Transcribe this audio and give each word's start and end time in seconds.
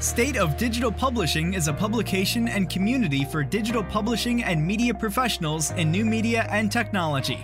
State 0.00 0.36
of 0.36 0.58
Digital 0.58 0.92
Publishing 0.92 1.54
is 1.54 1.68
a 1.68 1.72
publication 1.72 2.48
and 2.48 2.68
community 2.68 3.24
for 3.24 3.42
digital 3.42 3.82
publishing 3.82 4.44
and 4.44 4.64
media 4.64 4.92
professionals 4.92 5.70
in 5.70 5.90
new 5.90 6.04
media 6.04 6.46
and 6.50 6.70
technology. 6.70 7.38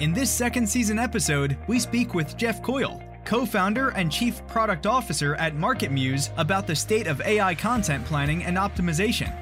In 0.00 0.12
this 0.12 0.28
second 0.28 0.68
season 0.68 0.98
episode, 0.98 1.56
we 1.68 1.78
speak 1.78 2.12
with 2.12 2.36
Jeff 2.36 2.60
Coyle, 2.60 3.00
co 3.24 3.46
founder 3.46 3.90
and 3.90 4.10
chief 4.10 4.44
product 4.48 4.84
officer 4.84 5.36
at 5.36 5.54
MarketMuse, 5.54 6.30
about 6.38 6.66
the 6.66 6.74
state 6.74 7.06
of 7.06 7.20
AI 7.20 7.54
content 7.54 8.04
planning 8.04 8.42
and 8.42 8.56
optimization. 8.56 9.32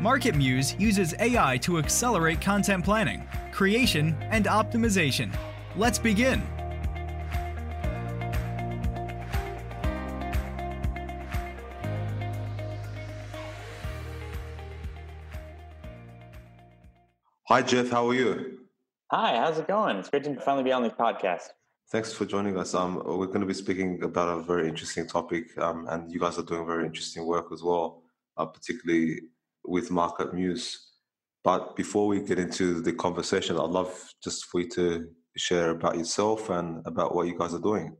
MarketMuse 0.00 0.78
uses 0.80 1.14
AI 1.20 1.58
to 1.58 1.78
accelerate 1.78 2.40
content 2.40 2.84
planning, 2.84 3.22
creation, 3.52 4.16
and 4.30 4.46
optimization. 4.46 5.32
Let's 5.76 6.00
begin. 6.00 6.42
Hi, 17.50 17.62
Jeff. 17.62 17.90
How 17.90 18.08
are 18.08 18.14
you? 18.14 18.60
Hi, 19.10 19.36
how's 19.36 19.58
it 19.58 19.66
going? 19.66 19.96
It's 19.96 20.08
great 20.08 20.22
to 20.22 20.38
finally 20.38 20.62
be 20.62 20.70
on 20.70 20.84
the 20.84 20.90
podcast. 20.90 21.48
Thanks 21.90 22.12
for 22.12 22.24
joining 22.24 22.56
us. 22.56 22.74
Um, 22.74 23.02
we're 23.04 23.26
going 23.26 23.40
to 23.40 23.46
be 23.46 23.54
speaking 23.54 24.04
about 24.04 24.28
a 24.28 24.40
very 24.40 24.68
interesting 24.68 25.04
topic, 25.04 25.58
um, 25.58 25.88
and 25.90 26.12
you 26.12 26.20
guys 26.20 26.38
are 26.38 26.44
doing 26.44 26.64
very 26.64 26.86
interesting 26.86 27.26
work 27.26 27.46
as 27.52 27.60
well, 27.60 28.04
uh, 28.36 28.46
particularly 28.46 29.22
with 29.64 29.88
MarketMuse. 29.88 30.76
But 31.42 31.74
before 31.74 32.06
we 32.06 32.22
get 32.22 32.38
into 32.38 32.80
the 32.82 32.92
conversation, 32.92 33.56
I'd 33.56 33.62
love 33.62 34.14
just 34.22 34.44
for 34.44 34.60
you 34.60 34.68
to 34.68 35.08
share 35.36 35.70
about 35.70 35.98
yourself 35.98 36.50
and 36.50 36.86
about 36.86 37.16
what 37.16 37.26
you 37.26 37.36
guys 37.36 37.52
are 37.52 37.58
doing. 37.58 37.96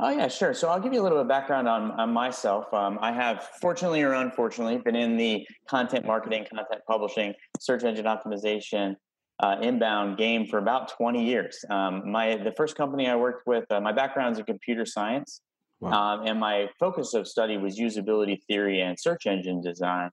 Oh 0.00 0.10
yeah, 0.10 0.26
sure. 0.26 0.54
So 0.54 0.68
I'll 0.68 0.80
give 0.80 0.92
you 0.92 1.00
a 1.00 1.04
little 1.04 1.18
bit 1.18 1.22
of 1.22 1.28
background 1.28 1.68
on, 1.68 1.92
on 1.92 2.12
myself. 2.12 2.72
Um, 2.74 2.98
I 3.00 3.12
have, 3.12 3.48
fortunately 3.60 4.02
or 4.02 4.14
unfortunately, 4.14 4.78
been 4.78 4.96
in 4.96 5.16
the 5.16 5.46
content 5.68 6.04
marketing, 6.04 6.46
content 6.52 6.82
publishing, 6.88 7.32
search 7.60 7.84
engine 7.84 8.06
optimization, 8.06 8.96
uh, 9.40 9.56
inbound 9.62 10.16
game 10.16 10.46
for 10.46 10.58
about 10.58 10.88
20 10.88 11.24
years. 11.24 11.64
Um, 11.70 12.10
my 12.10 12.36
the 12.36 12.52
first 12.56 12.76
company 12.76 13.08
I 13.08 13.14
worked 13.14 13.46
with, 13.46 13.70
uh, 13.70 13.80
my 13.80 13.92
background 13.92 14.32
is 14.32 14.38
in 14.40 14.46
computer 14.46 14.84
science, 14.84 15.42
wow. 15.80 15.92
um, 15.92 16.26
and 16.26 16.40
my 16.40 16.68
focus 16.80 17.14
of 17.14 17.28
study 17.28 17.56
was 17.56 17.78
usability 17.78 18.42
theory 18.48 18.80
and 18.80 18.98
search 18.98 19.26
engine 19.26 19.60
design. 19.60 20.10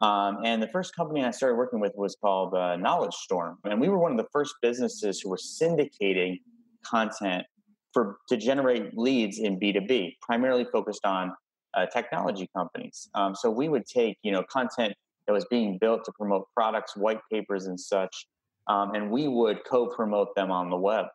Um, 0.00 0.38
and 0.44 0.60
the 0.60 0.68
first 0.68 0.94
company 0.94 1.24
I 1.24 1.30
started 1.30 1.54
working 1.54 1.78
with 1.78 1.92
was 1.94 2.16
called 2.20 2.54
uh, 2.54 2.76
Knowledge 2.76 3.14
Storm, 3.14 3.58
and 3.64 3.80
we 3.80 3.88
were 3.88 3.98
one 3.98 4.10
of 4.10 4.18
the 4.18 4.28
first 4.32 4.54
businesses 4.60 5.20
who 5.20 5.30
were 5.30 5.38
syndicating 5.38 6.40
content 6.84 7.46
for 7.94 8.18
to 8.28 8.36
generate 8.36 8.98
leads 8.98 9.38
in 9.38 9.58
B2B, 9.58 10.16
primarily 10.20 10.66
focused 10.70 11.06
on 11.06 11.32
uh, 11.72 11.86
technology 11.86 12.50
companies. 12.54 13.08
Um, 13.14 13.34
so 13.34 13.50
we 13.50 13.68
would 13.68 13.86
take 13.86 14.18
you 14.22 14.32
know 14.32 14.42
content 14.50 14.92
that 15.26 15.32
was 15.32 15.46
being 15.46 15.78
built 15.78 16.04
to 16.04 16.12
promote 16.12 16.46
products, 16.54 16.94
white 16.96 17.20
papers, 17.32 17.66
and 17.66 17.80
such, 17.80 18.26
um, 18.66 18.94
and 18.94 19.10
we 19.10 19.28
would 19.28 19.60
co-promote 19.64 20.34
them 20.34 20.50
on 20.50 20.68
the 20.68 20.76
web. 20.76 21.06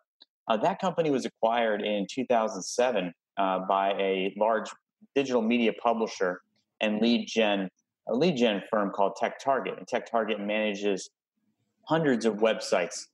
Uh, 0.48 0.58
that 0.58 0.80
company 0.80 1.12
was 1.12 1.26
acquired 1.26 1.84
in 1.84 2.08
2007 2.10 3.14
uh, 3.38 3.60
by 3.68 3.92
a 3.92 4.34
large 4.38 4.70
digital 5.14 5.44
media 5.44 5.72
publisher 5.84 6.42
and 6.82 7.02
lead 7.02 7.28
gen 7.28 7.70
a 8.08 8.16
lead 8.16 8.38
gen 8.38 8.64
firm 8.72 8.92
called 8.92 9.16
Tech 9.18 9.40
Target. 9.40 9.76
And 9.78 9.88
Tech 9.88 10.10
Target 10.10 10.40
manages 10.40 11.10
hundreds 11.84 12.26
of 12.26 12.36
websites 12.38 13.06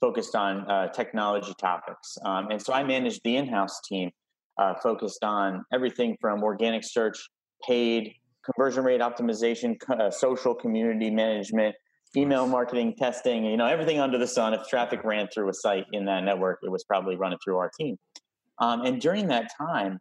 focused 0.00 0.34
on 0.34 0.68
uh, 0.70 0.88
technology 0.88 1.54
topics. 1.60 2.16
Um, 2.24 2.48
and 2.50 2.60
so 2.60 2.72
I 2.72 2.82
managed 2.82 3.20
the 3.24 3.36
in-house 3.36 3.80
team 3.88 4.10
uh, 4.58 4.74
focused 4.82 5.22
on 5.24 5.64
everything 5.72 6.16
from 6.20 6.42
organic 6.42 6.82
search, 6.84 7.18
paid, 7.66 8.14
conversion 8.44 8.84
rate 8.84 9.00
optimization, 9.00 9.76
uh, 9.90 10.10
social 10.10 10.54
community 10.54 11.10
management, 11.10 11.74
email 12.16 12.46
marketing 12.46 12.94
testing, 12.96 13.44
you 13.44 13.56
know, 13.56 13.66
everything 13.66 14.00
under 14.00 14.18
the 14.18 14.26
sun. 14.26 14.54
If 14.54 14.66
traffic 14.68 15.04
ran 15.04 15.28
through 15.32 15.48
a 15.48 15.54
site 15.54 15.84
in 15.92 16.04
that 16.06 16.24
network, 16.24 16.58
it 16.62 16.70
was 16.70 16.84
probably 16.84 17.16
running 17.16 17.38
through 17.44 17.58
our 17.58 17.70
team. 17.78 17.96
Um, 18.58 18.82
and 18.84 19.00
during 19.00 19.28
that 19.28 19.50
time, 19.56 19.98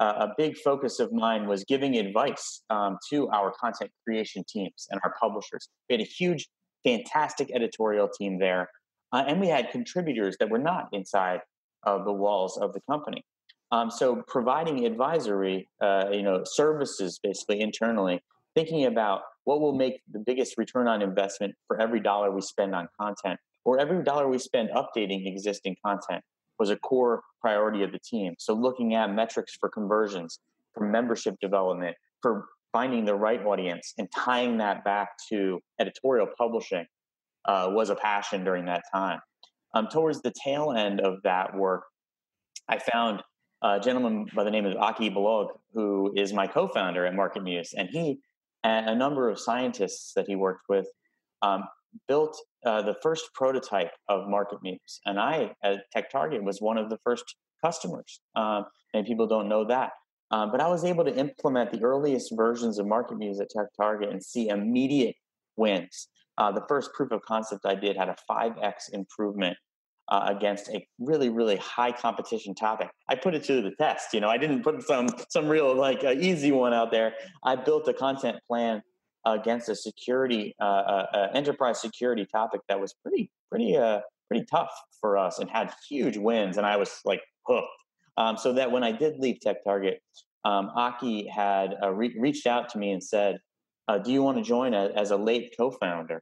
uh, 0.00 0.26
a 0.26 0.28
big 0.36 0.56
focus 0.58 0.98
of 0.98 1.12
mine 1.12 1.46
was 1.46 1.64
giving 1.64 1.96
advice 1.96 2.62
um, 2.70 2.98
to 3.10 3.28
our 3.28 3.52
content 3.52 3.90
creation 4.04 4.42
teams 4.48 4.88
and 4.90 5.00
our 5.04 5.14
publishers. 5.20 5.68
We 5.88 5.94
had 5.94 6.00
a 6.00 6.08
huge, 6.08 6.48
fantastic 6.84 7.50
editorial 7.54 8.08
team 8.08 8.38
there 8.38 8.68
uh, 9.12 9.24
and 9.26 9.40
we 9.40 9.48
had 9.48 9.70
contributors 9.70 10.36
that 10.38 10.50
were 10.50 10.58
not 10.58 10.88
inside 10.92 11.40
of 11.84 12.04
the 12.04 12.12
walls 12.12 12.58
of 12.58 12.72
the 12.72 12.80
company. 12.90 13.24
Um, 13.70 13.90
so 13.90 14.22
providing 14.26 14.84
advisory, 14.84 15.68
uh, 15.80 16.06
you 16.12 16.22
know, 16.22 16.42
services 16.44 17.18
basically 17.22 17.60
internally, 17.60 18.22
thinking 18.54 18.84
about 18.84 19.22
what 19.44 19.60
will 19.60 19.74
make 19.74 20.00
the 20.12 20.18
biggest 20.18 20.58
return 20.58 20.86
on 20.86 21.02
investment 21.02 21.54
for 21.66 21.80
every 21.80 22.00
dollar 22.00 22.30
we 22.30 22.42
spend 22.42 22.74
on 22.74 22.88
content 23.00 23.40
or 23.64 23.78
every 23.78 24.02
dollar 24.02 24.28
we 24.28 24.38
spend 24.38 24.70
updating 24.70 25.26
existing 25.26 25.76
content 25.84 26.22
was 26.58 26.70
a 26.70 26.76
core 26.76 27.22
priority 27.40 27.82
of 27.82 27.92
the 27.92 27.98
team. 27.98 28.34
So 28.38 28.54
looking 28.54 28.94
at 28.94 29.12
metrics 29.12 29.56
for 29.58 29.68
conversions, 29.68 30.38
for 30.74 30.86
membership 30.86 31.36
development, 31.40 31.96
for 32.20 32.46
finding 32.72 33.04
the 33.04 33.14
right 33.14 33.44
audience 33.44 33.94
and 33.98 34.08
tying 34.14 34.58
that 34.58 34.84
back 34.84 35.08
to 35.28 35.60
editorial 35.80 36.26
publishing 36.38 36.86
uh, 37.44 37.68
was 37.70 37.90
a 37.90 37.94
passion 37.94 38.44
during 38.44 38.66
that 38.66 38.82
time. 38.92 39.20
Um, 39.74 39.88
towards 39.88 40.20
the 40.22 40.32
tail 40.44 40.72
end 40.72 41.00
of 41.00 41.22
that 41.24 41.54
work, 41.56 41.84
I 42.68 42.78
found 42.78 43.22
a 43.62 43.80
gentleman 43.80 44.26
by 44.34 44.44
the 44.44 44.50
name 44.50 44.66
of 44.66 44.76
Aki 44.76 45.10
Balogh, 45.10 45.48
who 45.72 46.12
is 46.16 46.32
my 46.32 46.46
co-founder 46.46 47.06
at 47.06 47.14
Market 47.14 47.42
Muse. 47.42 47.72
and 47.76 47.88
he 47.90 48.18
and 48.64 48.88
a 48.88 48.94
number 48.94 49.28
of 49.28 49.40
scientists 49.40 50.12
that 50.14 50.26
he 50.28 50.36
worked 50.36 50.68
with 50.68 50.86
um, 51.42 51.64
built 52.08 52.38
uh, 52.64 52.82
the 52.82 52.94
first 53.02 53.30
prototype 53.34 53.90
of 54.08 54.28
Market 54.28 54.58
Muse. 54.62 55.00
And 55.04 55.18
I, 55.18 55.52
at 55.64 55.90
Tech 55.92 56.10
Target, 56.10 56.44
was 56.44 56.60
one 56.60 56.78
of 56.78 56.88
the 56.88 56.98
first 57.02 57.24
customers. 57.64 58.20
Um, 58.36 58.64
and 58.94 59.06
people 59.06 59.26
don't 59.26 59.48
know 59.48 59.64
that. 59.66 59.90
Um, 60.30 60.50
but 60.50 60.60
I 60.60 60.68
was 60.68 60.84
able 60.84 61.04
to 61.04 61.14
implement 61.14 61.72
the 61.72 61.82
earliest 61.82 62.32
versions 62.34 62.78
of 62.78 62.86
Market 62.86 63.18
Muse 63.18 63.40
at 63.40 63.50
Tech 63.50 63.66
Target 63.76 64.10
and 64.10 64.22
see 64.22 64.48
immediate 64.48 65.16
wins. 65.56 66.08
Uh, 66.42 66.50
the 66.50 66.64
first 66.68 66.92
proof 66.92 67.12
of 67.12 67.22
concept 67.22 67.64
I 67.64 67.76
did 67.76 67.96
had 67.96 68.08
a 68.08 68.16
5x 68.28 68.92
improvement 68.92 69.56
uh, 70.08 70.24
against 70.26 70.68
a 70.70 70.84
really, 70.98 71.28
really 71.28 71.54
high 71.54 71.92
competition 71.92 72.52
topic. 72.52 72.88
I 73.08 73.14
put 73.14 73.36
it 73.36 73.44
to 73.44 73.62
the 73.62 73.70
test. 73.78 74.12
You 74.12 74.18
know, 74.18 74.28
I 74.28 74.38
didn't 74.38 74.64
put 74.64 74.82
some 74.82 75.08
some 75.28 75.46
real 75.46 75.72
like 75.72 76.02
uh, 76.02 76.10
easy 76.10 76.50
one 76.50 76.74
out 76.74 76.90
there. 76.90 77.14
I 77.44 77.54
built 77.54 77.86
a 77.86 77.94
content 77.94 78.38
plan 78.48 78.82
against 79.24 79.68
a 79.68 79.76
security 79.76 80.56
uh, 80.60 80.64
uh, 80.64 81.06
uh, 81.14 81.28
enterprise 81.32 81.80
security 81.80 82.26
topic 82.26 82.60
that 82.68 82.80
was 82.80 82.92
pretty 83.04 83.30
pretty 83.48 83.78
pretty 84.26 84.44
tough 84.50 84.72
for 85.00 85.16
us 85.16 85.38
and 85.38 85.48
had 85.48 85.72
huge 85.88 86.16
wins. 86.16 86.56
And 86.56 86.66
I 86.66 86.76
was 86.76 86.98
like 87.04 87.22
hooked. 87.46 87.68
Um, 88.16 88.36
so 88.36 88.52
that 88.54 88.72
when 88.72 88.82
I 88.82 88.90
did 88.90 89.20
leave 89.20 89.36
TechTarget, 89.46 89.98
um, 90.44 90.72
Aki 90.74 91.28
had 91.28 91.76
re- 91.92 92.16
reached 92.18 92.48
out 92.48 92.68
to 92.70 92.78
me 92.78 92.90
and 92.90 93.00
said, 93.00 93.38
"Do 94.04 94.10
you 94.10 94.24
want 94.24 94.38
to 94.38 94.42
join 94.42 94.74
a, 94.74 94.86
as 94.96 95.12
a 95.12 95.16
late 95.16 95.54
co-founder?" 95.56 96.20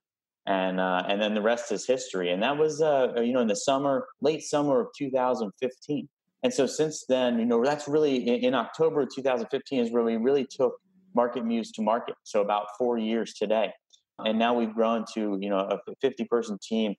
And 0.50 0.80
uh, 0.80 1.04
and 1.06 1.22
then 1.22 1.34
the 1.34 1.40
rest 1.40 1.70
is 1.70 1.86
history. 1.86 2.32
And 2.32 2.42
that 2.42 2.56
was 2.56 2.82
uh, 2.82 3.12
you 3.22 3.32
know 3.32 3.40
in 3.40 3.46
the 3.46 3.54
summer, 3.54 4.08
late 4.20 4.42
summer 4.42 4.80
of 4.80 4.88
2015. 4.98 6.08
And 6.42 6.52
so 6.52 6.66
since 6.66 7.04
then, 7.08 7.38
you 7.38 7.46
know, 7.46 7.62
that's 7.62 7.86
really 7.86 8.26
in, 8.26 8.46
in 8.46 8.54
October 8.54 9.06
2015 9.06 9.84
is 9.84 9.92
where 9.92 10.02
we 10.02 10.16
really 10.16 10.44
took 10.44 10.72
Market 11.14 11.44
Muse 11.44 11.70
to 11.72 11.82
market. 11.82 12.16
So 12.24 12.40
about 12.40 12.66
four 12.76 12.98
years 12.98 13.34
today, 13.34 13.70
and 14.18 14.40
now 14.40 14.52
we've 14.52 14.74
grown 14.74 15.04
to 15.14 15.38
you 15.40 15.50
know 15.50 15.58
a 15.58 15.78
50 16.00 16.24
person 16.24 16.58
team, 16.60 16.96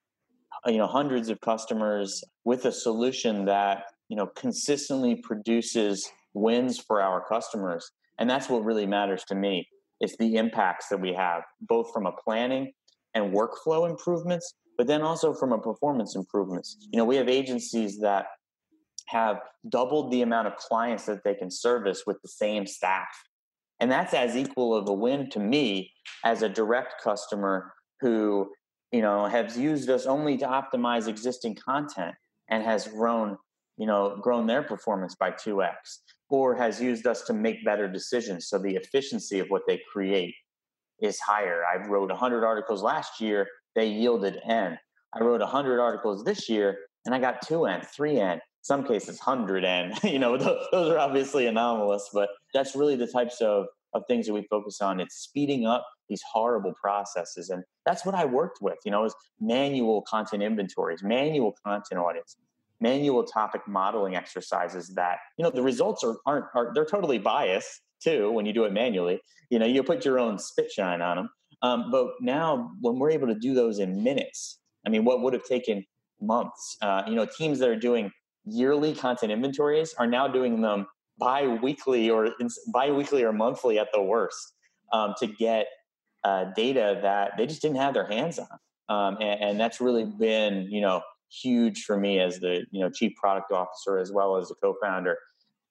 you 0.67 0.77
know, 0.77 0.87
hundreds 0.87 1.27
of 1.27 1.41
customers 1.41 2.23
with 2.45 2.63
a 2.63 2.71
solution 2.71 3.43
that 3.45 3.83
you 4.07 4.15
know 4.15 4.27
consistently 4.27 5.15
produces 5.15 6.09
wins 6.33 6.79
for 6.79 7.01
our 7.01 7.21
customers. 7.27 7.91
And 8.17 8.29
that's 8.29 8.47
what 8.47 8.63
really 8.63 8.85
matters 8.85 9.25
to 9.25 9.35
me 9.35 9.67
it's 10.01 10.17
the 10.17 10.35
impacts 10.37 10.87
that 10.89 10.99
we 10.99 11.13
have, 11.13 11.43
both 11.61 11.93
from 11.93 12.07
a 12.07 12.11
planning 12.11 12.71
and 13.13 13.33
workflow 13.33 13.89
improvements, 13.89 14.53
but 14.77 14.87
then 14.87 15.01
also 15.01 15.33
from 15.33 15.51
a 15.51 15.59
performance 15.59 16.15
improvements. 16.15 16.77
You 16.91 16.97
know, 16.97 17.05
we 17.05 17.17
have 17.17 17.29
agencies 17.29 17.99
that 17.99 18.27
have 19.07 19.41
doubled 19.67 20.11
the 20.11 20.21
amount 20.21 20.47
of 20.47 20.55
clients 20.55 21.05
that 21.05 21.23
they 21.23 21.35
can 21.35 21.51
service 21.51 22.03
with 22.07 22.21
the 22.21 22.29
same 22.29 22.65
staff. 22.65 23.07
And 23.79 23.91
that's 23.91 24.13
as 24.13 24.35
equal 24.37 24.75
of 24.75 24.87
a 24.87 24.93
win 24.93 25.29
to 25.31 25.39
me 25.39 25.91
as 26.23 26.43
a 26.43 26.49
direct 26.49 27.01
customer 27.03 27.73
who, 27.99 28.51
you 28.91 29.01
know, 29.01 29.25
has 29.25 29.57
used 29.57 29.89
us 29.89 30.05
only 30.05 30.37
to 30.37 30.45
optimize 30.45 31.07
existing 31.07 31.55
content 31.55 32.15
and 32.49 32.63
has 32.63 32.87
grown, 32.87 33.37
you 33.77 33.87
know, 33.87 34.17
grown 34.21 34.47
their 34.47 34.63
performance 34.63 35.15
by 35.15 35.31
2x 35.31 35.73
or 36.29 36.55
has 36.55 36.79
used 36.79 37.05
us 37.07 37.23
to 37.23 37.33
make 37.33 37.65
better 37.65 37.87
decisions. 37.87 38.47
So 38.47 38.57
the 38.57 38.75
efficiency 38.75 39.39
of 39.39 39.47
what 39.49 39.63
they 39.67 39.81
create 39.91 40.35
is 41.01 41.19
higher. 41.19 41.63
I 41.65 41.85
wrote 41.87 42.09
100 42.09 42.43
articles 42.43 42.81
last 42.81 43.19
year, 43.19 43.47
they 43.75 43.87
yielded 43.87 44.39
N. 44.45 44.77
I 45.13 45.23
wrote 45.23 45.41
100 45.41 45.79
articles 45.79 46.23
this 46.23 46.47
year, 46.47 46.77
and 47.05 47.13
I 47.15 47.19
got 47.19 47.45
2N, 47.45 47.85
3N, 47.87 48.39
some 48.61 48.83
cases 48.85 49.19
100N. 49.19 50.03
you 50.11 50.19
know, 50.19 50.37
those, 50.37 50.65
those 50.71 50.91
are 50.91 50.99
obviously 50.99 51.47
anomalous, 51.47 52.09
but 52.13 52.29
that's 52.53 52.75
really 52.75 52.95
the 52.95 53.07
types 53.07 53.41
of 53.41 53.67
of 53.93 54.03
things 54.07 54.27
that 54.27 54.33
we 54.33 54.43
focus 54.43 54.81
on. 54.81 54.99
It's 54.99 55.15
speeding 55.15 55.65
up 55.65 55.85
these 56.09 56.21
horrible 56.31 56.73
processes. 56.81 57.49
And 57.49 57.63
that's 57.85 58.05
what 58.05 58.15
I 58.15 58.25
worked 58.25 58.61
with, 58.61 58.77
you 58.85 58.91
know, 58.91 59.05
is 59.05 59.15
manual 59.39 60.01
content 60.03 60.43
inventories, 60.43 61.03
manual 61.03 61.55
content 61.65 61.99
audits, 61.99 62.37
manual 62.79 63.23
topic 63.23 63.61
modeling 63.67 64.15
exercises 64.15 64.89
that, 64.95 65.19
you 65.37 65.43
know, 65.43 65.51
the 65.51 65.61
results 65.61 66.03
are, 66.03 66.17
aren't, 66.25 66.45
are, 66.55 66.71
they're 66.73 66.85
totally 66.85 67.17
biased 67.17 67.81
too 68.01 68.31
when 68.31 68.45
you 68.45 68.53
do 68.53 68.65
it 68.65 68.73
manually. 68.73 69.21
You 69.49 69.59
know, 69.59 69.65
you 69.65 69.83
put 69.83 70.05
your 70.05 70.19
own 70.19 70.39
spit 70.39 70.71
shine 70.71 71.01
on 71.01 71.17
them. 71.17 71.29
Um, 71.61 71.91
but 71.91 72.07
now 72.19 72.71
when 72.81 72.97
we're 72.97 73.11
able 73.11 73.27
to 73.27 73.35
do 73.35 73.53
those 73.53 73.79
in 73.79 74.03
minutes, 74.03 74.59
I 74.85 74.89
mean, 74.89 75.05
what 75.05 75.21
would 75.21 75.33
have 75.33 75.43
taken 75.43 75.85
months, 76.19 76.77
uh, 76.81 77.03
you 77.07 77.15
know, 77.15 77.25
teams 77.25 77.59
that 77.59 77.69
are 77.69 77.75
doing 77.75 78.11
yearly 78.45 78.93
content 78.93 79.31
inventories 79.31 79.93
are 79.95 80.07
now 80.07 80.27
doing 80.27 80.61
them 80.61 80.87
bi-weekly 81.17 82.09
or 82.09 82.29
bi-weekly 82.73 83.23
or 83.23 83.31
monthly 83.31 83.77
at 83.77 83.89
the 83.93 84.01
worst 84.01 84.53
um, 84.91 85.13
to 85.19 85.27
get 85.27 85.67
uh, 86.23 86.45
data 86.55 86.99
that 87.01 87.33
they 87.37 87.45
just 87.45 87.61
didn't 87.61 87.77
have 87.77 87.93
their 87.93 88.07
hands 88.07 88.39
on 88.39 88.47
um, 88.89 89.17
and, 89.21 89.41
and, 89.41 89.59
that's 89.59 89.79
really 89.81 90.05
been 90.05 90.67
you 90.69 90.81
know 90.81 91.01
huge 91.31 91.83
for 91.83 91.97
me 91.97 92.19
as 92.19 92.39
the 92.39 92.65
you 92.71 92.81
know 92.81 92.89
chief 92.89 93.15
product 93.15 93.51
officer 93.51 93.97
as 93.97 94.11
well 94.11 94.35
as 94.37 94.49
the 94.49 94.55
co-founder 94.55 95.17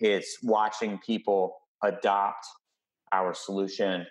it's 0.01 0.39
watching 0.43 0.99
people 0.99 1.60
adopt 1.85 2.47
our 3.13 3.35
solution 3.35 4.07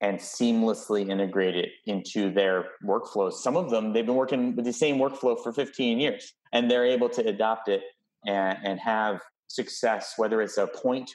and 0.00 0.18
seamlessly 0.18 1.10
integrate 1.10 1.56
it 1.56 1.70
into 1.86 2.32
their 2.32 2.64
workflows 2.84 3.34
some 3.34 3.56
of 3.56 3.70
them 3.70 3.92
they've 3.92 4.06
been 4.06 4.14
working 4.14 4.56
with 4.56 4.64
the 4.64 4.72
same 4.72 4.96
workflow 4.96 5.40
for 5.42 5.52
15 5.52 5.98
years 5.98 6.32
and 6.52 6.70
they're 6.70 6.86
able 6.86 7.08
to 7.08 7.26
adopt 7.26 7.68
it 7.68 7.82
and, 8.26 8.58
and 8.64 8.80
have 8.80 9.20
success, 9.50 10.14
whether 10.16 10.40
it's 10.40 10.58
a 10.58 10.66
point 10.66 11.10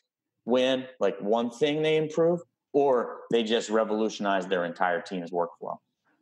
win, 0.45 0.85
like 0.99 1.19
one 1.19 1.49
thing 1.49 1.81
they 1.81 1.97
improve, 1.97 2.39
or 2.73 3.21
they 3.31 3.43
just 3.43 3.69
revolutionize 3.69 4.45
their 4.47 4.65
entire 4.65 5.01
team's 5.01 5.31
workflow. 5.31 5.77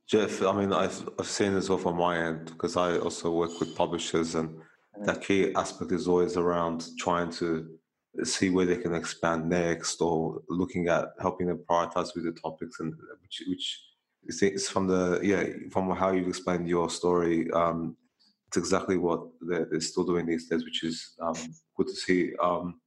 Jeff, 0.07 0.41
I 0.43 0.51
mean, 0.53 0.71
I've, 0.71 1.09
I've 1.19 1.27
seen 1.27 1.53
this 1.53 1.69
off 1.69 1.85
on 1.85 1.97
my 1.97 2.17
end 2.17 2.45
because 2.45 2.77
I 2.77 2.97
also 2.97 3.31
work 3.31 3.59
with 3.59 3.75
publishers, 3.75 4.35
and 4.35 4.49
mm-hmm. 4.49 5.05
that 5.05 5.21
key 5.21 5.53
aspect 5.55 5.91
is 5.91 6.07
always 6.07 6.37
around 6.37 6.85
trying 6.99 7.31
to 7.31 7.67
see 8.23 8.49
where 8.49 8.65
they 8.65 8.77
can 8.77 8.93
expand 8.93 9.49
next 9.49 10.01
or 10.01 10.41
looking 10.49 10.87
at 10.87 11.09
helping 11.19 11.47
them 11.47 11.63
prioritize 11.69 12.13
with 12.15 12.25
the 12.25 12.31
topics 12.39 12.79
and 12.79 12.93
which 13.21 13.43
which 13.47 14.69
from 14.69 14.87
the 14.87 15.19
yeah 15.23 15.43
from 15.71 15.89
how 15.95 16.11
you've 16.11 16.27
explained 16.27 16.67
your 16.67 16.89
story 16.89 17.49
um, 17.51 17.97
it's 18.53 18.57
exactly 18.57 18.97
what 18.97 19.23
they're, 19.41 19.65
they're, 19.65 19.81
still 19.81 20.03
doing 20.03 20.27
these 20.27 20.47
days, 20.47 20.63
which 20.63 20.83
is 20.83 21.15
um, 21.19 21.35
good 21.75 21.87
to 21.87 21.95
see. 21.95 22.35
Um, 22.35 22.79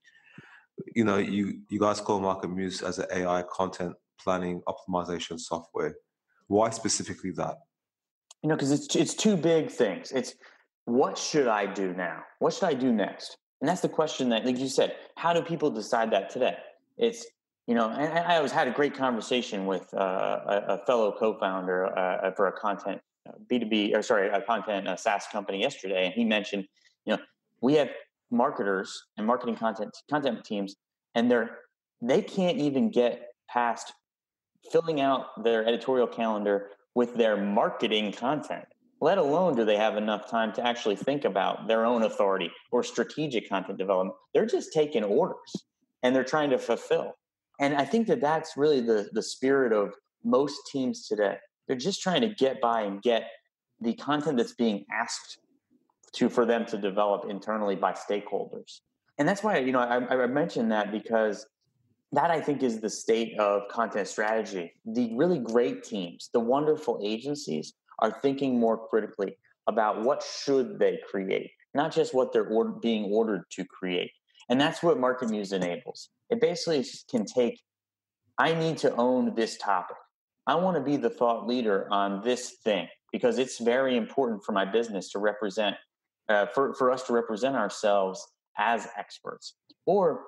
you 0.94 1.02
know, 1.04 1.16
you 1.16 1.58
you 1.68 1.80
guys 1.80 2.00
call 2.00 2.20
Market 2.20 2.50
Muse 2.50 2.82
as 2.82 3.00
an 3.00 3.06
AI 3.12 3.42
content 3.50 3.94
planning 4.20 4.62
optimization 4.68 5.40
software. 5.40 5.96
Why 6.46 6.70
specifically 6.70 7.32
that? 7.32 7.56
You 8.44 8.50
know, 8.50 8.54
because 8.54 8.70
it's 8.70 8.94
it's 8.94 9.14
two 9.14 9.36
big 9.36 9.68
things. 9.68 10.12
It's 10.12 10.34
what 10.84 11.18
should 11.18 11.48
I 11.48 11.66
do 11.66 11.92
now? 11.92 12.22
What 12.38 12.54
should 12.54 12.68
I 12.68 12.74
do 12.74 12.92
next? 12.92 13.36
And 13.60 13.68
that's 13.68 13.80
the 13.80 13.88
question 13.88 14.28
that, 14.30 14.44
like 14.44 14.58
you 14.58 14.68
said, 14.68 14.96
how 15.16 15.32
do 15.32 15.42
people 15.42 15.70
decide 15.70 16.10
that 16.12 16.30
today? 16.30 16.56
It's 16.98 17.26
you 17.66 17.74
know, 17.74 17.88
and 17.88 18.16
I 18.16 18.36
always 18.36 18.52
had 18.52 18.68
a 18.68 18.70
great 18.70 18.94
conversation 18.94 19.66
with 19.66 19.92
uh, 19.92 19.98
a, 19.98 20.64
a, 20.68 20.86
fellow 20.86 21.12
co-founder 21.18 21.98
uh, 21.98 22.30
for 22.36 22.46
a 22.46 22.52
content 22.52 23.00
B2B 23.50 23.92
or 23.92 24.02
sorry, 24.02 24.28
a 24.28 24.40
content 24.40 24.86
a 24.86 24.96
SaaS 24.96 25.26
company 25.32 25.60
yesterday, 25.60 26.06
and 26.06 26.14
he 26.14 26.24
mentioned, 26.24 26.66
you 27.04 27.16
know, 27.16 27.22
we 27.60 27.74
have 27.74 27.88
marketers 28.30 29.04
and 29.16 29.26
marketing 29.26 29.56
content 29.56 29.96
content 30.08 30.44
teams, 30.44 30.76
and 31.14 31.30
they're 31.30 31.58
they 32.00 32.22
can't 32.22 32.58
even 32.58 32.90
get 32.90 33.30
past 33.48 33.92
filling 34.70 35.00
out 35.00 35.42
their 35.42 35.66
editorial 35.66 36.06
calendar 36.06 36.70
with 36.94 37.14
their 37.14 37.36
marketing 37.36 38.12
content. 38.12 38.64
Let 39.00 39.18
alone 39.18 39.54
do 39.54 39.64
they 39.64 39.76
have 39.76 39.96
enough 39.96 40.30
time 40.30 40.52
to 40.54 40.66
actually 40.66 40.96
think 40.96 41.24
about 41.24 41.68
their 41.68 41.84
own 41.84 42.02
authority 42.02 42.50
or 42.72 42.82
strategic 42.82 43.48
content 43.48 43.78
development. 43.78 44.16
They're 44.32 44.46
just 44.46 44.72
taking 44.72 45.04
orders 45.04 45.52
and 46.02 46.14
they're 46.14 46.24
trying 46.24 46.50
to 46.50 46.58
fulfill. 46.58 47.12
And 47.60 47.74
I 47.74 47.84
think 47.84 48.06
that 48.08 48.20
that's 48.20 48.56
really 48.56 48.80
the 48.80 49.08
the 49.12 49.22
spirit 49.22 49.72
of 49.72 49.94
most 50.24 50.56
teams 50.72 51.06
today 51.06 51.38
they're 51.66 51.76
just 51.76 52.02
trying 52.02 52.20
to 52.22 52.28
get 52.28 52.60
by 52.60 52.82
and 52.82 53.02
get 53.02 53.30
the 53.80 53.94
content 53.94 54.36
that's 54.36 54.54
being 54.54 54.84
asked 54.92 55.38
to 56.14 56.28
for 56.28 56.46
them 56.46 56.64
to 56.66 56.78
develop 56.78 57.28
internally 57.28 57.76
by 57.76 57.92
stakeholders. 57.92 58.80
And 59.18 59.28
that's 59.28 59.42
why, 59.42 59.58
you 59.58 59.72
know, 59.72 59.80
I, 59.80 60.22
I 60.22 60.26
mentioned 60.26 60.70
that 60.72 60.92
because 60.92 61.46
that 62.12 62.30
I 62.30 62.40
think 62.40 62.62
is 62.62 62.80
the 62.80 62.88
state 62.88 63.38
of 63.38 63.62
content 63.68 64.08
strategy. 64.08 64.72
The 64.84 65.14
really 65.16 65.38
great 65.38 65.82
teams, 65.82 66.30
the 66.32 66.40
wonderful 66.40 67.00
agencies 67.02 67.74
are 67.98 68.10
thinking 68.10 68.58
more 68.58 68.88
critically 68.88 69.36
about 69.66 70.02
what 70.02 70.22
should 70.22 70.78
they 70.78 70.98
create, 71.10 71.50
not 71.74 71.92
just 71.92 72.14
what 72.14 72.32
they're 72.32 72.64
being 72.80 73.12
ordered 73.12 73.42
to 73.52 73.64
create. 73.64 74.10
And 74.48 74.60
that's 74.60 74.82
what 74.82 74.98
Market 74.98 75.30
Muse 75.30 75.52
enables. 75.52 76.10
It 76.30 76.40
basically 76.40 76.84
can 77.10 77.24
take, 77.24 77.60
I 78.38 78.54
need 78.54 78.78
to 78.78 78.94
own 78.96 79.34
this 79.34 79.56
topic. 79.56 79.96
I 80.46 80.54
want 80.54 80.76
to 80.76 80.82
be 80.82 80.96
the 80.96 81.10
thought 81.10 81.46
leader 81.46 81.88
on 81.90 82.22
this 82.22 82.56
thing 82.62 82.86
because 83.12 83.38
it's 83.38 83.58
very 83.58 83.96
important 83.96 84.44
for 84.44 84.52
my 84.52 84.64
business 84.64 85.10
to 85.10 85.18
represent, 85.18 85.76
uh, 86.28 86.46
for, 86.54 86.74
for 86.74 86.92
us 86.92 87.02
to 87.04 87.12
represent 87.12 87.56
ourselves 87.56 88.24
as 88.56 88.86
experts. 88.96 89.54
Or 89.86 90.26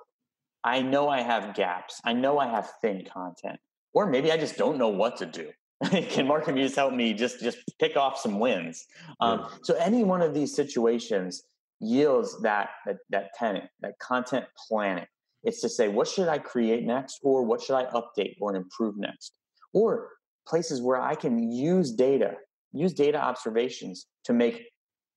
I 0.64 0.82
know 0.82 1.08
I 1.08 1.20
have 1.20 1.54
gaps. 1.54 2.00
I 2.04 2.12
know 2.14 2.38
I 2.38 2.48
have 2.48 2.72
thin 2.80 3.04
content. 3.04 3.58
Or 3.92 4.06
maybe 4.06 4.32
I 4.32 4.36
just 4.36 4.56
don't 4.56 4.78
know 4.78 4.88
what 4.88 5.16
to 5.18 5.26
do. 5.26 5.50
Can 5.90 6.26
Market 6.26 6.54
Muse 6.54 6.74
help 6.74 6.92
me 6.92 7.14
just 7.14 7.40
just 7.40 7.58
pick 7.78 7.96
off 7.96 8.18
some 8.18 8.40
wins? 8.40 8.86
Um, 9.20 9.40
yeah. 9.40 9.48
So 9.62 9.74
any 9.74 10.04
one 10.04 10.22
of 10.22 10.34
these 10.34 10.54
situations 10.54 11.44
yields 11.80 12.40
that, 12.42 12.70
that 12.86 12.96
that 13.10 13.30
tenant, 13.38 13.66
that 13.80 13.98
content 14.00 14.44
planning. 14.68 15.06
It's 15.44 15.60
to 15.60 15.68
say, 15.68 15.86
what 15.86 16.08
should 16.08 16.26
I 16.26 16.38
create 16.38 16.84
next, 16.84 17.20
or 17.22 17.44
what 17.44 17.62
should 17.62 17.76
I 17.76 17.84
update 17.84 18.36
or 18.40 18.56
improve 18.56 18.96
next? 18.96 19.38
or 19.72 20.10
places 20.46 20.80
where 20.80 21.00
I 21.00 21.14
can 21.14 21.52
use 21.52 21.92
data, 21.92 22.34
use 22.72 22.92
data 22.92 23.20
observations 23.20 24.06
to 24.24 24.32
make 24.32 24.68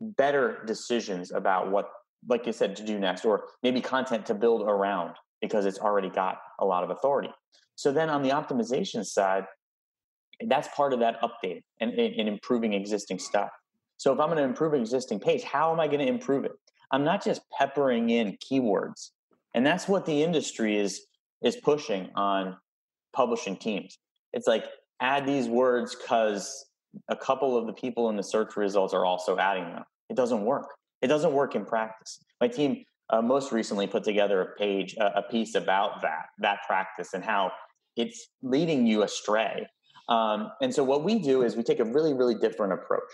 better 0.01 0.63
decisions 0.65 1.31
about 1.31 1.71
what, 1.71 1.89
like 2.27 2.45
you 2.45 2.53
said, 2.53 2.75
to 2.77 2.83
do 2.83 2.99
next, 2.99 3.25
or 3.25 3.45
maybe 3.63 3.81
content 3.81 4.25
to 4.27 4.33
build 4.33 4.61
around 4.63 5.15
because 5.41 5.65
it's 5.65 5.79
already 5.79 6.09
got 6.09 6.39
a 6.59 6.65
lot 6.65 6.83
of 6.83 6.89
authority. 6.89 7.29
So 7.75 7.91
then 7.91 8.09
on 8.09 8.21
the 8.21 8.29
optimization 8.29 9.05
side, 9.05 9.45
that's 10.47 10.67
part 10.75 10.93
of 10.93 10.99
that 10.99 11.21
update 11.21 11.63
and, 11.79 11.91
and 11.93 12.27
improving 12.27 12.73
existing 12.73 13.19
stuff. 13.19 13.49
So 13.97 14.11
if 14.11 14.19
I'm 14.19 14.27
going 14.27 14.37
to 14.37 14.43
improve 14.43 14.73
existing 14.73 15.19
page, 15.19 15.43
how 15.43 15.71
am 15.71 15.79
I 15.79 15.87
going 15.87 15.99
to 15.99 16.07
improve 16.07 16.45
it? 16.45 16.53
I'm 16.91 17.03
not 17.03 17.23
just 17.23 17.41
peppering 17.57 18.09
in 18.09 18.37
keywords. 18.37 19.11
And 19.53 19.65
that's 19.65 19.87
what 19.87 20.05
the 20.05 20.23
industry 20.23 20.77
is 20.77 21.05
is 21.41 21.55
pushing 21.55 22.09
on 22.15 22.57
publishing 23.13 23.57
teams. 23.57 23.97
It's 24.33 24.47
like 24.47 24.65
add 24.99 25.25
these 25.25 25.47
words 25.47 25.95
because 25.95 26.65
a 27.09 27.15
couple 27.15 27.57
of 27.57 27.65
the 27.65 27.73
people 27.73 28.09
in 28.09 28.15
the 28.15 28.23
search 28.23 28.55
results 28.55 28.93
are 28.93 29.05
also 29.05 29.37
adding 29.37 29.65
them. 29.65 29.83
It 30.09 30.15
doesn't 30.15 30.43
work. 30.43 30.67
It 31.01 31.07
doesn't 31.07 31.33
work 31.33 31.55
in 31.55 31.65
practice. 31.65 32.19
My 32.39 32.47
team 32.47 32.83
uh, 33.09 33.21
most 33.21 33.51
recently 33.51 33.87
put 33.87 34.03
together 34.03 34.41
a 34.41 34.55
page, 34.57 34.95
uh, 34.99 35.11
a 35.15 35.23
piece 35.23 35.55
about 35.55 36.01
that, 36.01 36.25
that 36.39 36.59
practice 36.67 37.13
and 37.13 37.23
how 37.23 37.51
it's 37.95 38.27
leading 38.41 38.85
you 38.85 39.03
astray. 39.03 39.65
Um, 40.11 40.51
and 40.61 40.75
so 40.75 40.83
what 40.83 41.05
we 41.05 41.19
do 41.19 41.41
is 41.41 41.55
we 41.55 41.63
take 41.63 41.79
a 41.79 41.85
really, 41.85 42.13
really 42.13 42.35
different 42.35 42.73
approach. 42.73 43.11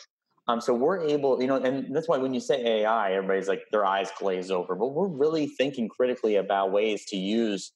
Um, 0.47 0.59
so 0.59 0.73
we're 0.73 1.01
able, 1.01 1.39
you 1.39 1.47
know, 1.47 1.57
and 1.57 1.95
that's 1.95 2.07
why 2.07 2.17
when 2.17 2.33
you 2.33 2.39
say 2.39 2.65
AI, 2.65 3.11
everybody's 3.13 3.47
like 3.47 3.61
their 3.71 3.85
eyes 3.85 4.09
glaze 4.17 4.49
over. 4.49 4.73
But 4.73 4.87
we're 4.87 5.07
really 5.07 5.45
thinking 5.45 5.89
critically 5.89 6.37
about 6.37 6.71
ways 6.71 7.05
to 7.09 7.17
use 7.17 7.73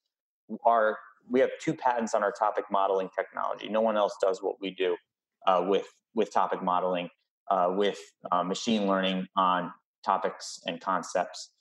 our 0.65 0.97
we 1.29 1.39
have 1.39 1.51
two 1.61 1.73
patents 1.73 2.15
on 2.15 2.23
our 2.23 2.31
topic 2.31 2.65
modeling 2.71 3.09
technology. 3.15 3.69
No 3.69 3.81
one 3.81 3.95
else 3.95 4.15
does 4.19 4.41
what 4.41 4.55
we 4.59 4.71
do 4.71 4.97
uh, 5.45 5.63
with 5.67 5.85
with 6.15 6.33
topic 6.33 6.63
modeling, 6.63 7.09
uh, 7.51 7.67
with 7.69 7.99
uh, 8.31 8.43
machine 8.43 8.87
learning 8.87 9.27
on 9.37 9.71
topics 10.03 10.59
and 10.65 10.81
concepts. 10.81 11.51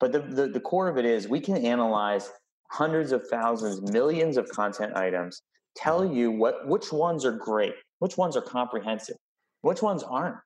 But 0.00 0.12
the, 0.12 0.20
the, 0.20 0.48
the 0.48 0.60
core 0.60 0.88
of 0.88 0.98
it 0.98 1.04
is 1.04 1.28
we 1.28 1.40
can 1.40 1.56
analyze 1.58 2.30
hundreds 2.70 3.12
of 3.12 3.26
thousands, 3.28 3.92
millions 3.92 4.36
of 4.36 4.48
content 4.48 4.96
items, 4.96 5.40
tell 5.76 6.04
you 6.04 6.30
what 6.30 6.66
which 6.68 6.92
ones 6.92 7.24
are 7.24 7.32
great, 7.32 7.74
which 7.98 8.16
ones 8.16 8.36
are 8.36 8.42
comprehensive, 8.42 9.16
which 9.62 9.82
ones 9.82 10.02
aren't. 10.02 10.36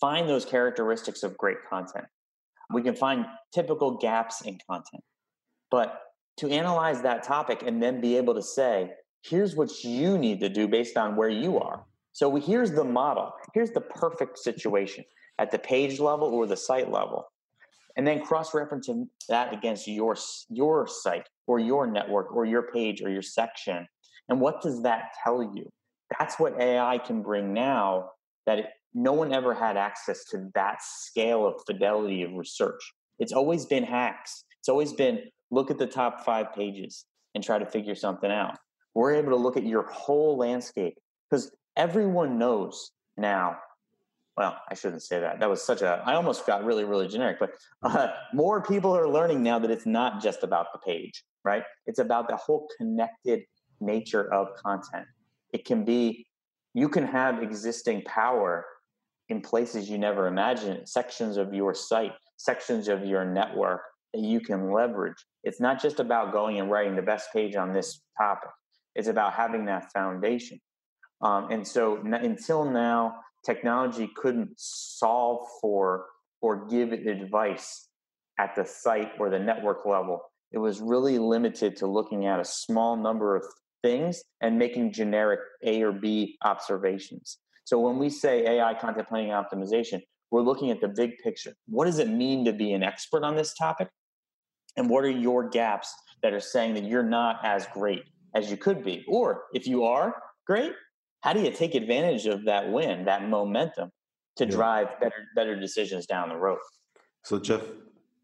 Find 0.00 0.28
those 0.28 0.44
characteristics 0.44 1.22
of 1.22 1.36
great 1.36 1.58
content. 1.68 2.06
We 2.72 2.82
can 2.82 2.94
find 2.94 3.26
typical 3.52 3.98
gaps 3.98 4.42
in 4.42 4.58
content. 4.68 5.02
But 5.70 6.00
to 6.38 6.48
analyze 6.50 7.02
that 7.02 7.22
topic 7.22 7.62
and 7.66 7.82
then 7.82 8.00
be 8.00 8.16
able 8.16 8.34
to 8.34 8.42
say, 8.42 8.92
here's 9.22 9.54
what 9.56 9.84
you 9.84 10.16
need 10.16 10.40
to 10.40 10.48
do 10.48 10.66
based 10.68 10.96
on 10.96 11.16
where 11.16 11.28
you 11.28 11.58
are. 11.58 11.84
So 12.12 12.28
we, 12.28 12.40
here's 12.40 12.72
the 12.72 12.84
model. 12.84 13.32
Here's 13.54 13.72
the 13.72 13.80
perfect 13.80 14.38
situation 14.38 15.04
at 15.38 15.50
the 15.50 15.58
page 15.58 16.00
level 16.00 16.28
or 16.28 16.46
the 16.46 16.56
site 16.56 16.90
level. 16.90 17.26
and 17.96 18.06
then 18.06 18.22
cross-referencing 18.22 19.08
that 19.28 19.52
against 19.52 19.86
your 19.86 20.16
your 20.48 20.86
site 20.86 21.28
or 21.46 21.58
your 21.58 21.86
network 21.86 22.34
or 22.34 22.44
your 22.44 22.62
page 22.62 23.02
or 23.02 23.10
your 23.10 23.22
section. 23.22 23.86
And 24.30 24.40
what 24.40 24.62
does 24.62 24.82
that 24.84 25.10
tell 25.22 25.42
you? 25.42 25.68
That's 26.18 26.38
what 26.38 26.58
AI 26.58 26.98
can 26.98 27.20
bring 27.22 27.52
now 27.52 28.10
that 28.46 28.60
it, 28.60 28.66
no 28.94 29.12
one 29.12 29.34
ever 29.34 29.54
had 29.54 29.76
access 29.76 30.24
to 30.26 30.48
that 30.54 30.78
scale 30.82 31.46
of 31.46 31.54
fidelity 31.66 32.22
of 32.22 32.32
research. 32.32 32.80
It's 33.18 33.32
always 33.32 33.66
been 33.66 33.84
hacks. 33.84 34.44
It's 34.60 34.68
always 34.68 34.92
been 34.92 35.20
look 35.50 35.70
at 35.70 35.78
the 35.78 35.86
top 35.86 36.24
five 36.24 36.54
pages 36.54 37.04
and 37.34 37.44
try 37.44 37.58
to 37.58 37.66
figure 37.66 37.94
something 37.94 38.30
out. 38.30 38.56
We're 38.94 39.14
able 39.14 39.30
to 39.30 39.36
look 39.36 39.56
at 39.56 39.64
your 39.64 39.82
whole 39.82 40.36
landscape 40.36 40.94
because 41.28 41.50
everyone 41.76 42.38
knows 42.38 42.92
now. 43.16 43.58
Well, 44.36 44.56
I 44.70 44.74
shouldn't 44.74 45.02
say 45.02 45.20
that. 45.20 45.40
That 45.40 45.50
was 45.50 45.62
such 45.62 45.82
a, 45.82 46.02
I 46.06 46.14
almost 46.14 46.46
got 46.46 46.64
really, 46.64 46.84
really 46.84 47.08
generic, 47.08 47.38
but 47.38 47.50
uh, 47.82 48.08
more 48.32 48.62
people 48.62 48.96
are 48.96 49.08
learning 49.08 49.42
now 49.42 49.58
that 49.58 49.70
it's 49.70 49.86
not 49.86 50.22
just 50.22 50.42
about 50.44 50.66
the 50.72 50.78
page, 50.78 51.24
right? 51.44 51.62
It's 51.86 51.98
about 51.98 52.28
the 52.28 52.36
whole 52.36 52.68
connected 52.78 53.42
nature 53.80 54.32
of 54.32 54.48
content. 54.62 55.06
It 55.52 55.64
can 55.64 55.84
be, 55.84 56.26
you 56.74 56.88
can 56.88 57.04
have 57.06 57.42
existing 57.42 58.02
power 58.02 58.64
in 59.28 59.40
places 59.40 59.88
you 59.88 59.98
never 59.98 60.26
imagined, 60.26 60.88
sections 60.88 61.36
of 61.36 61.54
your 61.54 61.74
site, 61.74 62.12
sections 62.36 62.88
of 62.88 63.04
your 63.04 63.24
network 63.24 63.82
that 64.12 64.22
you 64.22 64.40
can 64.40 64.72
leverage. 64.72 65.16
It's 65.44 65.60
not 65.60 65.80
just 65.80 66.00
about 66.00 66.32
going 66.32 66.58
and 66.58 66.70
writing 66.70 66.96
the 66.96 67.02
best 67.02 67.32
page 67.32 67.56
on 67.56 67.72
this 67.72 68.00
topic. 68.18 68.50
It's 68.94 69.08
about 69.08 69.34
having 69.34 69.66
that 69.66 69.92
foundation. 69.92 70.60
Um, 71.22 71.50
and 71.50 71.66
so 71.66 71.98
n- 71.98 72.14
until 72.14 72.64
now, 72.64 73.16
technology 73.44 74.10
couldn't 74.16 74.50
solve 74.56 75.46
for 75.60 76.06
or 76.42 76.66
give 76.66 76.92
advice 76.92 77.88
at 78.38 78.54
the 78.56 78.64
site 78.64 79.12
or 79.18 79.30
the 79.30 79.38
network 79.38 79.86
level. 79.86 80.22
It 80.52 80.58
was 80.58 80.80
really 80.80 81.18
limited 81.18 81.76
to 81.76 81.86
looking 81.86 82.26
at 82.26 82.40
a 82.40 82.44
small 82.44 82.96
number 82.96 83.36
of 83.36 83.44
things 83.82 84.22
and 84.40 84.58
making 84.58 84.92
generic 84.92 85.40
A 85.64 85.82
or 85.82 85.92
B 85.92 86.36
observations. 86.44 87.38
So 87.64 87.78
when 87.78 87.98
we 87.98 88.10
say 88.10 88.46
AI 88.46 88.74
content 88.74 89.08
planning 89.08 89.32
and 89.32 89.46
optimization, 89.46 90.00
we're 90.30 90.42
looking 90.42 90.70
at 90.70 90.80
the 90.80 90.88
big 90.88 91.18
picture. 91.22 91.54
What 91.66 91.86
does 91.86 91.98
it 91.98 92.08
mean 92.08 92.44
to 92.44 92.52
be 92.52 92.72
an 92.72 92.82
expert 92.82 93.24
on 93.24 93.36
this 93.36 93.54
topic? 93.54 93.88
And 94.76 94.88
what 94.88 95.04
are 95.04 95.10
your 95.10 95.48
gaps 95.48 95.92
that 96.22 96.32
are 96.32 96.40
saying 96.40 96.74
that 96.74 96.84
you're 96.84 97.02
not 97.02 97.44
as 97.44 97.66
great 97.72 98.04
as 98.34 98.50
you 98.50 98.56
could 98.56 98.84
be? 98.84 99.04
Or 99.08 99.44
if 99.52 99.66
you 99.66 99.84
are 99.84 100.14
great, 100.46 100.72
how 101.22 101.32
do 101.32 101.40
you 101.40 101.50
take 101.50 101.74
advantage 101.74 102.26
of 102.26 102.44
that 102.44 102.70
win, 102.70 103.04
that 103.04 103.28
momentum 103.28 103.90
to 104.36 104.44
yeah. 104.44 104.50
drive 104.50 105.00
better 105.00 105.26
better 105.34 105.58
decisions 105.58 106.06
down 106.06 106.28
the 106.28 106.36
road? 106.36 106.58
So 107.24 107.38
Jeff, 107.38 107.62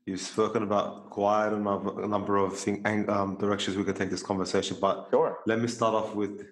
you've 0.07 0.21
spoken 0.21 0.63
about 0.63 1.11
quite 1.11 1.49
a 1.49 1.59
number 1.59 2.37
of 2.37 2.57
thing, 2.57 2.83
um, 3.11 3.37
directions 3.37 3.77
we 3.77 3.85
can 3.85 3.95
take 3.95 4.09
this 4.09 4.23
conversation, 4.23 4.77
but 4.81 5.09
sure. 5.11 5.39
let 5.47 5.61
me 5.61 5.67
start 5.67 5.95
off 5.95 6.15
with 6.15 6.47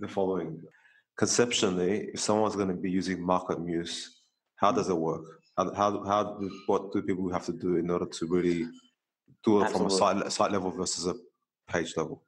the 0.00 0.06
following. 0.06 0.62
Conceptually, 1.16 2.10
if 2.12 2.20
someone's 2.20 2.54
going 2.54 2.68
to 2.68 2.74
be 2.74 2.90
using 2.90 3.20
Market 3.20 3.60
Muse, 3.60 4.20
how 4.56 4.70
does 4.70 4.88
it 4.90 4.96
work? 4.96 5.24
How, 5.56 5.72
how, 5.72 6.04
how 6.04 6.22
do, 6.38 6.50
what 6.66 6.92
do 6.92 7.02
people 7.02 7.32
have 7.32 7.46
to 7.46 7.52
do 7.52 7.76
in 7.76 7.90
order 7.90 8.06
to 8.06 8.26
really 8.26 8.66
do 9.44 9.60
it 9.60 9.64
Absolutely. 9.64 9.72
from 9.72 9.86
a 9.86 9.90
site, 9.90 10.32
site 10.32 10.52
level 10.52 10.70
versus 10.70 11.06
a 11.06 11.14
page 11.72 11.94
level? 11.96 12.22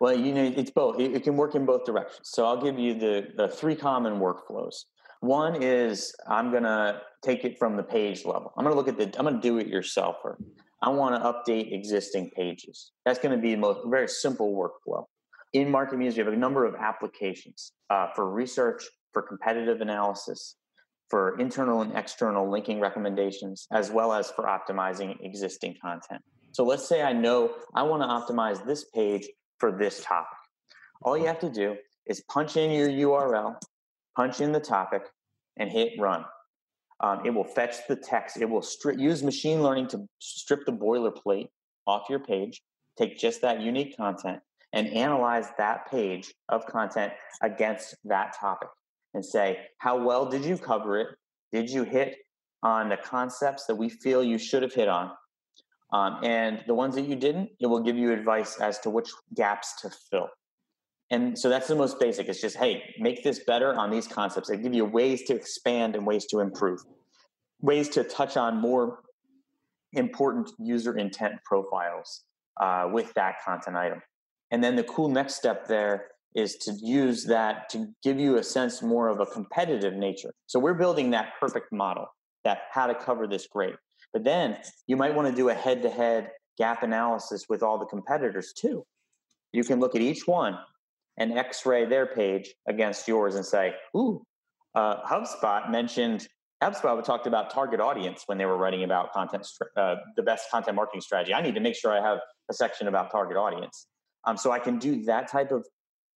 Well, 0.00 0.16
you 0.16 0.32
know, 0.32 0.44
it's 0.44 0.70
both. 0.70 1.00
It, 1.00 1.16
it 1.16 1.24
can 1.24 1.36
work 1.36 1.56
in 1.56 1.64
both 1.64 1.84
directions. 1.84 2.28
So 2.30 2.44
I'll 2.44 2.62
give 2.62 2.78
you 2.78 2.94
the, 2.94 3.28
the 3.36 3.48
three 3.48 3.74
common 3.74 4.20
workflows. 4.20 4.84
One 5.20 5.62
is 5.62 6.14
I'm 6.28 6.50
going 6.50 6.62
to 6.62 7.00
take 7.22 7.44
it 7.44 7.58
from 7.58 7.76
the 7.76 7.82
page 7.82 8.24
level. 8.24 8.52
I'm 8.56 8.64
going 8.64 8.74
to 8.74 8.76
look 8.76 8.88
at 8.88 8.96
the, 8.96 9.18
I'm 9.18 9.24
going 9.24 9.40
to 9.40 9.40
do 9.40 9.58
it 9.58 9.70
yourselfer. 9.70 10.36
I 10.82 10.90
want 10.90 11.14
to 11.16 11.52
update 11.52 11.72
existing 11.72 12.30
pages. 12.36 12.92
That's 13.04 13.18
going 13.18 13.34
to 13.34 13.40
be 13.40 13.56
most 13.56 13.80
very 13.86 14.08
simple 14.08 14.54
workflow. 14.54 15.04
In 15.52 15.70
Market 15.70 15.98
Muse, 15.98 16.16
we 16.16 16.22
have 16.22 16.32
a 16.32 16.36
number 16.36 16.64
of 16.64 16.74
applications 16.76 17.72
uh, 17.90 18.08
for 18.14 18.30
research, 18.30 18.84
for 19.12 19.22
competitive 19.22 19.80
analysis, 19.80 20.56
for 21.08 21.38
internal 21.40 21.82
and 21.82 21.96
external 21.96 22.48
linking 22.48 22.80
recommendations, 22.80 23.66
as 23.72 23.90
well 23.90 24.12
as 24.12 24.30
for 24.30 24.44
optimizing 24.44 25.16
existing 25.22 25.74
content. 25.82 26.22
So 26.52 26.64
let's 26.64 26.86
say 26.86 27.02
I 27.02 27.12
know 27.12 27.54
I 27.74 27.82
want 27.82 28.02
to 28.02 28.34
optimize 28.34 28.64
this 28.66 28.84
page 28.94 29.26
for 29.58 29.72
this 29.72 30.04
topic. 30.04 30.28
All 31.02 31.16
you 31.16 31.26
have 31.26 31.40
to 31.40 31.50
do 31.50 31.76
is 32.06 32.22
punch 32.28 32.56
in 32.56 32.70
your 32.70 32.88
URL, 32.88 33.56
punch 34.18 34.40
in 34.40 34.50
the 34.50 34.58
topic, 34.58 35.02
and 35.58 35.70
hit 35.70 35.92
run. 35.96 36.24
Um, 36.98 37.20
it 37.24 37.30
will 37.30 37.44
fetch 37.44 37.76
the 37.88 37.94
text. 37.94 38.36
It 38.40 38.50
will 38.50 38.62
stri- 38.62 38.98
use 38.98 39.22
machine 39.22 39.62
learning 39.62 39.86
to 39.88 40.08
strip 40.18 40.66
the 40.66 40.72
boilerplate 40.72 41.46
off 41.86 42.10
your 42.10 42.18
page, 42.18 42.60
take 42.98 43.16
just 43.16 43.40
that 43.42 43.60
unique 43.60 43.96
content, 43.96 44.40
and 44.72 44.88
analyze 44.88 45.46
that 45.56 45.88
page 45.88 46.34
of 46.48 46.66
content 46.66 47.12
against 47.42 47.94
that 48.04 48.36
topic 48.38 48.70
and 49.14 49.24
say, 49.24 49.60
how 49.78 49.96
well 49.96 50.26
did 50.28 50.44
you 50.44 50.58
cover 50.58 50.98
it? 50.98 51.08
Did 51.52 51.70
you 51.70 51.84
hit 51.84 52.16
on 52.64 52.88
the 52.88 52.96
concepts 52.96 53.66
that 53.66 53.76
we 53.76 53.88
feel 53.88 54.24
you 54.24 54.36
should 54.36 54.64
have 54.64 54.74
hit 54.74 54.88
on? 54.88 55.12
Um, 55.92 56.18
and 56.24 56.64
the 56.66 56.74
ones 56.74 56.96
that 56.96 57.06
you 57.06 57.14
didn't, 57.14 57.50
it 57.60 57.66
will 57.66 57.84
give 57.84 57.96
you 57.96 58.12
advice 58.12 58.60
as 58.60 58.80
to 58.80 58.90
which 58.90 59.10
gaps 59.36 59.80
to 59.82 59.90
fill. 60.10 60.28
And 61.10 61.38
so 61.38 61.48
that's 61.48 61.68
the 61.68 61.74
most 61.74 61.98
basic. 61.98 62.28
It's 62.28 62.40
just, 62.40 62.56
hey, 62.56 62.94
make 62.98 63.24
this 63.24 63.40
better 63.40 63.74
on 63.74 63.90
these 63.90 64.06
concepts. 64.06 64.48
They 64.48 64.58
give 64.58 64.74
you 64.74 64.84
ways 64.84 65.22
to 65.24 65.34
expand 65.34 65.96
and 65.96 66.06
ways 66.06 66.26
to 66.26 66.40
improve, 66.40 66.80
ways 67.60 67.88
to 67.90 68.04
touch 68.04 68.36
on 68.36 68.60
more 68.60 69.00
important 69.94 70.50
user 70.58 70.98
intent 70.98 71.36
profiles 71.44 72.24
uh, 72.60 72.88
with 72.92 73.14
that 73.14 73.36
content 73.42 73.76
item. 73.76 74.02
And 74.50 74.62
then 74.62 74.76
the 74.76 74.84
cool 74.84 75.08
next 75.08 75.36
step 75.36 75.66
there 75.66 76.08
is 76.34 76.56
to 76.56 76.72
use 76.72 77.24
that 77.24 77.70
to 77.70 77.88
give 78.02 78.18
you 78.18 78.36
a 78.36 78.42
sense 78.42 78.82
more 78.82 79.08
of 79.08 79.20
a 79.20 79.26
competitive 79.26 79.94
nature. 79.94 80.32
So 80.46 80.58
we're 80.58 80.74
building 80.74 81.10
that 81.10 81.32
perfect 81.40 81.72
model 81.72 82.06
that 82.44 82.62
how 82.70 82.86
to 82.86 82.94
cover 82.94 83.26
this 83.26 83.46
great. 83.46 83.74
But 84.12 84.24
then 84.24 84.58
you 84.86 84.96
might 84.96 85.14
want 85.14 85.28
to 85.28 85.34
do 85.34 85.48
a 85.48 85.54
head 85.54 85.82
to 85.82 85.90
head 85.90 86.30
gap 86.58 86.82
analysis 86.82 87.46
with 87.48 87.62
all 87.62 87.78
the 87.78 87.86
competitors 87.86 88.52
too. 88.52 88.84
You 89.52 89.64
can 89.64 89.80
look 89.80 89.94
at 89.94 90.02
each 90.02 90.26
one 90.26 90.58
and 91.18 91.36
x 91.36 91.66
ray 91.66 91.84
their 91.84 92.06
page 92.06 92.54
against 92.66 93.06
yours 93.06 93.34
and 93.34 93.44
say, 93.44 93.74
ooh, 93.96 94.22
uh, 94.74 95.02
HubSpot 95.02 95.70
mentioned, 95.70 96.26
HubSpot 96.62 97.04
talked 97.04 97.26
about 97.26 97.50
target 97.50 97.80
audience 97.80 98.22
when 98.26 98.38
they 98.38 98.46
were 98.46 98.56
writing 98.56 98.84
about 98.84 99.12
content, 99.12 99.46
uh, 99.76 99.96
the 100.16 100.22
best 100.22 100.50
content 100.50 100.76
marketing 100.76 101.00
strategy. 101.00 101.34
I 101.34 101.42
need 101.42 101.54
to 101.54 101.60
make 101.60 101.74
sure 101.74 101.92
I 101.92 102.00
have 102.00 102.18
a 102.50 102.54
section 102.54 102.88
about 102.88 103.10
target 103.10 103.36
audience. 103.36 103.86
Um, 104.24 104.36
so 104.36 104.50
I 104.50 104.58
can 104.58 104.78
do 104.78 105.04
that 105.04 105.30
type 105.30 105.52
of 105.52 105.66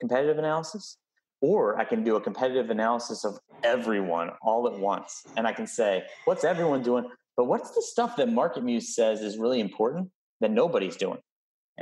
competitive 0.01 0.39
analysis, 0.39 0.97
or 1.41 1.79
I 1.79 1.85
can 1.85 2.03
do 2.03 2.17
a 2.17 2.21
competitive 2.21 2.71
analysis 2.71 3.25
of 3.25 3.39
everyone 3.63 4.31
all 4.43 4.67
at 4.67 4.79
once. 4.79 5.23
And 5.37 5.47
I 5.47 5.53
can 5.53 5.67
say, 5.67 6.05
what's 6.25 6.45
everyone 6.45 6.83
doing? 6.83 7.09
But 7.37 7.45
what's 7.45 7.71
the 7.71 7.83
stuff 7.83 8.17
that 8.17 8.29
Market 8.29 8.65
Muse 8.65 8.95
says 8.95 9.21
is 9.21 9.39
really 9.39 9.61
important 9.61 10.11
that 10.41 10.51
nobody's 10.51 10.97
doing? 10.97 11.19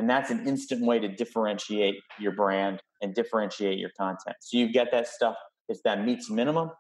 And 0.00 0.09
that's 0.09 0.30
an 0.30 0.49
instant 0.49 0.80
way 0.80 0.99
to 0.99 1.09
differentiate 1.09 1.97
your 2.19 2.33
brand 2.33 2.80
and 3.02 3.14
differentiate 3.14 3.78
your 3.78 3.90
content. 3.99 4.35
So 4.40 4.57
you 4.57 4.73
get 4.73 4.90
that 4.92 5.07
stuff, 5.07 5.37
it's 5.69 5.83
that 5.85 6.07
meets 6.07 6.30
minimum, 6.30 6.71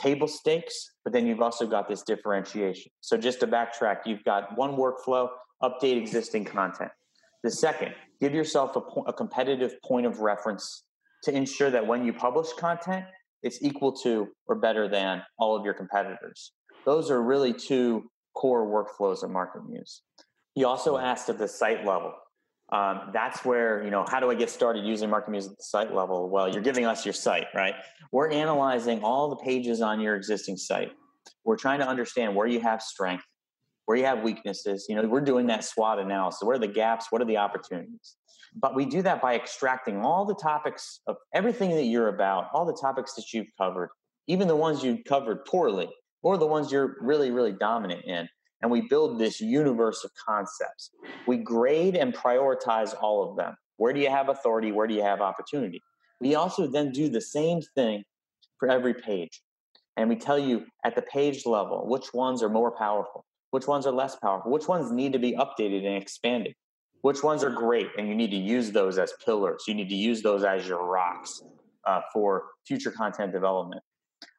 table 0.00 0.26
stakes, 0.26 0.92
but 1.04 1.12
then 1.12 1.26
you've 1.26 1.42
also 1.42 1.66
got 1.66 1.86
this 1.86 2.00
differentiation. 2.00 2.90
So 3.02 3.18
just 3.18 3.40
to 3.40 3.46
backtrack, 3.46 4.06
you've 4.06 4.24
got 4.24 4.56
one 4.56 4.70
workflow, 4.70 5.28
update 5.62 5.98
existing 5.98 6.46
content. 6.46 6.90
The 7.42 7.50
second, 7.50 7.92
give 8.22 8.32
yourself 8.32 8.74
a, 8.74 8.80
po- 8.80 9.04
a 9.06 9.12
competitive 9.12 9.74
point 9.82 10.06
of 10.06 10.20
reference 10.20 10.84
to 11.24 11.36
ensure 11.36 11.68
that 11.68 11.86
when 11.86 12.06
you 12.06 12.14
publish 12.14 12.54
content, 12.54 13.04
it's 13.42 13.62
equal 13.62 13.92
to 13.98 14.28
or 14.46 14.54
better 14.56 14.88
than 14.88 15.22
all 15.38 15.54
of 15.54 15.62
your 15.62 15.74
competitors. 15.74 16.52
Those 16.86 17.10
are 17.10 17.22
really 17.22 17.52
two 17.52 18.08
core 18.34 18.66
workflows 18.66 19.22
of 19.22 19.28
Market 19.30 19.68
Muse. 19.68 20.00
You 20.54 20.66
also 20.66 20.96
hmm. 20.96 21.04
asked 21.04 21.28
at 21.28 21.36
the 21.36 21.48
site 21.48 21.84
level. 21.84 22.14
Um, 22.72 23.10
that's 23.12 23.44
where, 23.44 23.84
you 23.84 23.90
know, 23.90 24.04
how 24.08 24.18
do 24.18 24.30
I 24.30 24.34
get 24.34 24.50
started 24.50 24.84
using 24.84 25.08
Market 25.08 25.30
Muse 25.30 25.46
at 25.46 25.56
the 25.56 25.62
site 25.62 25.94
level? 25.94 26.28
Well, 26.28 26.48
you're 26.48 26.62
giving 26.62 26.84
us 26.84 27.06
your 27.06 27.12
site, 27.12 27.46
right? 27.54 27.74
We're 28.10 28.30
analyzing 28.30 29.02
all 29.04 29.28
the 29.30 29.36
pages 29.36 29.80
on 29.80 30.00
your 30.00 30.16
existing 30.16 30.56
site. 30.56 30.92
We're 31.44 31.56
trying 31.56 31.78
to 31.78 31.88
understand 31.88 32.34
where 32.34 32.46
you 32.46 32.60
have 32.60 32.82
strength, 32.82 33.24
where 33.84 33.96
you 33.96 34.04
have 34.04 34.22
weaknesses. 34.22 34.86
You 34.88 34.96
know, 34.96 35.06
we're 35.06 35.20
doing 35.20 35.46
that 35.46 35.64
SWOT 35.64 36.00
analysis. 36.00 36.42
Where 36.42 36.56
are 36.56 36.58
the 36.58 36.66
gaps? 36.66 37.06
What 37.10 37.22
are 37.22 37.24
the 37.24 37.36
opportunities? 37.36 38.16
But 38.54 38.74
we 38.74 38.84
do 38.84 39.02
that 39.02 39.20
by 39.20 39.36
extracting 39.36 40.04
all 40.04 40.24
the 40.24 40.34
topics 40.34 41.00
of 41.06 41.16
everything 41.34 41.70
that 41.70 41.84
you're 41.84 42.08
about, 42.08 42.48
all 42.52 42.64
the 42.64 42.76
topics 42.80 43.14
that 43.14 43.32
you've 43.32 43.48
covered, 43.58 43.90
even 44.26 44.48
the 44.48 44.56
ones 44.56 44.82
you 44.82 45.04
covered 45.06 45.44
poorly, 45.44 45.88
or 46.22 46.36
the 46.36 46.46
ones 46.46 46.72
you're 46.72 46.96
really, 47.00 47.30
really 47.30 47.52
dominant 47.52 48.04
in. 48.06 48.28
And 48.66 48.72
we 48.72 48.80
build 48.80 49.20
this 49.20 49.40
universe 49.40 50.02
of 50.02 50.10
concepts. 50.26 50.90
We 51.28 51.36
grade 51.36 51.94
and 51.94 52.12
prioritize 52.12 53.00
all 53.00 53.30
of 53.30 53.36
them. 53.36 53.56
Where 53.76 53.92
do 53.92 54.00
you 54.00 54.10
have 54.10 54.28
authority? 54.28 54.72
Where 54.72 54.88
do 54.88 54.94
you 54.94 55.04
have 55.04 55.20
opportunity? 55.20 55.80
We 56.20 56.34
also 56.34 56.66
then 56.66 56.90
do 56.90 57.08
the 57.08 57.20
same 57.20 57.60
thing 57.76 58.02
for 58.58 58.68
every 58.68 58.92
page. 58.92 59.40
And 59.96 60.08
we 60.08 60.16
tell 60.16 60.36
you 60.36 60.64
at 60.84 60.96
the 60.96 61.02
page 61.02 61.46
level 61.46 61.86
which 61.86 62.12
ones 62.12 62.42
are 62.42 62.48
more 62.48 62.72
powerful, 62.76 63.24
Which 63.52 63.68
ones 63.68 63.86
are 63.86 63.92
less 63.92 64.16
powerful? 64.16 64.50
Which 64.50 64.66
ones 64.66 64.90
need 64.90 65.12
to 65.12 65.20
be 65.20 65.34
updated 65.34 65.86
and 65.86 66.02
expanded? 66.02 66.54
Which 67.02 67.22
ones 67.22 67.44
are 67.44 67.50
great 67.50 67.90
and 67.96 68.08
you 68.08 68.16
need 68.16 68.32
to 68.32 68.36
use 68.36 68.72
those 68.72 68.98
as 68.98 69.12
pillars? 69.24 69.62
You 69.68 69.74
need 69.74 69.90
to 69.90 69.94
use 69.94 70.22
those 70.22 70.42
as 70.42 70.66
your 70.66 70.84
rocks 70.84 71.40
uh, 71.86 72.00
for 72.12 72.46
future 72.66 72.90
content 72.90 73.32
development. 73.32 73.84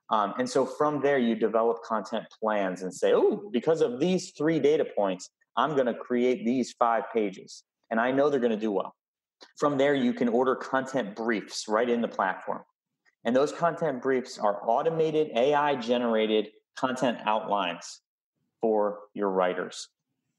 Um, 0.09 0.33
and 0.39 0.49
so 0.49 0.65
from 0.65 1.01
there, 1.01 1.17
you 1.17 1.35
develop 1.35 1.83
content 1.83 2.25
plans 2.39 2.81
and 2.81 2.93
say, 2.93 3.13
oh, 3.13 3.49
because 3.51 3.81
of 3.81 3.99
these 3.99 4.31
three 4.37 4.59
data 4.59 4.85
points, 4.97 5.29
I'm 5.57 5.73
going 5.73 5.87
to 5.87 5.93
create 5.93 6.45
these 6.45 6.73
five 6.79 7.03
pages. 7.13 7.63
And 7.91 7.99
I 7.99 8.11
know 8.11 8.29
they're 8.29 8.39
going 8.39 8.51
to 8.51 8.57
do 8.57 8.71
well. 8.71 8.95
From 9.59 9.77
there, 9.77 9.93
you 9.93 10.13
can 10.13 10.29
order 10.29 10.55
content 10.55 11.15
briefs 11.15 11.65
right 11.67 11.89
in 11.89 12.01
the 12.01 12.07
platform. 12.07 12.61
And 13.25 13.35
those 13.35 13.51
content 13.51 14.01
briefs 14.01 14.37
are 14.39 14.61
automated, 14.67 15.31
AI 15.35 15.75
generated 15.75 16.47
content 16.77 17.17
outlines 17.25 18.01
for 18.61 18.99
your 19.13 19.29
writers. 19.29 19.89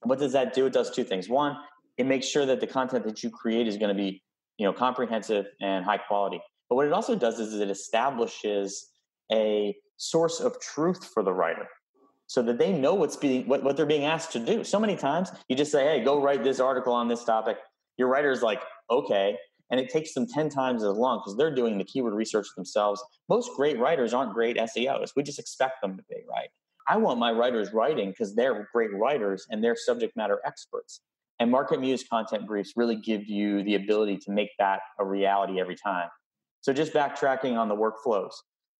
What 0.02 0.18
does 0.18 0.32
that 0.32 0.54
do? 0.54 0.66
It 0.66 0.72
does 0.72 0.90
two 0.90 1.04
things. 1.04 1.28
One, 1.28 1.56
it 1.98 2.06
makes 2.06 2.26
sure 2.26 2.46
that 2.46 2.60
the 2.60 2.66
content 2.66 3.04
that 3.04 3.22
you 3.22 3.30
create 3.30 3.66
is 3.66 3.76
going 3.76 3.94
to 3.94 4.00
be 4.00 4.22
you 4.58 4.66
know 4.66 4.72
comprehensive 4.72 5.46
and 5.60 5.84
high 5.84 5.98
quality 5.98 6.40
but 6.68 6.76
what 6.76 6.86
it 6.86 6.92
also 6.92 7.16
does 7.16 7.40
is 7.40 7.54
it 7.54 7.70
establishes 7.70 8.90
a 9.32 9.76
source 9.96 10.40
of 10.40 10.60
truth 10.60 11.04
for 11.12 11.22
the 11.22 11.32
writer 11.32 11.68
so 12.26 12.42
that 12.42 12.58
they 12.58 12.72
know 12.72 12.94
what's 12.94 13.16
being 13.16 13.46
what, 13.48 13.64
what 13.64 13.76
they're 13.76 13.86
being 13.86 14.04
asked 14.04 14.32
to 14.32 14.38
do. 14.38 14.62
So 14.62 14.78
many 14.78 14.96
times 14.96 15.30
you 15.48 15.56
just 15.56 15.72
say 15.72 15.84
hey 15.84 16.04
go 16.04 16.20
write 16.22 16.44
this 16.44 16.60
article 16.60 16.92
on 16.92 17.08
this 17.08 17.24
topic. 17.24 17.58
Your 17.96 18.08
writer's 18.08 18.42
like 18.42 18.62
okay 18.90 19.36
and 19.70 19.78
it 19.78 19.90
takes 19.90 20.14
them 20.14 20.26
10 20.26 20.48
times 20.48 20.82
as 20.82 20.96
long 20.96 21.18
because 21.18 21.36
they're 21.36 21.54
doing 21.54 21.76
the 21.76 21.84
keyword 21.84 22.14
research 22.14 22.46
themselves. 22.56 23.02
Most 23.28 23.50
great 23.56 23.78
writers 23.78 24.14
aren't 24.14 24.34
great 24.34 24.56
seos 24.56 25.10
we 25.16 25.22
just 25.22 25.38
expect 25.38 25.82
them 25.82 25.96
to 25.96 26.02
be 26.08 26.16
right? 26.28 26.48
I 26.86 26.96
want 26.96 27.18
my 27.18 27.32
writers 27.32 27.72
writing 27.72 28.10
because 28.10 28.34
they're 28.34 28.68
great 28.72 28.94
writers 28.94 29.46
and 29.50 29.62
they're 29.62 29.76
subject 29.76 30.16
matter 30.16 30.40
experts. 30.46 31.00
And 31.40 31.50
market 31.50 31.80
muse 31.80 32.02
content 32.02 32.46
briefs 32.46 32.72
really 32.76 32.96
give 32.96 33.26
you 33.26 33.62
the 33.62 33.76
ability 33.76 34.16
to 34.18 34.32
make 34.32 34.50
that 34.58 34.80
a 34.98 35.04
reality 35.04 35.60
every 35.60 35.76
time. 35.76 36.08
So 36.62 36.72
just 36.72 36.92
backtracking 36.92 37.56
on 37.56 37.68
the 37.68 37.76
workflows 37.76 38.32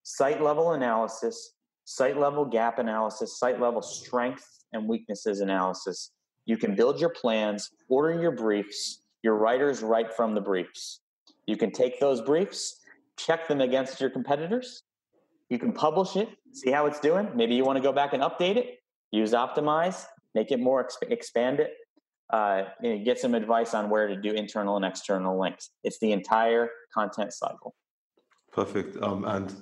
site 0.08 0.42
level 0.42 0.72
analysis, 0.72 1.52
site 1.84 2.18
level 2.18 2.46
gap 2.46 2.78
analysis, 2.78 3.38
site 3.38 3.60
level 3.60 3.82
strength 3.82 4.64
and 4.72 4.88
weaknesses 4.88 5.40
analysis. 5.40 6.12
You 6.46 6.56
can 6.56 6.74
build 6.74 6.98
your 6.98 7.10
plans, 7.10 7.70
order 7.90 8.18
your 8.18 8.30
briefs, 8.30 9.02
your 9.22 9.34
writers 9.34 9.82
write 9.82 10.14
from 10.14 10.34
the 10.34 10.40
briefs. 10.40 11.00
You 11.46 11.58
can 11.58 11.70
take 11.70 12.00
those 12.00 12.22
briefs, 12.22 12.80
check 13.18 13.48
them 13.48 13.60
against 13.60 14.00
your 14.00 14.08
competitors. 14.08 14.82
You 15.50 15.58
can 15.58 15.72
publish 15.72 16.16
it, 16.16 16.30
see 16.52 16.70
how 16.70 16.86
it's 16.86 17.00
doing. 17.00 17.28
Maybe 17.34 17.54
you 17.54 17.66
want 17.66 17.76
to 17.76 17.82
go 17.82 17.92
back 17.92 18.14
and 18.14 18.22
update 18.22 18.56
it, 18.56 18.78
use 19.10 19.32
Optimize, 19.32 20.06
make 20.34 20.50
it 20.50 20.58
more, 20.58 20.88
expand 21.02 21.60
it, 21.60 21.74
uh, 22.32 22.64
know, 22.82 22.98
get 23.04 23.18
some 23.18 23.34
advice 23.34 23.74
on 23.74 23.90
where 23.90 24.08
to 24.08 24.16
do 24.16 24.32
internal 24.32 24.76
and 24.76 24.86
external 24.86 25.38
links. 25.38 25.68
It's 25.84 25.98
the 25.98 26.12
entire 26.12 26.70
content 26.94 27.34
cycle. 27.34 27.74
Perfect. 28.52 28.96
Um, 29.02 29.26
and 29.26 29.54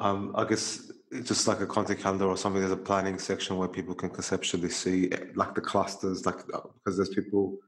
um, 0.00 0.32
I 0.34 0.44
guess 0.44 0.90
just 1.24 1.46
like 1.46 1.60
a 1.60 1.66
content 1.66 2.00
calendar 2.00 2.26
or 2.26 2.36
something. 2.36 2.60
There's 2.60 2.72
a 2.72 2.76
planning 2.76 3.18
section 3.18 3.56
where 3.56 3.68
people 3.68 3.94
can 3.94 4.10
conceptually 4.10 4.70
see 4.70 5.10
like 5.34 5.54
the 5.54 5.60
clusters, 5.60 6.26
like 6.26 6.40
uh, 6.54 6.60
because 6.74 6.96
there's 6.96 7.10
people 7.10 7.58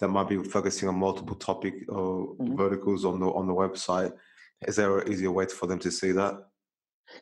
that 0.00 0.08
might 0.08 0.28
be 0.28 0.42
focusing 0.42 0.88
on 0.88 0.96
multiple 0.96 1.36
topic 1.36 1.74
or 1.88 2.34
mm-hmm. 2.34 2.56
verticals 2.56 3.04
on 3.04 3.20
the 3.20 3.26
on 3.26 3.46
the 3.46 3.54
website. 3.54 4.12
Is 4.66 4.76
there 4.76 4.98
an 4.98 5.12
easier 5.12 5.30
way 5.30 5.46
for 5.46 5.66
them 5.66 5.78
to 5.80 5.90
see 5.90 6.12
that? 6.12 6.34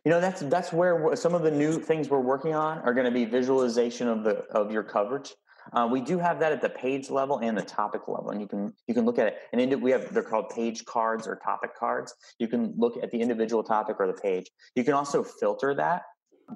You 0.05 0.11
know, 0.11 0.21
that's 0.21 0.41
that's 0.43 0.73
where 0.73 1.15
some 1.17 1.35
of 1.35 1.43
the 1.43 1.51
new 1.51 1.79
things 1.79 2.09
we're 2.09 2.21
working 2.21 2.55
on 2.55 2.79
are 2.79 2.95
going 2.95 3.07
to 3.07 3.11
be 3.11 3.25
visualization 3.25 4.09
of 4.09 4.25
the 4.25 4.45
of 4.53 4.71
your 4.71 4.83
coverage. 4.83 5.35
Uh, 5.73 5.89
we 5.91 6.01
do 6.01 6.19
have 6.19 6.41
that 6.41 6.53
at 6.53 6.61
the 6.61 6.69
page 6.69 7.11
level 7.11 7.39
and 7.39 7.57
the 7.57 7.63
topic 7.63 8.09
level, 8.09 8.31
and 8.31 8.41
you 8.41 8.47
can 8.47 8.73
you 8.87 8.95
can 8.95 9.05
look 9.05 9.19
at 9.19 9.27
it. 9.27 9.39
And 9.53 9.83
we 9.83 9.91
have 9.91 10.13
they're 10.13 10.23
called 10.23 10.51
page 10.51 10.85
cards 10.85 11.27
or 11.27 11.37
topic 11.37 11.77
cards. 11.77 12.15
You 12.39 12.49
can 12.49 12.75
look 12.77 12.97
at 13.03 13.11
the 13.11 13.21
individual 13.21 13.63
topic 13.63 13.97
or 13.99 14.07
the 14.07 14.21
page. 14.21 14.51
You 14.75 14.85
can 14.85 14.95
also 14.95 15.23
filter 15.23 15.75
that 15.75 16.03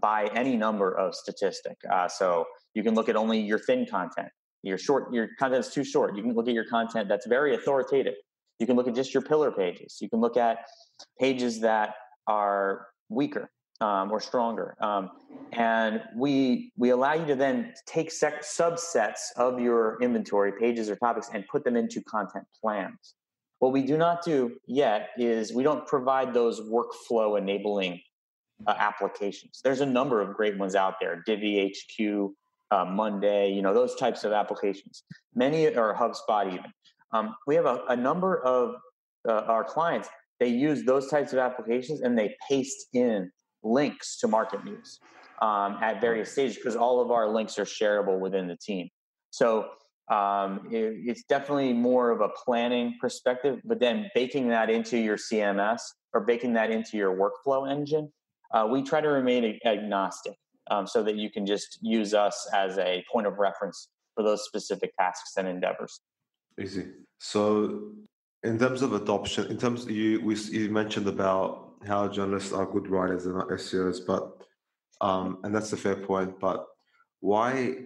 by 0.00 0.26
any 0.34 0.56
number 0.56 0.92
of 0.92 1.14
statistic. 1.14 1.76
Uh, 1.90 2.08
so 2.08 2.46
you 2.74 2.82
can 2.82 2.94
look 2.94 3.08
at 3.08 3.16
only 3.16 3.40
your 3.40 3.58
thin 3.58 3.86
content. 3.86 4.28
Your 4.62 4.78
short 4.78 5.12
your 5.12 5.28
content 5.38 5.64
is 5.66 5.72
too 5.72 5.84
short. 5.84 6.16
You 6.16 6.22
can 6.22 6.34
look 6.34 6.48
at 6.48 6.54
your 6.54 6.66
content 6.66 7.08
that's 7.08 7.26
very 7.26 7.54
authoritative. 7.54 8.14
You 8.58 8.66
can 8.66 8.76
look 8.76 8.88
at 8.88 8.94
just 8.94 9.12
your 9.12 9.22
pillar 9.22 9.50
pages. 9.50 9.98
You 10.00 10.08
can 10.08 10.20
look 10.20 10.36
at 10.36 10.58
pages 11.20 11.60
that 11.60 11.94
are 12.26 12.86
weaker 13.08 13.50
um, 13.80 14.10
or 14.10 14.20
stronger. 14.20 14.76
Um, 14.80 15.10
and 15.52 16.02
we 16.16 16.72
we 16.76 16.90
allow 16.90 17.14
you 17.14 17.26
to 17.26 17.36
then 17.36 17.74
take 17.86 18.10
sec- 18.10 18.42
subsets 18.42 19.32
of 19.36 19.60
your 19.60 19.98
inventory, 20.00 20.52
pages 20.58 20.90
or 20.90 20.96
topics, 20.96 21.30
and 21.32 21.46
put 21.48 21.64
them 21.64 21.76
into 21.76 22.02
content 22.02 22.44
plans. 22.60 23.14
What 23.58 23.72
we 23.72 23.82
do 23.82 23.96
not 23.96 24.24
do 24.24 24.56
yet 24.66 25.10
is 25.16 25.52
we 25.52 25.62
don't 25.62 25.86
provide 25.86 26.34
those 26.34 26.60
workflow 26.60 27.38
enabling 27.38 28.00
uh, 28.66 28.74
applications. 28.76 29.60
There's 29.62 29.80
a 29.80 29.86
number 29.86 30.20
of 30.20 30.36
great 30.36 30.58
ones 30.58 30.74
out 30.74 30.94
there, 31.00 31.22
DivvyHQ, 31.26 32.30
uh, 32.70 32.84
Monday, 32.84 33.52
you 33.52 33.62
know 33.62 33.74
those 33.74 33.94
types 33.94 34.24
of 34.24 34.32
applications. 34.32 35.04
Many 35.34 35.66
or 35.66 35.94
HubSpot 35.94 36.46
even. 36.46 36.72
Um, 37.12 37.36
we 37.46 37.54
have 37.54 37.66
a, 37.66 37.84
a 37.88 37.96
number 37.96 38.44
of 38.44 38.74
uh, 39.28 39.42
our 39.46 39.64
clients. 39.64 40.08
They 40.40 40.48
use 40.48 40.84
those 40.84 41.08
types 41.08 41.32
of 41.32 41.38
applications 41.38 42.00
and 42.00 42.18
they 42.18 42.34
paste 42.48 42.88
in 42.92 43.30
links 43.64 44.18
to 44.18 44.28
Market 44.28 44.64
Muse 44.64 45.00
um, 45.42 45.78
at 45.82 46.00
various 46.00 46.32
stages 46.32 46.56
because 46.56 46.76
all 46.76 47.00
of 47.00 47.10
our 47.10 47.28
links 47.28 47.58
are 47.58 47.64
shareable 47.64 48.20
within 48.20 48.46
the 48.46 48.56
team. 48.56 48.88
So 49.30 49.70
um, 50.10 50.68
it, 50.70 50.94
it's 51.04 51.24
definitely 51.24 51.72
more 51.72 52.10
of 52.10 52.20
a 52.20 52.28
planning 52.28 52.94
perspective, 53.00 53.60
but 53.64 53.80
then 53.80 54.10
baking 54.14 54.48
that 54.48 54.70
into 54.70 54.98
your 54.98 55.16
CMS 55.16 55.80
or 56.12 56.20
baking 56.20 56.52
that 56.54 56.70
into 56.70 56.96
your 56.96 57.16
workflow 57.16 57.70
engine, 57.70 58.12
uh, 58.52 58.66
we 58.70 58.82
try 58.82 59.00
to 59.00 59.08
remain 59.08 59.58
agnostic 59.64 60.34
um, 60.70 60.86
so 60.86 61.02
that 61.02 61.16
you 61.16 61.30
can 61.30 61.46
just 61.46 61.78
use 61.82 62.14
us 62.14 62.48
as 62.54 62.78
a 62.78 63.04
point 63.10 63.26
of 63.26 63.38
reference 63.38 63.88
for 64.14 64.22
those 64.22 64.44
specific 64.44 64.96
tasks 64.96 65.32
and 65.36 65.48
endeavors. 65.48 66.00
Easy. 66.60 66.86
So, 67.18 67.90
in 68.44 68.58
terms 68.58 68.82
of 68.82 68.92
adoption, 68.92 69.50
in 69.50 69.58
terms 69.58 69.86
you 69.86 70.20
we, 70.20 70.36
you 70.36 70.70
mentioned 70.70 71.08
about 71.08 71.63
how 71.86 72.08
journalists 72.08 72.52
are 72.52 72.66
good 72.66 72.88
writers 72.88 73.26
and 73.26 73.36
not 73.36 73.48
SEOs, 73.48 73.98
but 74.06 74.32
um, 75.00 75.38
and 75.44 75.54
that's 75.54 75.72
a 75.72 75.76
fair 75.76 75.96
point. 75.96 76.38
But 76.40 76.66
why? 77.20 77.76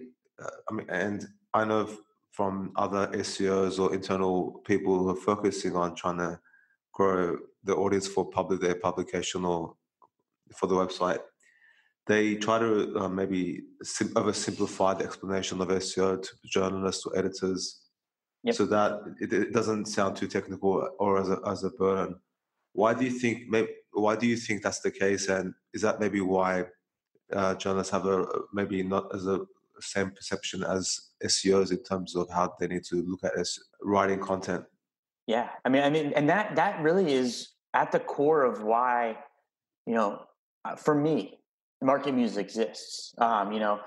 Uh, 0.41 0.49
I 0.69 0.73
mean, 0.73 0.87
and 0.89 1.27
I 1.53 1.65
know 1.65 1.89
from 2.31 2.71
other 2.75 3.07
SEOs 3.07 3.79
or 3.79 3.93
internal 3.93 4.61
people 4.65 4.97
who 4.97 5.09
are 5.09 5.15
focusing 5.15 5.75
on 5.75 5.95
trying 5.95 6.17
to 6.17 6.39
grow 6.93 7.37
the 7.63 7.75
audience 7.75 8.07
for 8.07 8.29
public 8.29 8.61
their 8.61 8.75
publication 8.75 9.43
or 9.43 9.75
for 10.55 10.67
the 10.67 10.75
website, 10.75 11.19
they 12.07 12.35
try 12.35 12.57
to 12.59 12.97
uh, 12.97 13.09
maybe 13.09 13.63
sim- 13.83 14.13
oversimplify 14.15 14.97
the 14.97 15.05
explanation 15.05 15.61
of 15.61 15.67
SEO 15.67 16.21
to 16.21 16.29
journalists 16.45 17.05
or 17.05 17.17
editors, 17.17 17.81
yep. 18.43 18.55
so 18.55 18.65
that 18.65 19.01
it, 19.19 19.31
it, 19.31 19.53
doesn't 19.53 19.85
sound 19.85 20.15
too 20.15 20.27
technical 20.27 20.89
or 20.97 21.19
as 21.19 21.29
a, 21.29 21.39
as 21.45 21.63
a 21.63 21.69
burden. 21.69 22.15
Why 22.73 22.93
do 22.93 23.05
you 23.05 23.11
think? 23.11 23.49
Maybe, 23.49 23.69
why 23.99 24.15
do 24.15 24.27
you 24.27 24.37
think 24.37 24.61
that's 24.61 24.79
the 24.79 24.91
case? 24.91 25.29
And 25.29 25.53
is 25.73 25.81
that 25.81 25.99
maybe 25.99 26.21
why 26.21 26.65
uh, 27.33 27.55
journalists 27.55 27.91
have 27.91 28.05
a 28.05 28.25
maybe 28.53 28.83
not 28.83 29.13
as 29.13 29.27
a 29.27 29.41
same 29.81 30.11
perception 30.11 30.63
as 30.63 30.99
SEOs 31.23 31.71
in 31.71 31.81
terms 31.83 32.15
of 32.15 32.29
how 32.29 32.53
they 32.59 32.67
need 32.67 32.83
to 32.85 32.95
look 32.95 33.23
at 33.23 33.37
as 33.37 33.57
writing 33.81 34.19
content? 34.19 34.65
Yeah, 35.27 35.49
I 35.63 35.69
mean, 35.69 35.83
I 35.83 35.89
mean, 35.89 36.13
and 36.15 36.27
that 36.29 36.55
that 36.55 36.81
really 36.81 37.13
is 37.13 37.49
at 37.73 37.91
the 37.91 37.99
core 37.99 38.43
of 38.43 38.63
why, 38.63 39.17
you 39.85 39.93
know, 39.93 40.23
uh, 40.65 40.75
for 40.75 40.95
me, 40.95 41.39
market 41.81 42.13
muse 42.13 42.37
exists. 42.37 43.13
Um, 43.19 43.51
you 43.51 43.59
know, 43.59 43.79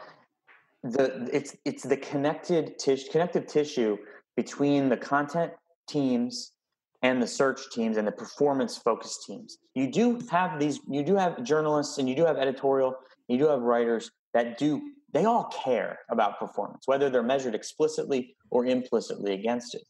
the 0.84 1.28
it's 1.32 1.56
it's 1.64 1.82
the 1.82 1.96
connected 1.96 2.78
tissue, 2.78 3.10
connective 3.10 3.46
tissue 3.46 3.98
between 4.36 4.88
the 4.88 4.96
content 4.96 5.52
teams 5.88 6.52
and 7.02 7.20
the 7.20 7.26
search 7.26 7.60
teams 7.72 7.96
and 7.96 8.06
the 8.06 8.12
performance 8.12 8.78
focused 8.78 9.24
teams. 9.26 9.58
You 9.74 9.90
do 9.90 10.20
have 10.30 10.58
these, 10.58 10.80
you 10.88 11.02
do 11.02 11.16
have 11.16 11.42
journalists 11.42 11.98
and 11.98 12.08
you 12.08 12.14
do 12.14 12.24
have 12.24 12.38
editorial, 12.38 12.94
you 13.28 13.38
do 13.38 13.48
have 13.48 13.60
writers 13.60 14.10
that 14.34 14.56
do, 14.56 14.80
they 15.12 15.24
all 15.24 15.44
care 15.44 15.98
about 16.10 16.38
performance, 16.38 16.84
whether 16.86 17.10
they're 17.10 17.22
measured 17.22 17.54
explicitly 17.54 18.34
or 18.50 18.66
implicitly 18.66 19.34
against 19.34 19.74
it. 19.74 19.82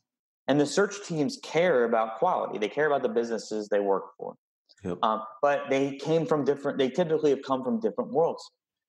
And 0.48 0.61
the 0.61 0.66
search 0.66 1.07
teams 1.07 1.38
care 1.42 1.85
about 1.85 2.18
quality, 2.18 2.59
they 2.59 2.68
care 2.68 2.87
about 2.87 3.03
the 3.03 3.09
businesses 3.09 3.68
they 3.68 3.81
work 3.81 4.05
for. 4.18 4.35
Yep. 4.83 4.98
Um, 5.03 5.22
but 5.42 5.70
they 5.70 5.96
came 5.96 6.27
from 6.27 6.44
different, 6.44 6.79
they 6.79 6.88
typically 6.88 7.31
have 7.31 7.42
come 7.42 7.62
from 7.62 7.79
different 7.79 8.11
worlds. 8.11 8.42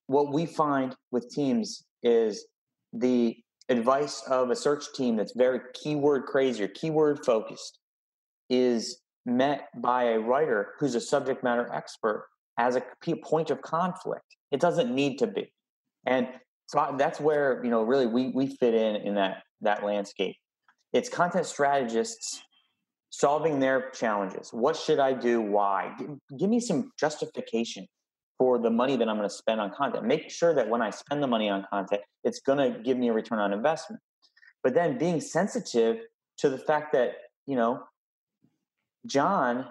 What 0.07 0.33
we 0.33 0.45
find 0.45 0.95
with 1.11 1.29
teams 1.29 1.83
is 2.01 2.45
the 2.93 3.35
advice 3.69 4.23
of 4.27 4.49
a 4.49 4.55
search 4.55 4.85
team 4.95 5.15
that's 5.17 5.33
very 5.35 5.59
keyword 5.73 6.25
crazy 6.25 6.63
or 6.63 6.67
keyword 6.69 7.23
focused 7.25 7.79
is 8.49 8.99
met 9.25 9.69
by 9.81 10.05
a 10.05 10.19
writer 10.19 10.73
who's 10.79 10.95
a 10.95 11.01
subject 11.01 11.43
matter 11.43 11.69
expert 11.73 12.27
as 12.57 12.75
a 12.75 12.83
point 13.23 13.49
of 13.49 13.61
conflict. 13.61 14.25
It 14.51 14.59
doesn't 14.59 14.93
need 14.93 15.17
to 15.19 15.27
be. 15.27 15.51
And 16.05 16.27
so 16.67 16.95
that's 16.97 17.19
where 17.19 17.63
you 17.63 17.69
know 17.69 17.83
really 17.83 18.07
we 18.07 18.29
we 18.29 18.47
fit 18.47 18.73
in 18.73 18.95
in 18.97 19.15
that 19.15 19.43
that 19.61 19.83
landscape. 19.83 20.35
It's 20.91 21.09
content 21.09 21.45
strategists 21.45 22.43
solving 23.09 23.59
their 23.59 23.89
challenges. 23.91 24.49
What 24.51 24.75
should 24.75 24.99
I 24.99 25.13
do? 25.13 25.41
Why? 25.41 25.93
Give, 25.97 26.09
give 26.39 26.49
me 26.49 26.59
some 26.59 26.91
justification 26.99 27.87
for 28.37 28.57
the 28.57 28.69
money 28.69 28.95
that 28.95 29.07
I'm 29.07 29.17
going 29.17 29.29
to 29.29 29.33
spend 29.33 29.61
on 29.61 29.71
content. 29.71 30.05
Make 30.05 30.29
sure 30.29 30.53
that 30.55 30.67
when 30.67 30.81
I 30.81 30.89
spend 30.89 31.21
the 31.21 31.27
money 31.27 31.49
on 31.49 31.65
content, 31.69 32.01
it's 32.23 32.39
going 32.39 32.57
to 32.57 32.79
give 32.79 32.97
me 32.97 33.09
a 33.09 33.13
return 33.13 33.39
on 33.39 33.53
investment. 33.53 34.01
But 34.63 34.73
then 34.73 34.97
being 34.97 35.21
sensitive 35.21 35.97
to 36.39 36.49
the 36.49 36.57
fact 36.57 36.93
that, 36.93 37.11
you 37.45 37.55
know, 37.55 37.83
John 39.05 39.65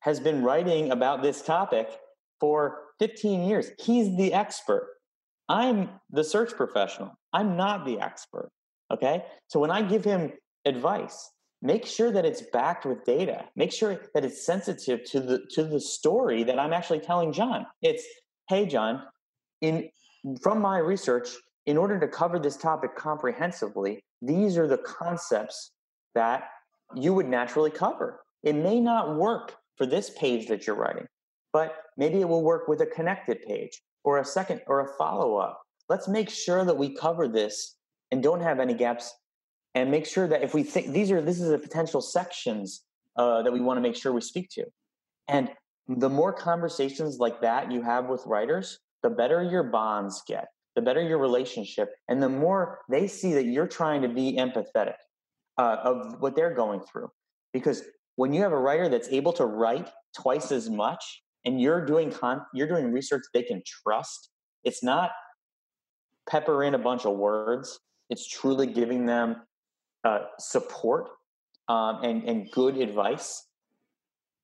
has 0.00 0.20
been 0.20 0.42
writing 0.42 0.90
about 0.90 1.22
this 1.22 1.42
topic 1.42 1.88
for 2.40 2.82
15 2.98 3.44
years. 3.44 3.70
He's 3.78 4.16
the 4.16 4.32
expert. 4.32 4.88
I'm 5.48 5.90
the 6.10 6.24
search 6.24 6.52
professional. 6.52 7.12
I'm 7.32 7.56
not 7.56 7.86
the 7.86 8.00
expert. 8.00 8.50
Okay. 8.92 9.24
So 9.48 9.60
when 9.60 9.70
I 9.70 9.82
give 9.82 10.04
him 10.04 10.32
advice, 10.64 11.30
make 11.62 11.86
sure 11.86 12.10
that 12.12 12.24
it's 12.24 12.42
backed 12.52 12.86
with 12.86 13.04
data. 13.04 13.44
Make 13.56 13.72
sure 13.72 14.00
that 14.14 14.24
it's 14.24 14.44
sensitive 14.44 15.04
to 15.10 15.20
the 15.20 15.40
to 15.52 15.64
the 15.64 15.80
story 15.80 16.44
that 16.44 16.58
I'm 16.58 16.72
actually 16.72 17.00
telling 17.00 17.32
John. 17.32 17.66
It's, 17.82 18.04
hey 18.48 18.66
John, 18.66 19.02
in 19.60 19.88
from 20.42 20.60
my 20.60 20.78
research, 20.78 21.30
in 21.66 21.76
order 21.76 21.98
to 21.98 22.08
cover 22.08 22.38
this 22.38 22.56
topic 22.56 22.96
comprehensively, 22.96 24.02
these 24.22 24.56
are 24.56 24.66
the 24.66 24.78
concepts 24.78 25.72
that 26.14 26.48
you 26.94 27.14
would 27.14 27.26
naturally 27.26 27.70
cover. 27.70 28.23
It 28.44 28.54
may 28.54 28.78
not 28.78 29.16
work 29.16 29.56
for 29.76 29.86
this 29.86 30.10
page 30.10 30.46
that 30.48 30.66
you're 30.66 30.76
writing, 30.76 31.06
but 31.52 31.74
maybe 31.96 32.20
it 32.20 32.28
will 32.28 32.42
work 32.42 32.68
with 32.68 32.80
a 32.82 32.86
connected 32.86 33.42
page 33.42 33.82
or 34.04 34.18
a 34.18 34.24
second 34.24 34.60
or 34.66 34.80
a 34.80 34.96
follow 34.96 35.36
up. 35.36 35.62
Let's 35.88 36.08
make 36.08 36.30
sure 36.30 36.64
that 36.64 36.76
we 36.76 36.94
cover 36.94 37.26
this 37.26 37.76
and 38.10 38.22
don't 38.22 38.40
have 38.40 38.60
any 38.60 38.74
gaps 38.74 39.12
and 39.74 39.90
make 39.90 40.06
sure 40.06 40.28
that 40.28 40.42
if 40.42 40.54
we 40.54 40.62
think 40.62 40.92
these 40.92 41.10
are 41.10 41.20
this 41.20 41.40
is 41.40 41.48
the 41.48 41.58
potential 41.58 42.00
sections 42.00 42.82
uh, 43.16 43.42
that 43.42 43.52
we 43.52 43.60
want 43.60 43.76
to 43.76 43.80
make 43.80 43.96
sure 43.96 44.12
we 44.12 44.20
speak 44.20 44.48
to 44.50 44.64
and 45.28 45.50
the 45.88 46.08
more 46.08 46.32
conversations 46.32 47.18
like 47.18 47.40
that 47.40 47.70
you 47.70 47.82
have 47.82 48.06
with 48.06 48.24
writers 48.26 48.78
the 49.02 49.10
better 49.10 49.42
your 49.42 49.62
bonds 49.64 50.22
get 50.26 50.48
the 50.76 50.82
better 50.82 51.02
your 51.02 51.18
relationship 51.18 51.92
and 52.08 52.22
the 52.22 52.28
more 52.28 52.80
they 52.88 53.06
see 53.06 53.32
that 53.32 53.46
you're 53.46 53.66
trying 53.66 54.02
to 54.02 54.08
be 54.08 54.36
empathetic 54.36 54.96
uh, 55.58 55.76
of 55.82 56.20
what 56.20 56.34
they're 56.34 56.54
going 56.54 56.80
through 56.80 57.10
because 57.52 57.82
when 58.16 58.32
you 58.32 58.42
have 58.42 58.52
a 58.52 58.58
writer 58.58 58.88
that's 58.88 59.08
able 59.08 59.32
to 59.32 59.46
write 59.46 59.90
twice 60.16 60.52
as 60.52 60.70
much 60.70 61.22
and 61.44 61.60
you're 61.60 61.84
doing 61.84 62.10
con- 62.10 62.42
you're 62.54 62.68
doing 62.68 62.92
research 62.92 63.22
they 63.32 63.42
can 63.42 63.62
trust 63.64 64.30
it's 64.64 64.82
not 64.82 65.10
pepper 66.28 66.64
in 66.64 66.74
a 66.74 66.78
bunch 66.78 67.04
of 67.04 67.16
words 67.16 67.80
it's 68.10 68.26
truly 68.26 68.66
giving 68.66 69.06
them 69.06 69.36
uh, 70.04 70.20
support 70.38 71.08
um, 71.68 72.00
and, 72.02 72.24
and 72.24 72.50
good 72.50 72.76
advice 72.76 73.44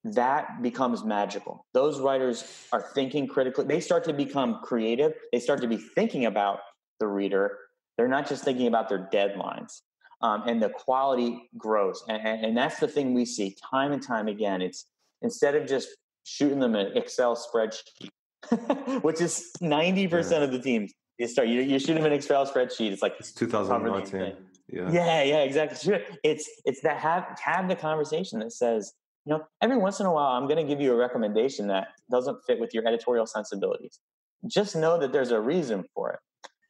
that 0.05 0.63
becomes 0.63 1.05
magical. 1.05 1.67
Those 1.75 2.01
writers 2.01 2.67
are 2.73 2.83
thinking 2.95 3.27
critically. 3.27 3.67
They 3.67 3.81
start 3.81 4.05
to 4.05 4.13
become 4.13 4.61
creative. 4.63 5.13
They 5.33 5.41
start 5.41 5.61
to 5.61 5.69
be 5.69 5.77
thinking 5.77 6.25
about 6.25 6.61
the 7.01 7.07
reader. 7.07 7.59
They're 7.97 8.09
not 8.09 8.29
just 8.29 8.43
thinking 8.43 8.67
about 8.67 8.89
their 8.89 9.11
deadlines. 9.13 9.83
Um, 10.23 10.43
and 10.47 10.63
the 10.63 10.69
quality 10.69 11.49
grows. 11.57 12.05
And, 12.09 12.27
and, 12.27 12.45
and, 12.45 12.57
that's 12.57 12.79
the 12.79 12.89
thing 12.89 13.15
we 13.15 13.25
see 13.25 13.57
time 13.71 13.93
and 13.93 14.03
time 14.03 14.29
again. 14.29 14.61
It's 14.61 14.85
instead 15.23 15.55
of 15.55 15.67
just 15.67 15.89
shooting 16.25 16.59
them 16.59 16.75
an 16.75 16.95
Excel 16.95 17.35
spreadsheet, 17.37 19.01
which 19.03 19.23
is 19.23 19.51
90% 19.63 20.31
yeah. 20.31 20.39
of 20.39 20.53
the 20.53 20.59
teams, 20.59 20.93
you 21.19 21.27
start, 21.27 21.49
you, 21.49 21.63
you 21.63 21.79
shoot 21.79 21.95
them 21.95 22.05
an 22.05 22.13
Excel 22.13 22.47
spreadsheet. 22.47 22.93
It's 22.93 23.01
like, 23.01 23.15
it's 23.19 23.33
2019. 23.33 24.37
Yeah. 24.69 24.91
yeah, 24.91 25.23
yeah, 25.23 25.39
exactly. 25.39 26.05
It's, 26.23 26.49
it's 26.65 26.83
that 26.83 26.99
have, 26.99 27.39
have 27.43 27.69
the 27.69 27.77
conversation 27.77 28.41
that 28.41 28.53
says, 28.53 28.93
you 29.25 29.33
know, 29.33 29.45
every 29.61 29.77
once 29.77 30.01
in 30.01 30.07
a 30.07 30.13
while, 30.13 30.33
I'm 30.33 30.47
going 30.47 30.57
to 30.57 30.65
give 30.65 30.81
you 30.81 30.93
a 30.93 30.97
recommendation 30.97 31.67
that 31.69 31.89
doesn't 32.11 32.39
fit 32.47 32.61
with 32.61 32.73
your 32.73 32.87
editorial 32.87 33.27
sensibilities. 33.27 34.01
Just 34.47 34.77
know 34.77 34.99
that 34.99 35.13
there's 35.13 35.31
a 35.31 35.41
reason 35.41 35.85
for 35.95 36.13
it. 36.13 36.21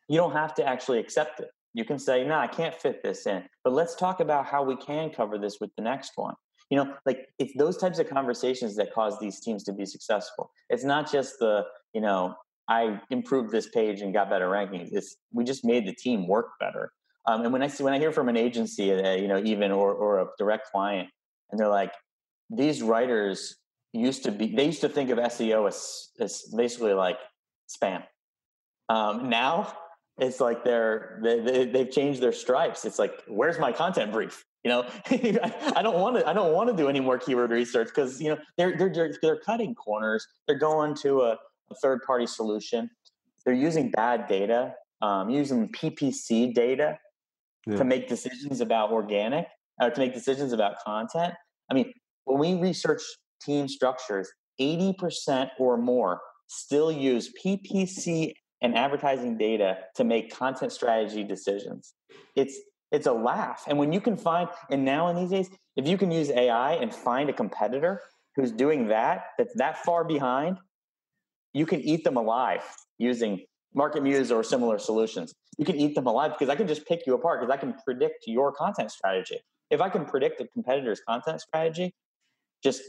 You 0.08 0.18
don't 0.18 0.32
have 0.32 0.54
to 0.54 0.66
actually 0.66 0.98
accept 0.98 1.40
it. 1.40 1.50
You 1.74 1.84
can 1.84 1.98
say, 1.98 2.22
no, 2.22 2.30
nah, 2.30 2.40
I 2.40 2.46
can't 2.46 2.74
fit 2.74 3.02
this 3.02 3.26
in, 3.26 3.44
but 3.64 3.72
let's 3.72 3.94
talk 3.94 4.20
about 4.20 4.46
how 4.46 4.62
we 4.62 4.76
can 4.76 5.10
cover 5.10 5.38
this 5.38 5.58
with 5.60 5.70
the 5.76 5.82
next 5.82 6.12
one. 6.16 6.34
You 6.68 6.78
know, 6.78 6.94
like 7.04 7.28
it's 7.38 7.52
those 7.56 7.76
types 7.76 7.98
of 7.98 8.08
conversations 8.08 8.76
that 8.76 8.92
cause 8.92 9.18
these 9.18 9.40
teams 9.40 9.64
to 9.64 9.72
be 9.72 9.84
successful. 9.84 10.50
It's 10.68 10.84
not 10.84 11.10
just 11.10 11.38
the, 11.40 11.64
you 11.92 12.00
know, 12.00 12.36
I 12.68 13.00
improved 13.10 13.50
this 13.50 13.68
page 13.68 14.00
and 14.00 14.14
got 14.14 14.30
better 14.30 14.48
rankings. 14.48 14.90
It's 14.92 15.16
we 15.32 15.42
just 15.42 15.64
made 15.64 15.86
the 15.86 15.92
team 15.92 16.28
work 16.28 16.50
better. 16.60 16.92
Um, 17.26 17.42
and 17.42 17.52
when 17.52 17.62
I 17.62 17.66
see 17.66 17.82
when 17.82 17.92
I 17.92 17.98
hear 17.98 18.12
from 18.12 18.28
an 18.28 18.36
agency, 18.36 18.92
uh, 18.92 19.14
you 19.14 19.26
know, 19.26 19.42
even 19.44 19.72
or 19.72 19.92
or 19.92 20.20
a 20.20 20.26
direct 20.38 20.70
client, 20.70 21.08
and 21.50 21.58
they're 21.58 21.68
like, 21.68 21.92
these 22.48 22.82
writers 22.82 23.56
used 23.92 24.22
to 24.24 24.30
be 24.30 24.54
they 24.54 24.66
used 24.66 24.80
to 24.82 24.88
think 24.88 25.10
of 25.10 25.18
SEO 25.18 25.66
as, 25.66 26.10
as 26.20 26.42
basically 26.56 26.94
like 26.94 27.18
spam. 27.68 28.04
Um, 28.88 29.28
now 29.28 29.72
it's 30.20 30.40
like 30.40 30.64
they're 30.64 31.18
they, 31.22 31.66
they, 31.66 31.78
have 31.78 31.90
changed 31.90 32.20
their 32.20 32.32
stripes. 32.32 32.84
It's 32.84 32.98
like 32.98 33.22
where's 33.26 33.58
my 33.58 33.72
content 33.72 34.12
brief? 34.12 34.44
You 34.64 34.70
know, 34.70 34.86
I 35.10 35.80
don't 35.82 35.98
want 35.98 36.16
to 36.16 36.28
I 36.28 36.32
don't 36.32 36.52
want 36.52 36.68
to 36.70 36.76
do 36.76 36.88
any 36.88 37.00
more 37.00 37.18
keyword 37.18 37.50
research 37.50 37.88
because 37.88 38.20
you 38.20 38.28
know 38.28 38.38
they're 38.58 38.76
they're 38.76 39.12
they're 39.22 39.40
cutting 39.40 39.74
corners. 39.74 40.26
They're 40.46 40.58
going 40.58 40.94
to 40.96 41.22
a, 41.22 41.38
a 41.70 41.74
third 41.82 42.00
party 42.06 42.26
solution. 42.26 42.90
They're 43.44 43.54
using 43.54 43.90
bad 43.90 44.28
data, 44.28 44.74
um, 45.00 45.30
using 45.30 45.70
PPC 45.72 46.52
data 46.54 46.98
yeah. 47.66 47.76
to 47.76 47.84
make 47.84 48.08
decisions 48.08 48.60
about 48.60 48.92
organic 48.92 49.46
or 49.80 49.90
to 49.90 49.98
make 49.98 50.12
decisions 50.12 50.52
about 50.52 50.74
content. 50.84 51.32
I 51.70 51.74
mean, 51.74 51.92
when 52.24 52.38
we 52.38 52.60
research 52.60 53.00
team 53.42 53.68
structures, 53.68 54.30
80% 54.60 55.48
or 55.58 55.78
more 55.78 56.20
still 56.48 56.92
use 56.92 57.32
PPC 57.42 58.34
and 58.62 58.76
advertising 58.76 59.36
data 59.38 59.78
to 59.96 60.04
make 60.04 60.34
content 60.34 60.72
strategy 60.72 61.24
decisions. 61.24 61.94
It's 62.36 62.58
it's 62.92 63.06
a 63.06 63.12
laugh. 63.12 63.64
And 63.68 63.78
when 63.78 63.92
you 63.92 64.00
can 64.00 64.16
find, 64.16 64.48
and 64.68 64.84
now 64.84 65.08
in 65.08 65.16
these 65.16 65.30
days, 65.30 65.48
if 65.76 65.86
you 65.86 65.96
can 65.96 66.10
use 66.10 66.28
AI 66.30 66.72
and 66.72 66.92
find 66.92 67.30
a 67.30 67.32
competitor 67.32 68.02
who's 68.34 68.50
doing 68.50 68.88
that, 68.88 69.26
that's 69.38 69.54
that 69.54 69.78
far 69.84 70.02
behind, 70.02 70.58
you 71.52 71.66
can 71.66 71.80
eat 71.80 72.02
them 72.02 72.16
alive 72.16 72.62
using 72.98 73.44
Market 73.74 74.02
Muse 74.02 74.32
or 74.32 74.42
similar 74.42 74.78
solutions. 74.78 75.32
You 75.56 75.64
can 75.64 75.76
eat 75.76 75.94
them 75.94 76.06
alive 76.06 76.32
because 76.36 76.48
I 76.48 76.56
can 76.56 76.66
just 76.66 76.86
pick 76.86 77.06
you 77.06 77.14
apart 77.14 77.40
because 77.40 77.52
I 77.52 77.58
can 77.58 77.74
predict 77.84 78.24
your 78.26 78.52
content 78.52 78.90
strategy. 78.90 79.38
If 79.70 79.80
I 79.80 79.88
can 79.88 80.04
predict 80.04 80.40
a 80.40 80.48
competitor's 80.48 81.00
content 81.06 81.40
strategy, 81.40 81.94
just 82.62 82.82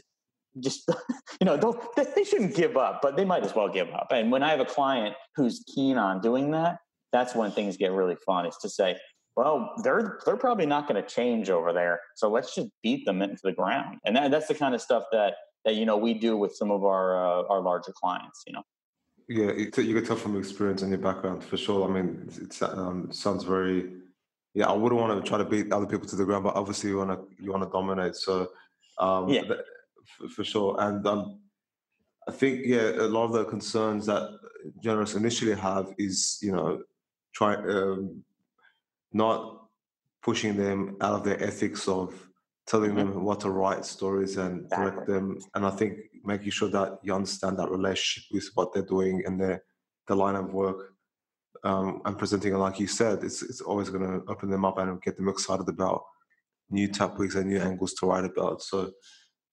just 0.59 0.89
you 1.39 1.45
know 1.45 1.57
don't 1.57 1.79
they 1.95 2.23
shouldn't 2.23 2.55
give 2.55 2.77
up 2.77 2.99
but 3.01 3.15
they 3.15 3.25
might 3.25 3.43
as 3.43 3.55
well 3.55 3.69
give 3.69 3.89
up. 3.89 4.07
And 4.11 4.31
when 4.31 4.43
i 4.43 4.49
have 4.49 4.59
a 4.59 4.65
client 4.65 5.15
who's 5.35 5.63
keen 5.73 5.97
on 5.97 6.21
doing 6.21 6.51
that 6.51 6.79
that's 7.11 7.35
when 7.35 7.51
things 7.51 7.77
get 7.77 7.91
really 7.91 8.17
fun 8.25 8.45
is 8.45 8.57
to 8.61 8.69
say 8.69 8.97
well 9.35 9.73
they're 9.83 10.19
they're 10.25 10.37
probably 10.37 10.65
not 10.65 10.87
going 10.87 11.01
to 11.01 11.07
change 11.07 11.49
over 11.49 11.71
there 11.73 12.01
so 12.15 12.29
let's 12.29 12.53
just 12.53 12.69
beat 12.83 13.05
them 13.05 13.21
into 13.21 13.39
the 13.43 13.51
ground. 13.51 13.97
And 14.05 14.15
that, 14.15 14.31
that's 14.31 14.47
the 14.47 14.55
kind 14.55 14.75
of 14.75 14.81
stuff 14.81 15.03
that 15.11 15.35
that 15.65 15.75
you 15.75 15.85
know 15.85 15.97
we 15.97 16.13
do 16.13 16.35
with 16.37 16.55
some 16.55 16.71
of 16.71 16.83
our 16.83 17.15
uh, 17.15 17.43
our 17.47 17.61
larger 17.61 17.93
clients 17.93 18.43
you 18.47 18.53
know? 18.53 18.63
Yeah 19.29 19.51
you 19.53 19.69
can 19.71 20.05
tell 20.05 20.17
from 20.17 20.37
experience 20.37 20.81
and 20.81 20.91
your 20.91 20.99
background 20.99 21.43
for 21.43 21.57
sure. 21.57 21.87
I 21.87 21.91
mean 21.91 22.29
it 22.41 22.61
um, 22.61 23.11
sounds 23.11 23.43
very 23.43 23.91
yeah 24.53 24.67
i 24.67 24.73
wouldn't 24.73 24.99
want 24.99 25.23
to 25.23 25.27
try 25.27 25.37
to 25.37 25.45
beat 25.45 25.71
other 25.71 25.85
people 25.85 26.07
to 26.07 26.15
the 26.17 26.25
ground 26.25 26.43
but 26.43 26.55
obviously 26.55 26.89
you 26.89 26.97
want 26.97 27.11
to 27.11 27.43
you 27.43 27.51
want 27.51 27.63
to 27.63 27.69
dominate 27.69 28.15
so 28.15 28.49
um, 28.99 29.29
yeah. 29.29 29.41
For, 30.17 30.29
for, 30.29 30.43
sure. 30.43 30.75
And 30.79 31.05
um, 31.05 31.39
I 32.27 32.31
think, 32.31 32.61
yeah, 32.65 32.91
a 32.91 33.07
lot 33.07 33.25
of 33.25 33.33
the 33.33 33.45
concerns 33.45 34.05
that 34.05 34.29
journalists 34.83 35.15
initially 35.15 35.55
have 35.55 35.93
is, 35.97 36.37
you 36.41 36.51
know, 36.51 36.81
try 37.33 37.55
um, 37.55 38.23
not 39.13 39.67
pushing 40.21 40.55
them 40.55 40.97
out 41.01 41.13
of 41.13 41.23
their 41.23 41.41
ethics 41.41 41.87
of 41.87 42.13
telling 42.67 42.91
mm-hmm. 42.91 43.11
them 43.11 43.23
what 43.23 43.39
to 43.41 43.49
write 43.49 43.85
stories 43.85 44.37
and 44.37 44.65
exactly. 44.65 44.91
correct 44.91 45.07
them. 45.07 45.37
And 45.55 45.65
I 45.65 45.71
think 45.71 45.97
making 46.23 46.51
sure 46.51 46.69
that 46.69 46.99
you 47.03 47.13
understand 47.13 47.57
that 47.57 47.71
relationship 47.71 48.29
with 48.31 48.49
what 48.53 48.73
they're 48.73 48.83
doing 48.83 49.23
and 49.25 49.39
their 49.39 49.63
the 50.07 50.15
line 50.15 50.35
of 50.35 50.53
work 50.53 50.93
um, 51.63 52.01
and 52.05 52.17
presenting 52.17 52.53
like 52.55 52.79
you 52.79 52.87
said, 52.87 53.23
it's 53.23 53.41
it's 53.43 53.61
always 53.61 53.89
going 53.89 54.03
to 54.03 54.25
open 54.27 54.49
them 54.49 54.65
up 54.65 54.77
and 54.77 55.01
get 55.01 55.15
them 55.15 55.29
excited 55.29 55.67
about 55.69 56.03
new 56.69 56.87
topics 56.87 57.35
and 57.35 57.49
new 57.49 57.59
angles 57.59 57.93
to 57.95 58.05
write 58.05 58.25
about. 58.25 58.61
So 58.61 58.91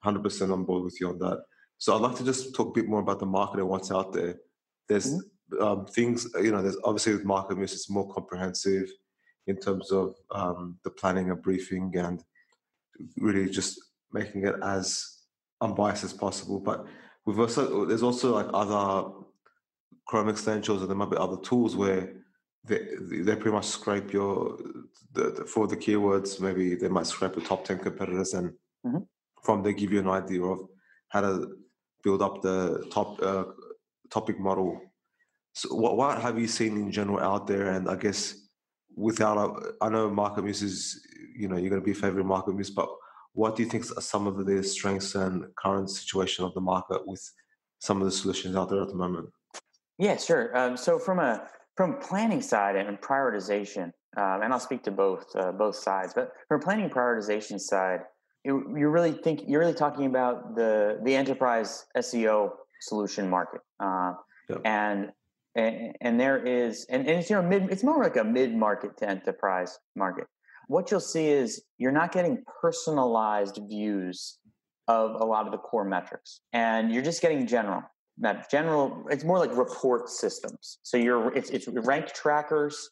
100% 0.04 0.52
on 0.52 0.64
board 0.64 0.84
with 0.84 1.00
you 1.00 1.08
on 1.08 1.18
that. 1.18 1.42
So 1.78 1.94
I'd 1.94 2.02
like 2.02 2.16
to 2.16 2.24
just 2.24 2.54
talk 2.54 2.68
a 2.68 2.80
bit 2.80 2.88
more 2.88 3.00
about 3.00 3.20
the 3.20 3.26
market 3.26 3.60
and 3.60 3.68
what's 3.68 3.92
out 3.92 4.12
there. 4.12 4.36
There's 4.88 5.12
mm-hmm. 5.12 5.62
um, 5.62 5.86
things, 5.86 6.26
you 6.42 6.50
know, 6.50 6.62
there's 6.62 6.78
obviously 6.84 7.14
with 7.14 7.24
market 7.24 7.56
muse, 7.56 7.72
it's 7.72 7.90
more 7.90 8.12
comprehensive 8.12 8.88
in 9.46 9.56
terms 9.56 9.90
of 9.92 10.14
um, 10.30 10.78
the 10.84 10.90
planning 10.90 11.30
and 11.30 11.42
briefing 11.42 11.92
and 11.96 12.22
really 13.16 13.48
just 13.48 13.80
making 14.12 14.44
it 14.46 14.56
as 14.62 15.20
unbiased 15.60 16.04
as 16.04 16.12
possible. 16.12 16.60
But 16.60 16.84
we've 17.24 17.38
also, 17.38 17.84
there's 17.84 18.02
also 18.02 18.34
like 18.34 18.48
other 18.52 19.10
Chrome 20.06 20.30
extensions 20.30 20.80
and 20.80 20.88
there 20.88 20.96
might 20.96 21.10
be 21.10 21.18
other 21.18 21.36
tools 21.42 21.76
where 21.76 22.14
they 22.64 22.86
they 23.00 23.34
pretty 23.34 23.50
much 23.50 23.66
scrape 23.66 24.12
your 24.12 24.58
the, 25.12 25.30
the, 25.30 25.44
for 25.44 25.66
the 25.66 25.76
keywords. 25.76 26.40
Maybe 26.40 26.74
they 26.74 26.88
might 26.88 27.06
scrape 27.06 27.34
the 27.34 27.40
top 27.40 27.64
ten 27.64 27.78
competitors, 27.78 28.34
and 28.34 28.50
mm-hmm. 28.84 28.98
From 29.42 29.62
there 29.62 29.72
give 29.72 29.92
you 29.92 30.00
an 30.00 30.08
idea 30.08 30.42
of 30.42 30.60
how 31.08 31.20
to 31.20 31.56
build 32.02 32.22
up 32.22 32.42
the 32.42 32.86
top 32.90 33.20
uh, 33.22 33.44
topic 34.10 34.38
model. 34.38 34.80
So, 35.54 35.74
what 35.74 35.96
what 35.96 36.20
have 36.20 36.38
you 36.38 36.46
seen 36.46 36.76
in 36.76 36.92
general 36.92 37.20
out 37.20 37.46
there? 37.46 37.72
And 37.72 37.88
I 37.88 37.96
guess 37.96 38.34
without 38.96 39.38
a, 39.38 39.84
I 39.84 39.88
know 39.88 40.10
MarketMuse 40.10 40.62
is 40.62 41.06
you 41.36 41.48
know 41.48 41.56
you're 41.56 41.70
going 41.70 41.82
to 41.82 41.86
be 41.86 41.94
favoring 41.94 42.26
MarketMuse, 42.26 42.74
but 42.74 42.88
what 43.32 43.56
do 43.56 43.62
you 43.62 43.68
think 43.68 43.84
are 43.96 44.00
some 44.00 44.26
of 44.26 44.44
the 44.44 44.62
strengths 44.62 45.14
and 45.14 45.44
current 45.56 45.90
situation 45.90 46.44
of 46.44 46.54
the 46.54 46.60
market 46.60 47.06
with 47.06 47.22
some 47.78 48.00
of 48.00 48.04
the 48.04 48.10
solutions 48.10 48.56
out 48.56 48.68
there 48.68 48.82
at 48.82 48.88
the 48.88 48.94
moment? 48.94 49.28
Yeah, 49.98 50.16
sure. 50.16 50.56
Um, 50.56 50.76
so 50.76 50.98
from 50.98 51.18
a 51.18 51.48
from 51.76 51.98
planning 52.00 52.42
side 52.42 52.76
and 52.76 53.00
prioritization, 53.00 53.92
um, 54.16 54.42
and 54.42 54.52
I'll 54.52 54.60
speak 54.60 54.82
to 54.84 54.90
both 54.90 55.24
uh, 55.36 55.52
both 55.52 55.76
sides, 55.76 56.12
but 56.14 56.32
from 56.48 56.60
planning 56.60 56.90
prioritization 56.90 57.60
side, 57.60 58.00
you, 58.48 58.76
you 58.78 58.88
really 58.88 59.12
think 59.12 59.42
you're 59.46 59.60
really 59.60 59.74
talking 59.74 60.06
about 60.06 60.56
the 60.56 60.98
the 61.04 61.14
enterprise 61.14 61.84
SEO 61.96 62.50
solution 62.80 63.28
market, 63.28 63.60
uh, 63.78 64.14
yep. 64.48 64.60
and, 64.64 65.12
and 65.54 65.94
and 66.00 66.18
there 66.18 66.38
is 66.44 66.86
and, 66.88 67.06
and 67.06 67.20
it's 67.20 67.28
you 67.28 67.36
know 67.36 67.42
mid 67.42 67.70
it's 67.70 67.84
more 67.84 68.02
like 68.02 68.16
a 68.16 68.24
mid 68.24 68.54
market 68.54 68.96
to 68.98 69.08
enterprise 69.08 69.78
market. 69.94 70.26
What 70.66 70.90
you'll 70.90 71.00
see 71.00 71.28
is 71.28 71.62
you're 71.76 71.92
not 71.92 72.10
getting 72.10 72.42
personalized 72.60 73.60
views 73.68 74.38
of 74.86 75.20
a 75.20 75.24
lot 75.24 75.44
of 75.44 75.52
the 75.52 75.58
core 75.58 75.84
metrics, 75.84 76.40
and 76.54 76.90
you're 76.90 77.02
just 77.10 77.20
getting 77.20 77.46
general 77.46 77.82
that 78.20 78.50
general 78.50 79.06
it's 79.10 79.22
more 79.22 79.38
like 79.38 79.56
report 79.56 80.08
systems 80.08 80.78
so 80.82 80.96
you're 80.96 81.32
it's, 81.36 81.50
it's 81.50 81.68
rank 81.68 82.12
trackers 82.12 82.90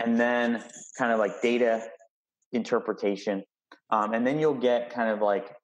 and 0.00 0.18
then 0.18 0.60
kind 0.98 1.12
of 1.12 1.20
like 1.20 1.40
data 1.40 1.80
interpretation 2.52 3.44
um, 3.90 4.12
and 4.12 4.26
then 4.26 4.38
you'll 4.38 4.54
get 4.54 4.90
kind 4.90 5.10
of 5.10 5.20
like 5.20 5.54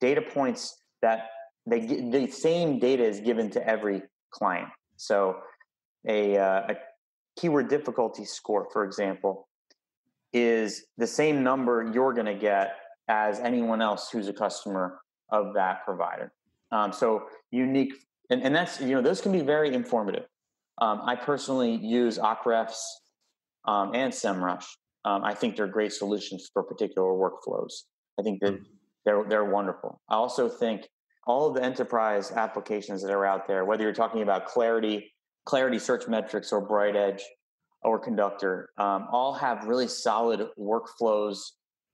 data 0.00 0.22
points 0.22 0.78
that 1.02 1.30
they 1.66 1.80
get 1.80 2.10
the 2.12 2.26
same 2.28 2.78
data 2.78 3.04
is 3.04 3.20
given 3.20 3.50
to 3.50 3.66
every 3.66 4.02
client 4.30 4.68
so 4.96 5.36
a, 6.08 6.36
uh, 6.36 6.62
a 6.68 6.76
keyword 7.36 7.68
difficulty 7.68 8.24
score 8.24 8.68
for 8.72 8.84
example 8.84 9.48
is 10.32 10.84
the 10.98 11.06
same 11.06 11.42
number 11.42 11.90
you're 11.92 12.12
going 12.12 12.26
to 12.26 12.34
get 12.34 12.76
as 13.08 13.38
anyone 13.40 13.82
else 13.82 14.08
who's 14.10 14.28
a 14.28 14.32
customer 14.32 15.00
of 15.30 15.54
that 15.54 15.84
provider 15.84 16.32
um, 16.70 16.92
so 16.92 17.22
unique 17.50 17.92
and, 18.32 18.42
and 18.42 18.54
that's 18.54 18.80
you 18.80 18.94
know 18.94 19.02
those 19.02 19.20
can 19.20 19.30
be 19.30 19.42
very 19.42 19.74
informative. 19.74 20.24
Um, 20.78 21.02
I 21.04 21.14
personally 21.14 21.76
use 21.76 22.18
Ahrefs 22.18 22.80
um, 23.66 23.94
and 23.94 24.12
SEMrush. 24.12 24.64
Um, 25.04 25.24
I 25.24 25.34
think 25.34 25.56
they're 25.56 25.66
great 25.66 25.92
solutions 25.92 26.48
for 26.52 26.62
particular 26.62 27.08
workflows. 27.08 27.72
I 28.18 28.22
think 28.22 28.40
that 28.40 28.54
mm. 28.54 28.64
they're 29.04 29.24
they're 29.24 29.44
wonderful. 29.44 30.00
I 30.08 30.14
also 30.14 30.48
think 30.48 30.88
all 31.26 31.48
of 31.48 31.54
the 31.54 31.62
enterprise 31.62 32.32
applications 32.32 33.02
that 33.02 33.12
are 33.12 33.26
out 33.26 33.46
there, 33.46 33.64
whether 33.64 33.82
you're 33.82 33.92
talking 33.92 34.22
about 34.22 34.46
Clarity, 34.46 35.12
Clarity 35.44 35.78
Search 35.78 36.08
Metrics, 36.08 36.52
or 36.52 36.60
Bright 36.60 36.96
Edge, 36.96 37.22
or 37.82 37.98
Conductor, 37.98 38.70
um, 38.78 39.06
all 39.10 39.32
have 39.32 39.64
really 39.64 39.88
solid 39.88 40.48
workflows 40.58 41.38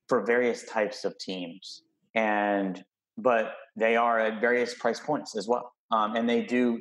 for 0.08 0.24
various 0.24 0.64
types 0.64 1.04
of 1.04 1.18
teams, 1.18 1.82
and 2.14 2.84
but 3.16 3.54
they 3.76 3.96
are 3.96 4.18
at 4.18 4.40
various 4.40 4.74
price 4.74 5.00
points 5.00 5.36
as 5.36 5.48
well 5.48 5.72
um, 5.90 6.16
and 6.16 6.28
they 6.28 6.42
do 6.42 6.80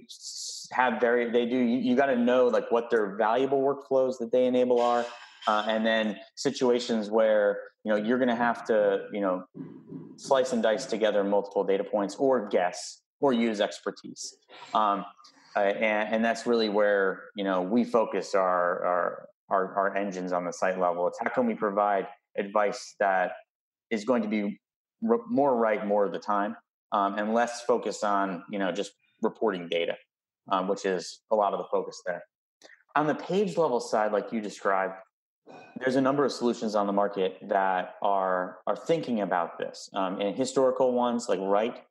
have 0.71 0.99
very 0.99 1.29
they 1.31 1.45
do 1.45 1.57
you, 1.57 1.77
you 1.77 1.95
got 1.95 2.07
to 2.07 2.15
know 2.15 2.47
like 2.47 2.69
what 2.71 2.89
their 2.89 3.15
valuable 3.15 3.61
workflows 3.61 4.17
that 4.19 4.31
they 4.31 4.45
enable 4.45 4.81
are 4.81 5.05
uh, 5.47 5.65
and 5.67 5.85
then 5.85 6.17
situations 6.35 7.09
where 7.09 7.59
you 7.83 7.91
know 7.91 7.97
you're 7.97 8.17
going 8.17 8.29
to 8.29 8.35
have 8.35 8.65
to 8.65 9.05
you 9.11 9.21
know 9.21 9.45
slice 10.17 10.53
and 10.53 10.63
dice 10.63 10.85
together 10.85 11.23
multiple 11.23 11.63
data 11.63 11.83
points 11.83 12.15
or 12.15 12.47
guess 12.47 13.01
or 13.19 13.33
use 13.33 13.61
expertise 13.61 14.35
um, 14.73 15.05
uh, 15.55 15.59
and, 15.59 16.15
and, 16.15 16.25
that's 16.25 16.45
really 16.45 16.69
where 16.69 17.23
you 17.35 17.43
know 17.43 17.61
we 17.61 17.83
focus 17.83 18.35
our, 18.35 18.85
our 18.85 19.29
our 19.49 19.75
our 19.75 19.95
engines 19.95 20.31
on 20.31 20.45
the 20.45 20.53
site 20.53 20.79
level 20.79 21.07
it's 21.07 21.17
how 21.19 21.29
can 21.29 21.45
we 21.45 21.55
provide 21.55 22.07
advice 22.37 22.95
that 22.99 23.31
is 23.89 24.03
going 24.03 24.21
to 24.21 24.27
be 24.27 24.59
more 25.01 25.55
right 25.55 25.85
more 25.85 26.05
of 26.05 26.11
the 26.11 26.19
time 26.19 26.55
um, 26.91 27.17
and 27.17 27.33
less 27.33 27.63
focused 27.63 28.03
on 28.03 28.43
you 28.49 28.59
know 28.59 28.71
just 28.71 28.91
reporting 29.21 29.67
data, 29.69 29.95
um, 30.51 30.67
which 30.67 30.85
is 30.85 31.21
a 31.31 31.35
lot 31.35 31.53
of 31.53 31.59
the 31.59 31.65
focus 31.71 32.01
there. 32.05 32.23
On 32.95 33.07
the 33.07 33.15
page 33.15 33.57
level 33.57 33.79
side, 33.79 34.11
like 34.11 34.31
you 34.31 34.41
described, 34.41 34.93
there's 35.79 35.95
a 35.95 36.01
number 36.01 36.25
of 36.25 36.31
solutions 36.31 36.75
on 36.75 36.87
the 36.87 36.93
market 36.93 37.37
that 37.49 37.95
are 38.01 38.59
are 38.67 38.75
thinking 38.75 39.21
about 39.21 39.57
this. 39.57 39.89
Um, 39.93 40.19
and 40.21 40.35
historical 40.35 40.93
ones 40.93 41.27
like 41.29 41.39
Right. 41.41 41.83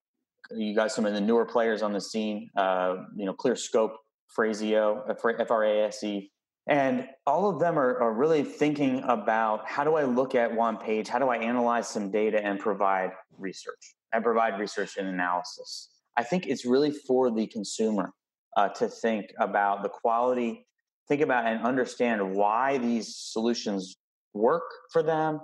you 0.51 0.75
got 0.75 0.93
some 0.93 1.07
of 1.07 1.15
the 1.15 1.21
newer 1.21 1.45
players 1.45 1.83
on 1.83 1.93
the 1.93 2.01
scene. 2.01 2.51
Uh, 2.57 3.05
you 3.17 3.25
know, 3.27 3.35
ClearScope, 3.35 3.95
Frase.io, 4.37 5.05
F 5.09 5.51
R 5.51 5.65
A 5.65 5.87
S 5.87 6.05
E, 6.05 6.31
and 6.67 7.09
all 7.27 7.49
of 7.49 7.61
them 7.61 7.79
are, 7.79 8.01
are 8.01 8.13
really 8.13 8.43
thinking 8.43 9.03
about 9.05 9.67
how 9.69 9.85
do 9.85 9.95
I 9.95 10.05
look 10.05 10.35
at 10.35 10.55
one 10.55 10.77
page? 10.77 11.09
How 11.09 11.19
do 11.19 11.29
I 11.29 11.37
analyze 11.37 11.89
some 11.89 12.11
data 12.11 12.45
and 12.45 12.59
provide 12.59 13.13
research 13.39 13.95
and 14.13 14.23
provide 14.25 14.59
research 14.59 14.97
and 14.97 15.09
analysis? 15.09 15.91
I 16.17 16.25
think 16.25 16.47
it's 16.47 16.65
really 16.65 16.91
for 16.91 17.31
the 17.31 17.47
consumer 17.47 18.13
uh, 18.57 18.69
to 18.71 18.89
think 18.89 19.33
about 19.39 19.83
the 19.83 19.89
quality, 19.89 20.67
think 21.09 21.23
about 21.23 21.47
and 21.47 21.65
understand 21.65 22.35
why 22.35 22.79
these 22.79 23.17
solutions 23.17 23.97
work 24.35 24.65
for 24.93 25.03
them, 25.03 25.41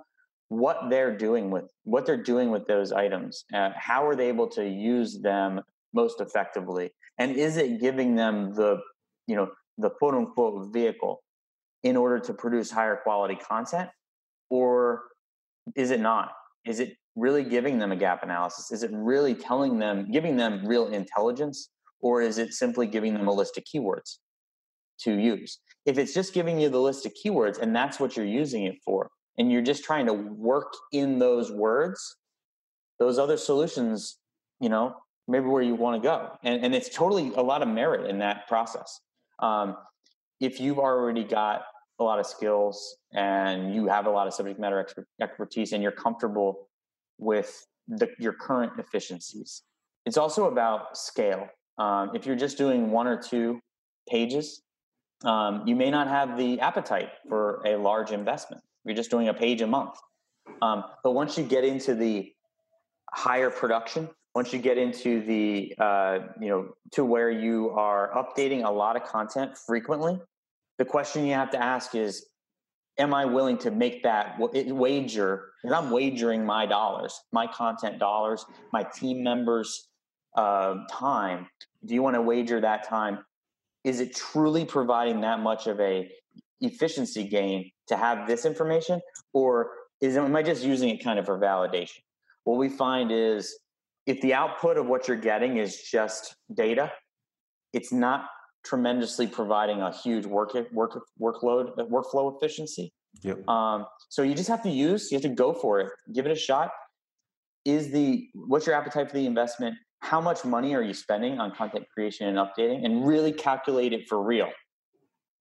what 0.49 0.91
they're 0.91 1.17
doing 1.17 1.51
with 1.51 1.71
what 1.85 2.05
they're 2.05 2.23
doing 2.23 2.51
with 2.51 2.67
those 2.67 2.93
items, 2.93 3.45
uh, 3.55 3.71
how 3.75 4.07
are 4.07 4.15
they 4.15 4.29
able 4.29 4.49
to 4.49 4.69
use 4.69 5.21
them 5.21 5.61
most 5.95 6.21
effectively, 6.21 6.91
and 7.19 7.37
is 7.37 7.57
it 7.57 7.81
giving 7.81 8.15
them 8.15 8.55
the 8.55 8.79
you 9.27 9.37
know 9.37 9.51
the 9.79 9.91
quote 9.91 10.15
unquote 10.15 10.73
vehicle 10.73 11.23
in 11.83 11.97
order 11.97 12.19
to 12.19 12.35
produce 12.35 12.71
higher 12.71 12.97
quality 13.03 13.35
content? 13.35 13.89
Or 14.51 15.05
is 15.75 15.91
it 15.91 16.01
not? 16.01 16.33
Is 16.67 16.81
it 16.81 16.97
really 17.17 17.45
giving 17.45 17.79
them 17.79 17.93
a 17.93 17.97
gap 17.97 18.23
analysis? 18.23 18.71
Is 18.71 18.83
it 18.83 18.91
really 18.93 19.35
telling 19.35 19.79
them 19.79 20.11
giving 20.11 20.37
them 20.37 20.67
real 20.67 20.89
intelligence? 20.89 21.71
Or 22.01 22.21
is 22.21 22.39
it 22.39 22.53
simply 22.53 22.87
giving 22.87 23.15
them 23.15 23.29
a 23.29 23.33
list 23.33 23.57
of 23.57 23.65
keywords 23.65 24.19
to 25.05 25.15
use. 25.15 25.59
If 25.87 25.99
it's 25.99 26.15
just 26.15 26.33
giving 26.33 26.61
you 26.61 26.69
the 26.69 26.81
list 26.81 27.07
of 27.07 27.13
keywords 27.15 27.59
and 27.59 27.75
that's 27.75 27.99
what 27.99 28.17
you're 28.17 28.27
using 28.27 28.65
it 28.65 28.77
for 28.85 29.11
and 29.39 29.51
you're 29.51 29.63
just 29.63 29.85
trying 29.85 30.07
to 30.07 30.13
work 30.13 30.73
in 30.93 31.19
those 31.19 31.51
words 31.51 32.17
those 32.99 33.19
other 33.19 33.37
solutions 33.37 34.19
you 34.61 34.69
know 34.69 34.95
maybe 35.29 35.47
where 35.47 35.63
you 35.63 35.75
want 35.75 36.03
to 36.03 36.07
go. 36.07 36.31
And, 36.43 36.65
and 36.65 36.75
it's 36.75 36.89
totally 36.89 37.33
a 37.35 37.43
lot 37.43 37.63
of 37.63 37.69
merit 37.69 38.09
in 38.09 38.19
that 38.19 38.49
process. 38.49 39.01
Um, 39.39 39.77
if 40.41 40.61
you've 40.61 40.79
already 40.79 41.25
got 41.25 41.63
a 41.99 42.05
lot 42.05 42.19
of 42.19 42.27
skills 42.27 42.97
and 43.13 43.75
you 43.75 43.87
have 43.87 44.07
a 44.07 44.11
lot 44.11 44.27
of 44.27 44.35
subject 44.35 44.59
matter 44.59 44.87
expertise 45.21 45.73
and 45.73 45.83
you're 45.83 45.93
comfortable 45.93 46.69
with 47.19 47.65
the, 47.89 48.09
your 48.19 48.33
current 48.33 48.73
efficiencies, 48.79 49.63
it's 50.05 50.17
also 50.17 50.47
about 50.47 50.97
scale. 50.97 51.49
Um, 51.79 52.11
if 52.15 52.27
you're 52.27 52.37
just 52.37 52.59
doing 52.59 52.91
one 52.91 53.07
or 53.07 53.21
two 53.21 53.61
pages, 54.09 54.63
um, 55.25 55.67
you 55.67 55.77
may 55.77 55.91
not 55.91 56.09
have 56.09 56.37
the 56.37 56.61
appetite 56.61 57.11
for 57.29 57.63
a 57.67 57.77
large 57.77 58.11
investment. 58.11 58.63
You're 58.85 58.97
just 58.97 59.11
doing 59.11 59.29
a 59.29 59.35
page 59.35 59.61
a 59.61 59.67
month. 59.67 59.97
Um, 60.61 60.85
but 61.05 61.13
once 61.13 61.39
you 61.39 61.45
get 61.45 61.65
into 61.65 61.95
the 61.95 62.33
higher 63.13 63.51
production, 63.51 64.09
once 64.35 64.53
you 64.53 64.59
get 64.59 64.79
into 64.79 65.21
the 65.25 65.75
uh, 65.79 66.19
you 66.41 66.49
know 66.49 66.75
to 66.93 67.05
where 67.05 67.31
you 67.31 67.71
are 67.71 68.11
updating 68.15 68.65
a 68.65 68.71
lot 68.71 68.97
of 68.97 69.05
content 69.05 69.57
frequently 69.57 70.21
the 70.79 70.85
question 70.85 71.25
you 71.27 71.35
have 71.35 71.51
to 71.51 71.63
ask 71.63 71.95
is 71.95 72.27
am 72.99 73.15
i 73.15 73.25
willing 73.25 73.59
to 73.59 73.71
make 73.71 74.03
that 74.03 74.37
wager 74.39 75.53
because 75.63 75.77
i'm 75.77 75.91
wagering 75.91 76.45
my 76.45 76.67
dollars 76.67 77.21
my 77.33 77.47
content 77.47 77.99
dollars 77.99 78.45
my 78.73 78.83
team 78.83 79.23
members 79.23 79.89
uh, 80.37 80.77
time 80.91 81.47
do 81.85 81.95
you 81.95 82.03
want 82.03 82.15
to 82.15 82.23
wager 82.23 82.61
that 82.61 82.89
time 82.89 83.19
is 83.85 84.01
it 84.01 84.15
truly 84.15 84.65
providing 84.65 85.21
that 85.21 85.41
much 85.41 85.67
of 85.67 85.81
a 85.81 86.11
efficiency 86.61 87.25
gain 87.25 87.71
to 87.89 87.97
have 87.97 88.27
this 88.29 88.45
information 88.45 89.01
or 89.33 89.71
is 90.01 90.17
am 90.17 90.37
i 90.37 90.43
just 90.43 90.63
using 90.63 90.89
it 90.89 91.03
kind 91.03 91.19
of 91.19 91.27
for 91.27 91.39
validation 91.39 91.99
what 92.45 92.59
we 92.59 92.69
find 92.69 93.11
is 93.11 93.59
if 94.07 94.21
the 94.21 94.35
output 94.35 94.77
of 94.77 94.87
what 94.87 95.09
you're 95.09 95.17
getting 95.17 95.59
is 95.59 95.83
just 95.83 96.35
data, 96.53 96.93
it's 97.73 97.93
not 97.93 98.27
tremendously 98.65 99.27
providing 99.27 99.81
a 99.81 99.93
huge 99.93 100.27
work 100.27 100.55
work 100.73 100.99
workload 101.21 101.79
uh, 101.79 101.85
workflow 101.85 102.35
efficiency. 102.37 102.93
Yep. 103.23 103.47
Um, 103.49 103.87
so 104.09 104.23
you 104.23 104.35
just 104.35 104.49
have 104.49 104.63
to 104.63 104.71
use, 104.71 105.11
you 105.11 105.17
have 105.17 105.23
to 105.23 105.29
go 105.29 105.53
for 105.53 105.81
it, 105.81 105.91
give 106.13 106.27
it 106.27 106.33
a 106.33 106.37
shot. 106.37 106.71
Is 107.65 107.91
the 107.91 108.29
what's 108.35 108.67
your 108.67 108.75
appetite 108.75 109.09
for 109.09 109.17
the 109.17 109.27
investment? 109.27 109.77
How 110.03 110.21
much 110.21 110.45
money 110.45 110.75
are 110.75 110.83
you 110.83 110.95
spending 110.95 111.39
on 111.39 111.53
content 111.55 111.87
creation 111.95 112.27
and 112.27 112.37
updating, 112.37 112.85
and 112.85 113.07
really 113.07 113.33
calculate 113.33 113.93
it 113.93 114.09
for 114.09 114.21
real. 114.23 114.51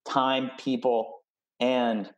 time, 0.08 0.50
people, 0.56 1.20
and 1.60 2.08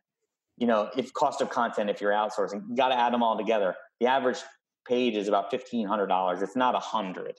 you 0.57 0.67
know, 0.67 0.89
if 0.95 1.11
cost 1.13 1.41
of 1.41 1.49
content, 1.49 1.89
if 1.89 1.99
you're 1.99 2.11
outsourcing, 2.11 2.61
you 2.69 2.75
got 2.75 2.89
to 2.89 2.95
add 2.95 3.13
them 3.13 3.21
all 3.21 3.35
together. 3.37 3.75
The 3.99 4.07
average 4.07 4.39
page 4.87 5.17
is 5.17 5.27
about 5.27 5.49
fifteen 5.51 5.87
hundred 5.87 6.07
dollars. 6.07 6.41
It's 6.43 6.55
not 6.55 6.75
a 6.75 6.79
hundred, 6.79 7.33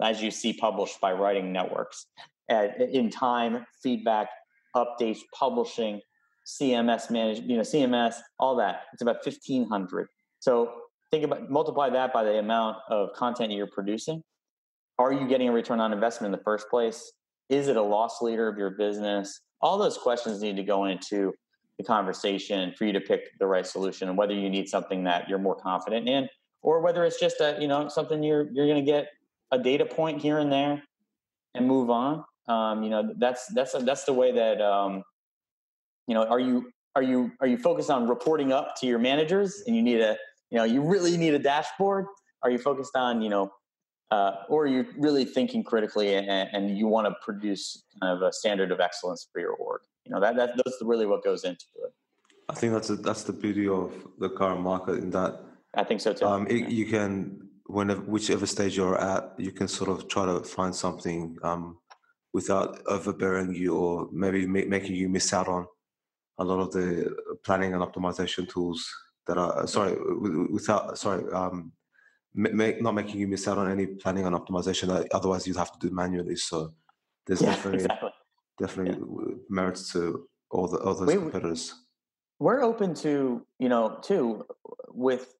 as 0.00 0.22
you 0.22 0.30
see 0.30 0.52
published 0.52 1.00
by 1.00 1.12
writing 1.12 1.52
networks. 1.52 2.06
Uh, 2.50 2.68
in 2.92 3.10
time, 3.10 3.66
feedback, 3.82 4.28
updates, 4.76 5.20
publishing, 5.32 6.00
CMS 6.46 7.10
management, 7.10 7.50
you 7.50 7.56
know, 7.56 7.62
CMS, 7.62 8.16
all 8.38 8.56
that. 8.56 8.82
It's 8.92 9.02
about 9.02 9.24
fifteen 9.24 9.68
hundred. 9.68 10.06
So 10.38 10.72
think 11.10 11.24
about 11.24 11.50
multiply 11.50 11.90
that 11.90 12.12
by 12.12 12.22
the 12.22 12.38
amount 12.38 12.78
of 12.88 13.12
content 13.14 13.52
you're 13.52 13.66
producing. 13.66 14.22
Are 14.98 15.12
you 15.12 15.26
getting 15.26 15.48
a 15.48 15.52
return 15.52 15.80
on 15.80 15.92
investment 15.92 16.32
in 16.32 16.38
the 16.38 16.44
first 16.44 16.68
place? 16.68 17.12
Is 17.48 17.68
it 17.68 17.76
a 17.76 17.82
loss 17.82 18.22
leader 18.22 18.48
of 18.48 18.56
your 18.56 18.70
business? 18.70 19.40
All 19.60 19.78
those 19.78 19.98
questions 19.98 20.40
need 20.40 20.56
to 20.56 20.62
go 20.62 20.84
into 20.84 21.32
the 21.78 21.84
conversation 21.84 22.72
for 22.76 22.84
you 22.84 22.92
to 22.92 23.00
pick 23.00 23.36
the 23.38 23.46
right 23.46 23.66
solution 23.66 24.08
and 24.08 24.16
whether 24.16 24.34
you 24.34 24.48
need 24.48 24.68
something 24.68 25.04
that 25.04 25.28
you're 25.28 25.38
more 25.38 25.56
confident 25.56 26.08
in 26.08 26.28
or 26.62 26.80
whether 26.80 27.04
it's 27.04 27.18
just 27.18 27.40
a 27.40 27.56
you 27.60 27.66
know 27.66 27.88
something 27.88 28.22
you're 28.22 28.48
you're 28.52 28.66
going 28.66 28.84
to 28.84 28.90
get 28.90 29.08
a 29.50 29.58
data 29.58 29.84
point 29.84 30.20
here 30.20 30.38
and 30.38 30.52
there 30.52 30.82
and 31.54 31.66
move 31.66 31.90
on 31.90 32.24
um, 32.48 32.82
you 32.82 32.90
know 32.90 33.12
that's 33.18 33.46
that's 33.54 33.74
a, 33.74 33.78
that's 33.78 34.04
the 34.04 34.12
way 34.12 34.30
that 34.30 34.60
um, 34.60 35.02
you 36.06 36.14
know 36.14 36.24
are 36.26 36.40
you 36.40 36.70
are 36.94 37.02
you 37.02 37.32
are 37.40 37.46
you 37.46 37.58
focused 37.58 37.90
on 37.90 38.08
reporting 38.08 38.52
up 38.52 38.76
to 38.76 38.86
your 38.86 38.98
managers 38.98 39.62
and 39.66 39.74
you 39.74 39.82
need 39.82 40.00
a 40.00 40.16
you 40.50 40.58
know 40.58 40.64
you 40.64 40.80
really 40.80 41.16
need 41.16 41.34
a 41.34 41.38
dashboard 41.38 42.06
are 42.42 42.50
you 42.50 42.58
focused 42.58 42.94
on 42.94 43.20
you 43.20 43.28
know 43.28 43.50
uh, 44.10 44.32
or 44.48 44.66
are 44.66 44.86
really 44.96 45.24
thinking 45.24 45.62
critically 45.64 46.14
and, 46.14 46.28
and 46.28 46.78
you 46.78 46.86
want 46.86 47.06
to 47.06 47.14
produce 47.22 47.84
kind 48.00 48.16
of 48.16 48.22
a 48.22 48.32
standard 48.32 48.70
of 48.70 48.80
excellence 48.80 49.28
for 49.32 49.40
your 49.40 49.52
org 49.52 49.82
you 50.04 50.12
know 50.12 50.20
that, 50.20 50.36
that 50.36 50.56
that's 50.56 50.78
really 50.82 51.06
what 51.06 51.24
goes 51.24 51.44
into 51.44 51.64
it. 51.84 51.92
I 52.48 52.54
think 52.54 52.72
that's 52.74 52.90
a, 52.90 52.96
that's 52.96 53.24
the 53.24 53.32
beauty 53.32 53.66
of 53.68 53.92
the 54.18 54.28
current 54.28 54.60
market 54.60 54.98
in 54.98 55.10
that 55.10 55.40
i 55.74 55.84
think 55.84 56.00
so 56.00 56.12
too. 56.12 56.26
um, 56.26 56.46
it, 56.48 56.68
you 56.68 56.86
can 56.86 57.48
whenever 57.66 58.02
whichever 58.02 58.46
stage 58.46 58.76
you're 58.76 59.00
at 59.00 59.32
you 59.38 59.50
can 59.50 59.66
sort 59.66 59.90
of 59.90 60.08
try 60.08 60.26
to 60.26 60.40
find 60.40 60.74
something 60.74 61.36
um, 61.42 61.78
without 62.34 62.80
overbearing 62.86 63.54
you 63.54 63.74
or 63.74 64.08
maybe 64.12 64.46
ma- 64.46 64.68
making 64.68 64.94
you 64.94 65.08
miss 65.08 65.32
out 65.32 65.48
on 65.48 65.66
a 66.38 66.44
lot 66.44 66.60
of 66.60 66.72
the 66.72 66.86
planning 67.44 67.72
and 67.72 67.82
optimization 67.82 68.48
tools 68.48 68.84
that 69.26 69.38
are 69.38 69.66
sorry 69.66 69.96
without 70.50 70.98
sorry 70.98 71.24
um, 71.32 71.72
make, 72.34 72.82
not 72.82 72.94
making 72.94 73.20
you 73.20 73.28
miss 73.28 73.46
out 73.46 73.58
on 73.58 73.70
any 73.70 73.86
planning 73.86 74.26
and 74.26 74.34
optimization 74.34 74.88
that 74.88 75.06
otherwise 75.12 75.46
you'd 75.46 75.56
have 75.56 75.72
to 75.72 75.78
do 75.78 75.94
manually 75.94 76.36
so 76.36 76.72
there's 77.26 77.40
yeah, 77.40 77.50
definitely 77.50 77.84
exactly. 77.84 78.10
definitely 78.58 78.98
yeah. 78.98 79.34
merits 79.48 79.92
to 79.92 80.26
all 80.50 80.66
the 80.68 80.78
other 80.78 81.06
competitors. 81.06 81.74
we're 82.38 82.62
open 82.62 82.94
to 82.94 83.44
you 83.58 83.68
know 83.68 83.98
too 84.02 84.44
with 84.90 85.34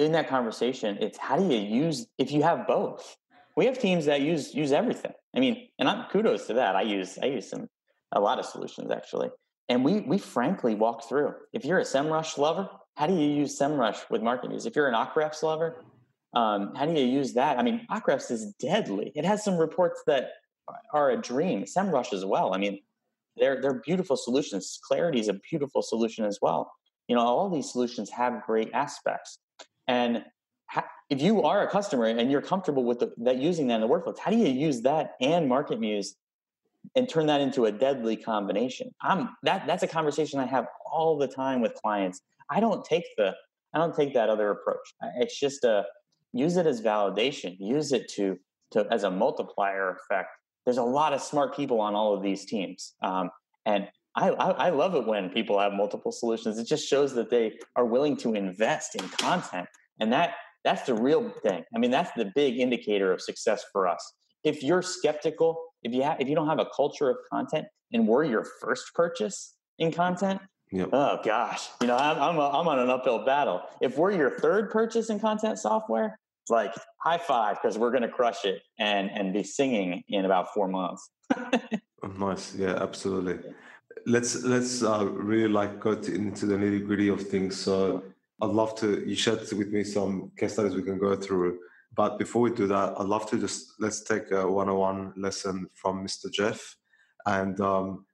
in 0.00 0.12
that 0.12 0.28
conversation 0.28 0.96
it's 1.00 1.18
how 1.18 1.36
do 1.36 1.44
you 1.44 1.60
use 1.60 2.06
if 2.18 2.32
you 2.32 2.42
have 2.42 2.66
both. 2.66 3.16
We 3.56 3.66
have 3.66 3.78
teams 3.78 4.06
that 4.06 4.22
use 4.22 4.54
use 4.54 4.72
everything. 4.72 5.12
I 5.36 5.40
mean 5.40 5.68
and 5.78 5.88
i'm 5.88 6.08
kudos 6.10 6.46
to 6.46 6.54
that. 6.54 6.74
I 6.74 6.82
use 6.82 7.18
i 7.22 7.26
use 7.26 7.48
some 7.50 7.68
a 8.12 8.20
lot 8.20 8.38
of 8.38 8.46
solutions 8.46 8.90
actually. 8.90 9.28
And 9.68 9.84
we 9.84 10.00
we 10.00 10.18
frankly 10.18 10.74
walk 10.74 11.08
through. 11.08 11.34
If 11.52 11.64
you're 11.64 11.78
a 11.78 11.84
semrush 11.84 12.38
lover 12.38 12.68
how 12.96 13.06
do 13.06 13.14
you 13.14 13.28
use 13.28 13.58
semrush 13.58 13.98
with 14.10 14.22
Marketmuse 14.22 14.66
if 14.66 14.74
you're 14.74 14.88
an 14.88 14.94
Ahrefs 14.94 15.42
lover 15.42 15.84
um, 16.34 16.74
how 16.74 16.86
do 16.86 16.92
you 16.92 17.06
use 17.06 17.34
that 17.34 17.58
i 17.58 17.62
mean 17.62 17.86
Ahrefs 17.90 18.30
is 18.30 18.52
deadly 18.60 19.12
it 19.14 19.24
has 19.24 19.44
some 19.44 19.56
reports 19.56 20.02
that 20.06 20.30
are 20.92 21.10
a 21.10 21.16
dream 21.16 21.64
semrush 21.64 22.12
as 22.12 22.24
well 22.24 22.54
i 22.54 22.58
mean 22.58 22.80
they're 23.36 23.60
they're 23.60 23.80
beautiful 23.80 24.16
solutions 24.16 24.78
clarity 24.82 25.20
is 25.20 25.28
a 25.28 25.34
beautiful 25.50 25.82
solution 25.82 26.24
as 26.24 26.38
well 26.40 26.72
you 27.08 27.16
know 27.16 27.22
all 27.22 27.50
these 27.50 27.70
solutions 27.70 28.10
have 28.10 28.42
great 28.46 28.70
aspects 28.72 29.38
and 29.88 30.24
if 31.10 31.20
you 31.20 31.42
are 31.42 31.66
a 31.66 31.70
customer 31.70 32.06
and 32.06 32.30
you're 32.30 32.40
comfortable 32.40 32.84
with 32.84 33.00
the, 33.00 33.12
that 33.18 33.38
using 33.38 33.66
that 33.66 33.76
in 33.76 33.80
the 33.80 33.88
workflows, 33.88 34.18
how 34.18 34.30
do 34.30 34.36
you 34.36 34.46
use 34.46 34.80
that 34.82 35.14
and 35.20 35.50
Marketmuse 35.50 36.10
and 36.94 37.08
turn 37.08 37.26
that 37.26 37.40
into 37.40 37.66
a 37.66 37.72
deadly 37.72 38.16
combination? 38.16 38.94
I'm 39.02 39.30
that 39.42 39.66
that's 39.66 39.82
a 39.82 39.88
conversation 39.88 40.38
I 40.38 40.46
have 40.46 40.66
all 40.90 41.18
the 41.18 41.26
time 41.26 41.60
with 41.60 41.74
clients. 41.74 42.20
I 42.48 42.60
don't 42.60 42.84
take 42.84 43.04
the 43.16 43.34
I 43.74 43.78
don't 43.78 43.94
take 43.94 44.14
that 44.14 44.28
other 44.28 44.50
approach. 44.50 44.94
It's 45.16 45.38
just 45.38 45.64
a 45.64 45.84
use 46.32 46.56
it 46.56 46.66
as 46.66 46.80
validation. 46.80 47.56
Use 47.58 47.92
it 47.92 48.08
to 48.16 48.38
to 48.72 48.86
as 48.90 49.02
a 49.04 49.10
multiplier 49.10 49.96
effect. 49.96 50.28
There's 50.64 50.78
a 50.78 50.82
lot 50.82 51.12
of 51.12 51.20
smart 51.20 51.56
people 51.56 51.80
on 51.80 51.94
all 51.94 52.14
of 52.14 52.22
these 52.22 52.44
teams, 52.44 52.94
um, 53.02 53.30
and 53.66 53.88
I, 54.16 54.30
I, 54.30 54.50
I 54.50 54.70
love 54.70 54.94
it 54.94 55.06
when 55.06 55.30
people 55.30 55.58
have 55.58 55.72
multiple 55.72 56.12
solutions. 56.12 56.58
It 56.58 56.66
just 56.66 56.88
shows 56.88 57.14
that 57.14 57.30
they 57.30 57.58
are 57.76 57.84
willing 57.84 58.16
to 58.18 58.34
invest 58.34 58.94
in 58.96 59.08
content, 59.08 59.68
and 60.00 60.12
that 60.12 60.34
that's 60.64 60.82
the 60.82 60.94
real 60.94 61.30
thing. 61.42 61.64
I 61.74 61.78
mean, 61.78 61.90
that's 61.90 62.10
the 62.16 62.30
big 62.34 62.58
indicator 62.58 63.12
of 63.12 63.20
success 63.20 63.64
for 63.72 63.88
us. 63.88 64.14
If 64.44 64.62
you're 64.62 64.82
skeptical, 64.82 65.58
if 65.82 65.92
you 65.92 66.02
have, 66.02 66.20
if 66.20 66.28
you 66.28 66.34
don't 66.34 66.48
have 66.48 66.58
a 66.58 66.68
culture 66.74 67.08
of 67.10 67.16
content, 67.32 67.66
and 67.92 68.06
we're 68.06 68.24
your 68.24 68.44
first 68.60 68.92
purchase 68.94 69.54
in 69.78 69.92
content, 69.92 70.40
yep. 70.72 70.88
oh 70.92 71.20
gosh, 71.24 71.68
you 71.80 71.86
know, 71.86 71.96
I'm 71.96 72.18
I'm, 72.18 72.36
a, 72.36 72.48
I'm 72.50 72.68
on 72.68 72.78
an 72.78 72.90
uphill 72.90 73.24
battle. 73.24 73.62
If 73.80 73.96
we're 73.96 74.12
your 74.12 74.38
third 74.38 74.70
purchase 74.70 75.10
in 75.10 75.20
content 75.20 75.58
software, 75.58 76.18
it's 76.42 76.50
like 76.50 76.72
high 76.98 77.18
five 77.18 77.58
because 77.60 77.78
we're 77.78 77.90
going 77.90 78.02
to 78.02 78.08
crush 78.08 78.44
it 78.44 78.62
and 78.78 79.10
and 79.10 79.32
be 79.32 79.42
singing 79.42 80.02
in 80.08 80.24
about 80.24 80.52
four 80.54 80.68
months. 80.68 81.10
nice, 82.18 82.54
yeah, 82.54 82.76
absolutely. 82.80 83.38
Let's 84.06 84.42
let's 84.44 84.82
uh, 84.82 85.06
really 85.06 85.48
like 85.48 85.80
go 85.80 85.94
to, 85.94 86.14
into 86.14 86.46
the 86.46 86.56
nitty 86.56 86.86
gritty 86.86 87.08
of 87.08 87.26
things. 87.28 87.58
So 87.60 88.02
I'd 88.42 88.50
love 88.50 88.74
to, 88.76 89.06
you 89.06 89.14
shared 89.14 89.40
with 89.52 89.68
me 89.68 89.84
some 89.84 90.32
case 90.36 90.54
studies 90.54 90.74
we 90.74 90.82
can 90.82 90.98
go 90.98 91.14
through. 91.14 91.58
But 91.94 92.18
before 92.18 92.42
we 92.42 92.50
do 92.50 92.66
that, 92.68 92.94
I'd 92.98 93.06
love 93.06 93.28
to 93.30 93.38
just, 93.38 93.74
let's 93.80 94.00
take 94.02 94.30
a 94.30 94.50
one-on-one 94.50 95.14
lesson 95.16 95.68
from 95.74 96.06
Mr. 96.06 96.32
Jeff. 96.32 96.76
And 97.26 97.60
um, 97.60 98.06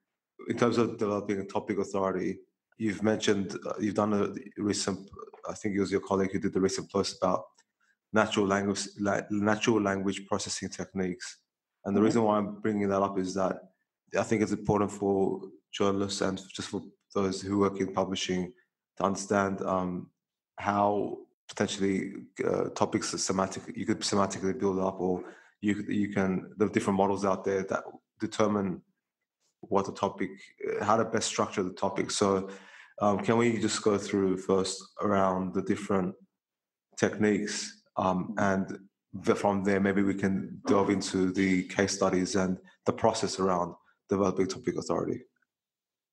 in 0.49 0.57
terms 0.57 0.79
of 0.79 0.99
developing 0.99 1.39
a 1.41 1.45
topic 1.45 1.79
authority, 1.79 2.39
you've 2.79 3.03
mentioned, 3.03 3.57
uh, 3.67 3.75
you've 3.81 3.95
done 3.95 4.13
a 4.13 4.63
recent, 4.63 5.09
I 5.49 5.55
think 5.55 5.75
it 5.75 5.81
was 5.81 5.91
your 5.91 6.01
colleague 6.01 6.33
who 6.33 6.39
did 6.39 6.53
the 6.53 6.61
recent 6.61 6.91
post 6.91 7.19
about 7.21 7.45
natural 8.13 8.47
language, 8.47 8.87
natural 9.31 9.81
language 9.81 10.27
processing 10.27 10.69
techniques. 10.69 11.39
And 11.85 11.95
the 11.95 12.01
mm-hmm. 12.01 12.05
reason 12.07 12.23
why 12.23 12.39
I'm 12.39 12.61
bringing 12.61 12.89
that 12.89 13.03
up 13.03 13.19
is 13.19 13.35
that 13.35 13.57
I 14.19 14.23
think 14.23 14.43
it's 14.43 14.53
important 14.53 14.91
for 14.91 15.41
journalists 15.73 16.21
and 16.21 16.41
just 16.55 16.69
for 16.69 16.83
those 17.15 17.41
who 17.43 17.59
work 17.59 17.81
in 17.81 17.93
publishing 17.93 18.53
to 18.97 19.05
understand 19.05 19.63
um, 19.63 20.11
how 20.59 21.19
potentially 21.49 22.13
uh, 22.45 22.69
topics 22.71 23.15
are 23.15 23.19
semantic 23.19 23.63
you 23.77 23.87
could 23.87 24.01
semantically 24.01 24.59
build 24.59 24.81
up 24.81 25.01
or 25.01 25.23
you 25.61 25.75
you 25.89 26.09
can 26.09 26.51
there 26.57 26.67
are 26.67 26.71
different 26.71 26.97
models 26.97 27.25
out 27.25 27.45
there 27.45 27.63
that 27.63 27.85
determine 28.21 28.83
what 29.61 29.87
the 29.87 29.93
topic 29.93 30.31
how 30.83 30.97
to 30.97 31.05
best 31.05 31.29
structure 31.29 31.63
the 31.63 31.73
topic 31.73 32.11
so 32.11 32.49
um, 33.03 33.19
can 33.19 33.37
we 33.37 33.59
just 33.59 33.83
go 33.83 33.99
through 33.99 34.37
first 34.37 34.83
around 35.03 35.55
the 35.55 35.63
different 35.63 36.15
techniques 36.99 37.83
um, 37.97 38.35
and 38.39 38.79
from 39.35 39.65
there 39.65 39.81
maybe 39.81 40.03
we 40.03 40.15
can 40.15 40.61
delve 40.67 40.91
into 40.91 41.33
the 41.33 41.65
case 41.65 41.93
studies 41.93 42.37
and 42.37 42.59
the 42.85 42.93
process 42.93 43.39
around 43.39 43.75
developing 44.09 44.47
topic 44.47 44.77
authority 44.77 45.21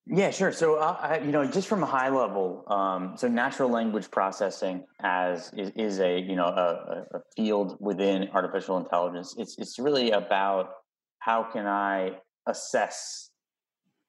yeah, 0.05 0.31
sure. 0.31 0.51
So, 0.51 0.75
uh, 0.75 0.97
I, 0.99 1.19
you 1.19 1.31
know, 1.31 1.45
just 1.45 1.69
from 1.69 1.81
a 1.81 1.85
high 1.85 2.09
level, 2.09 2.65
um, 2.67 3.13
so 3.15 3.29
natural 3.29 3.69
language 3.69 4.11
processing 4.11 4.83
as 5.01 5.49
is, 5.55 5.71
is 5.77 5.99
a 5.99 6.19
you 6.19 6.35
know 6.35 6.45
a, 6.45 7.05
a, 7.15 7.21
field 7.37 7.77
within 7.79 8.27
artificial 8.33 8.77
intelligence. 8.77 9.33
It's 9.37 9.57
it's 9.57 9.79
really 9.79 10.11
about 10.11 10.71
how 11.19 11.43
can 11.43 11.65
I 11.67 12.17
assess 12.47 13.29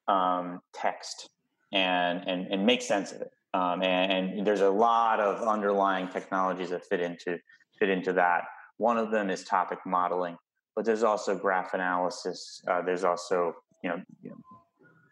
um, 0.07 0.59
text 0.73 1.29
and 1.73 2.27
and 2.27 2.47
and 2.51 2.65
make 2.65 2.81
sense 2.81 3.11
of 3.11 3.21
it. 3.21 3.31
Um, 3.53 3.81
and, 3.83 4.37
and 4.37 4.47
there's 4.47 4.61
a 4.61 4.69
lot 4.69 5.19
of 5.21 5.41
underlying 5.47 6.09
technologies 6.09 6.69
that 6.71 6.85
fit 6.85 6.99
into 6.99 7.37
fit 7.79 7.89
into 7.89 8.13
that. 8.13 8.43
One 8.77 8.97
of 8.97 9.11
them 9.11 9.29
is 9.29 9.43
topic 9.43 9.79
modeling, 9.85 10.37
but 10.75 10.85
there's 10.85 11.03
also 11.03 11.35
graph 11.35 11.73
analysis. 11.73 12.61
Uh, 12.67 12.81
there's 12.81 13.03
also 13.03 13.55
you 13.83 13.89
know, 13.89 14.01
you 14.21 14.29
know 14.31 14.37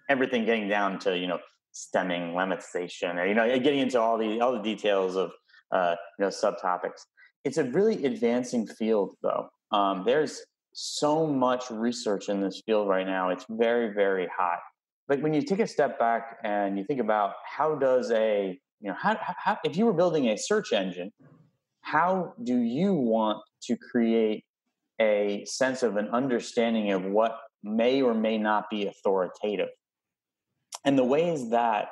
everything 0.10 0.46
getting 0.46 0.68
down 0.68 1.00
to 1.00 1.18
you 1.18 1.28
know 1.28 1.40
stemming 1.72 2.34
lemmatization 2.34 3.16
or 3.16 3.26
you 3.26 3.34
know 3.34 3.48
getting 3.60 3.80
into 3.80 4.00
all 4.00 4.18
the 4.18 4.40
all 4.42 4.54
the 4.54 4.62
details 4.62 5.16
of 5.16 5.32
uh, 5.72 5.96
you 6.20 6.26
know 6.26 6.30
subtopics 6.30 7.02
it's 7.44 7.58
a 7.58 7.64
really 7.66 8.06
advancing 8.06 8.66
field 8.68 9.16
though 9.22 9.50
um, 9.72 10.04
there's 10.06 10.44
so 10.74 11.26
much 11.26 11.70
research 11.72 12.30
in 12.30 12.42
this 12.42 12.62
field 12.66 12.88
right 12.88 13.08
now 13.08 13.30
it's 13.30 13.46
very 13.50 13.94
very 13.94 14.28
hot 14.38 14.60
but 15.14 15.22
when 15.22 15.34
you 15.34 15.44
take 15.44 15.60
a 15.60 15.68
step 15.68 16.00
back 16.00 16.40
and 16.44 16.76
you 16.76 16.84
think 16.84 17.00
about 17.00 17.34
how 17.46 17.76
does 17.76 18.10
a 18.12 18.60
you 18.80 18.90
know 18.90 18.96
how, 19.00 19.16
how 19.22 19.58
if 19.64 19.78
you 19.78 19.86
were 19.86 19.94
building 19.94 20.30
a 20.30 20.38
search 20.38 20.74
engine 20.74 21.12
how 21.84 22.34
do 22.42 22.58
you 22.58 22.94
want 22.94 23.44
to 23.62 23.78
create 23.78 24.46
a 25.00 25.46
sense 25.46 25.84
of 25.84 25.98
an 25.98 26.08
understanding 26.08 26.92
of 26.92 27.04
what 27.04 27.38
may 27.62 28.02
or 28.02 28.14
may 28.14 28.38
not 28.38 28.70
be 28.70 28.88
authoritative? 28.88 29.70
And 30.86 30.98
the 30.98 31.04
ways 31.04 31.50
that 31.52 31.90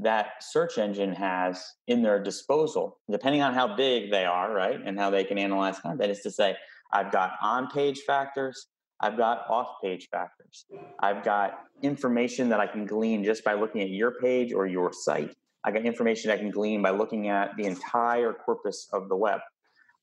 that 0.00 0.42
search 0.42 0.76
engine 0.78 1.14
has 1.14 1.64
in 1.86 2.02
their 2.02 2.20
disposal, 2.20 2.98
depending 3.08 3.42
on 3.42 3.54
how 3.54 3.76
big 3.76 4.10
they 4.10 4.24
are, 4.24 4.52
right, 4.52 4.80
and 4.84 4.98
how 4.98 5.10
they 5.10 5.22
can 5.22 5.38
analyze 5.38 5.78
content, 5.78 6.10
is 6.10 6.20
to 6.22 6.30
say, 6.30 6.56
I've 6.92 7.12
got 7.12 7.32
on 7.40 7.68
page 7.68 8.00
factors, 8.00 8.66
I've 9.02 9.16
got 9.16 9.50
off 9.50 9.80
page 9.82 10.08
factors, 10.10 10.66
I've 11.00 11.24
got 11.24 11.64
information 11.82 12.48
that 12.50 12.60
I 12.60 12.66
can 12.66 12.86
glean 12.86 13.24
just 13.24 13.44
by 13.44 13.54
looking 13.54 13.82
at 13.82 13.90
your 13.90 14.12
page 14.12 14.52
or 14.52 14.66
your 14.66 14.92
site. 14.92 15.34
I 15.64 15.70
got 15.70 15.84
information 15.84 16.30
I 16.30 16.36
can 16.36 16.50
glean 16.50 16.82
by 16.82 16.90
looking 16.90 17.28
at 17.28 17.56
the 17.56 17.64
entire 17.64 18.32
corpus 18.32 18.88
of 18.92 19.08
the 19.08 19.16
web 19.16 19.40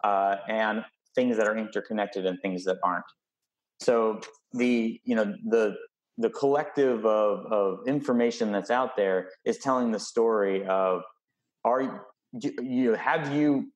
uh, 0.03 0.37
and 0.47 0.85
things 1.15 1.37
that 1.37 1.47
are 1.47 1.57
interconnected 1.57 2.25
and 2.25 2.39
things 2.41 2.63
that 2.65 2.77
aren't. 2.83 3.05
So 3.79 4.21
the 4.53 4.99
you 5.05 5.15
know 5.15 5.33
the 5.45 5.75
the 6.17 6.29
collective 6.29 7.05
of, 7.05 7.45
of 7.51 7.87
information 7.87 8.51
that's 8.51 8.69
out 8.69 8.97
there 8.97 9.29
is 9.45 9.57
telling 9.57 9.91
the 9.91 9.99
story 9.99 10.65
of 10.65 11.01
are 11.63 12.03
you 12.61 12.93
have 12.93 13.33
you 13.33 13.71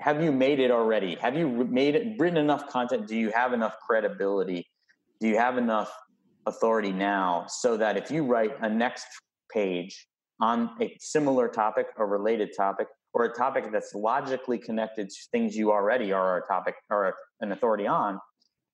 have 0.00 0.22
you 0.22 0.32
made 0.32 0.60
it 0.60 0.70
already 0.70 1.16
have 1.16 1.36
you 1.36 1.48
made 1.48 1.94
it 1.94 2.18
written 2.18 2.38
enough 2.38 2.68
content 2.68 3.06
do 3.06 3.16
you 3.16 3.30
have 3.30 3.52
enough 3.52 3.76
credibility 3.86 4.66
do 5.20 5.28
you 5.28 5.36
have 5.36 5.58
enough 5.58 5.92
authority 6.46 6.92
now 6.92 7.44
so 7.48 7.76
that 7.76 7.96
if 7.96 8.10
you 8.10 8.24
write 8.24 8.52
a 8.62 8.68
next 8.68 9.06
page 9.52 10.06
on 10.40 10.70
a 10.80 10.96
similar 11.00 11.48
topic 11.48 11.86
or 11.96 12.06
related 12.06 12.50
topic 12.56 12.86
or 13.12 13.24
a 13.24 13.34
topic 13.34 13.70
that's 13.72 13.94
logically 13.94 14.58
connected 14.58 15.08
to 15.08 15.16
things 15.32 15.56
you 15.56 15.72
already 15.72 16.12
are 16.12 16.38
a 16.38 16.46
topic 16.46 16.74
or 16.90 17.14
an 17.40 17.52
authority 17.52 17.86
on 17.86 18.18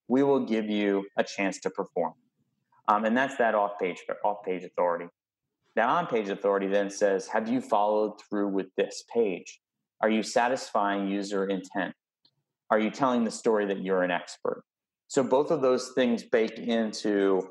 we 0.07 0.21
will 0.21 0.45
give 0.45 0.69
you 0.69 1.05
a 1.17 1.23
chance 1.23 1.59
to 1.59 1.69
perform 1.69 2.13
um, 2.87 3.05
and 3.05 3.17
that's 3.17 3.35
that 3.37 3.55
off 3.55 3.79
page 3.79 3.97
off 4.23 4.43
page 4.45 4.63
authority. 4.63 5.05
That 5.75 5.89
on 5.89 6.07
page 6.07 6.29
authority 6.29 6.67
then 6.67 6.89
says, 6.89 7.27
have 7.27 7.49
you 7.49 7.59
followed 7.59 8.21
through 8.29 8.49
with 8.49 8.67
this 8.77 9.03
page? 9.13 9.59
Are 10.05 10.09
you 10.11 10.21
satisfying 10.21 11.07
user 11.07 11.45
intent? 11.47 11.95
Are 12.69 12.77
you 12.77 12.91
telling 12.91 13.23
the 13.23 13.31
story 13.31 13.65
that 13.65 13.81
you're 13.81 14.03
an 14.03 14.11
expert? 14.11 14.63
So 15.07 15.23
both 15.23 15.49
of 15.49 15.61
those 15.61 15.93
things 15.95 16.21
bake 16.21 16.59
into 16.59 17.49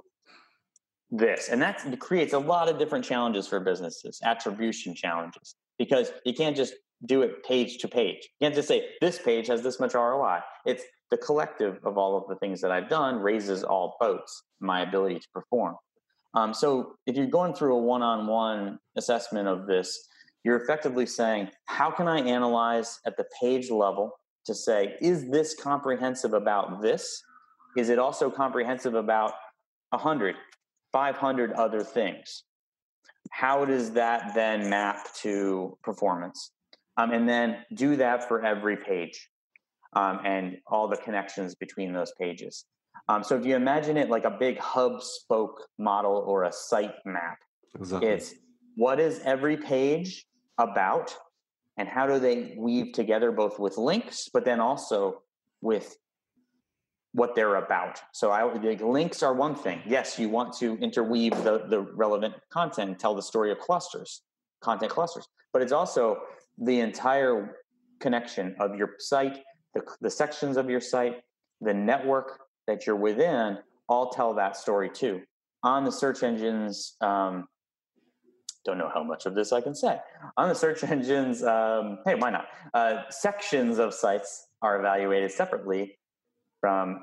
this, 1.11 1.49
and 1.49 1.61
that 1.63 1.99
creates 1.99 2.33
a 2.33 2.39
lot 2.39 2.69
of 2.69 2.79
different 2.79 3.05
challenges 3.05 3.49
for 3.49 3.59
businesses, 3.59 4.21
attribution 4.23 4.95
challenges, 4.95 5.57
because 5.81 6.13
you 6.25 6.33
can't 6.33 6.55
just 6.55 6.75
do 7.07 7.23
it 7.23 7.43
page 7.43 7.79
to 7.79 7.89
page. 7.89 8.29
You 8.39 8.47
can't 8.47 8.55
just 8.55 8.69
say 8.69 8.87
this 9.01 9.19
page 9.19 9.49
has 9.49 9.63
this 9.63 9.81
much 9.81 9.95
ROI. 9.95 10.39
It's 10.65 10.85
the 11.11 11.17
collective 11.17 11.81
of 11.83 11.99
all 11.99 12.17
of 12.17 12.29
the 12.29 12.37
things 12.37 12.61
that 12.61 12.71
I've 12.71 12.89
done 12.89 13.17
raises 13.17 13.65
all 13.65 13.97
boats, 13.99 14.45
my 14.61 14.83
ability 14.83 15.19
to 15.19 15.29
perform. 15.35 15.75
Um, 16.35 16.55
so 16.55 16.95
if 17.05 17.17
you're 17.17 17.27
going 17.27 17.55
through 17.55 17.75
a 17.75 17.83
one-on-one 17.83 18.79
assessment 18.95 19.49
of 19.49 19.67
this, 19.67 20.07
you're 20.45 20.57
effectively 20.57 21.07
saying, 21.07 21.49
how 21.65 21.91
can 21.91 22.07
I 22.07 22.21
analyze 22.21 23.01
at 23.07 23.17
the 23.17 23.25
page 23.41 23.71
level 23.71 24.13
to 24.45 24.55
say, 24.55 24.97
is 25.01 25.31
this 25.31 25.55
comprehensive 25.55 26.35
about 26.35 26.83
this? 26.83 27.23
Is 27.77 27.89
it 27.89 27.99
also 27.99 28.31
comprehensive 28.31 28.95
about 28.95 29.33
100, 29.91 30.37
500 30.93 31.53
other 31.53 31.83
things? 31.83 32.45
How 33.31 33.65
does 33.65 33.93
that 33.93 34.35
then 34.35 34.69
map 34.69 35.09
to 35.23 35.79
performance? 35.83 36.53
Um, 36.99 37.11
and 37.11 37.27
then 37.29 37.65
do 37.73 37.97
that 37.97 38.29
for 38.29 38.45
every 38.45 38.77
page 38.77 39.29
um, 39.95 40.21
and 40.25 40.59
all 40.67 40.89
the 40.89 40.99
connections 40.99 41.55
between 41.55 41.93
those 41.93 42.13
pages. 42.21 42.67
Um, 43.09 43.25
so 43.25 43.37
if 43.37 43.47
you 43.47 43.57
imagine 43.57 43.97
it 43.97 44.11
like 44.11 44.25
a 44.25 44.31
big 44.31 44.59
hub 44.59 45.03
spoke 45.03 45.69
model 45.79 46.23
or 46.27 46.45
a 46.45 46.53
site 46.53 46.95
map, 47.05 47.39
exactly. 47.75 48.09
it's 48.09 48.35
what 48.77 49.01
is 49.01 49.21
every 49.25 49.57
page 49.57 50.27
about 50.59 51.15
and 51.77 51.89
how 51.89 52.07
do 52.07 52.19
they 52.19 52.55
weave 52.57 52.93
together 52.93 53.33
both 53.33 53.59
with 53.59 53.77
links, 53.77 54.29
but 54.33 54.45
then 54.45 54.61
also 54.61 55.23
with 55.61 55.97
what 57.13 57.35
they're 57.35 57.57
about. 57.57 58.01
So 58.13 58.31
I 58.31 58.45
would 58.45 58.63
like 58.63 58.81
links 58.81 59.23
are 59.23 59.35
one 59.35 59.55
thing. 59.55 59.81
Yes, 59.87 60.19
you 60.19 60.29
want 60.29 60.53
to 60.59 60.77
interweave 60.79 61.33
the, 61.45 61.67
the 61.69 61.81
relevant 61.81 62.35
content, 62.51 62.99
tell 62.99 63.15
the 63.15 63.23
story 63.23 63.51
of 63.51 63.59
clusters, 63.59 64.23
content 64.61 64.91
clusters, 64.91 65.27
but 65.53 65.63
it's 65.63 65.73
also 65.73 66.19
the 66.59 66.81
entire 66.81 67.57
connection 68.01 68.55
of 68.61 68.77
your 68.77 68.97
site 68.99 69.39
the, 69.75 69.83
the 70.01 70.11
sections 70.11 70.57
of 70.57 70.71
your 70.71 70.81
site, 70.81 71.21
the 71.61 71.75
network 71.75 72.41
that 72.67 72.87
you're 72.87 72.97
within, 72.97 73.59
all 73.89 74.11
tell 74.11 74.35
that 74.35 74.57
story 74.57 74.89
too. 74.89 75.21
On 75.63 75.85
the 75.85 75.93
search 75.93 76.23
engines, 76.23 76.97
um, 77.01 77.47
don't 78.65 78.79
know 78.79 78.91
how 78.93 79.03
much 79.03 79.27
of 79.27 79.35
this 79.35 79.53
I 79.53 79.61
can 79.61 79.75
say. 79.75 79.99
On 80.37 80.49
the 80.49 80.55
search 80.55 80.83
engines, 80.97 81.43
um, 81.43 81.99
hey, 82.05 82.15
why 82.15 82.31
not? 82.31 82.47
Uh, 82.73 83.03
sections 83.11 83.79
of 83.79 83.95
sites 83.95 84.47
are 84.63 84.79
evaluated 84.79 85.31
separately 85.31 85.99
from 86.61 87.01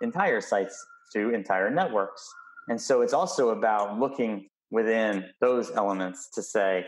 entire 0.00 0.40
sites 0.40 0.84
to 1.12 1.30
entire 1.30 1.70
networks. 1.70 2.28
And 2.68 2.80
so 2.80 3.02
it's 3.02 3.12
also 3.12 3.50
about 3.50 3.98
looking 3.98 4.48
within 4.70 5.26
those 5.40 5.72
elements 5.72 6.30
to 6.34 6.42
say, 6.42 6.86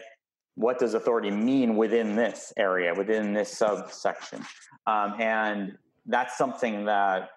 what 0.54 0.78
does 0.78 0.94
authority 0.94 1.30
mean 1.30 1.76
within 1.76 2.14
this 2.14 2.52
area, 2.56 2.94
within 2.94 3.32
this 3.32 3.50
subsection? 3.56 4.44
Um, 4.86 5.14
and 5.18 5.72
that's 6.06 6.36
something 6.36 6.84
that 6.84 7.30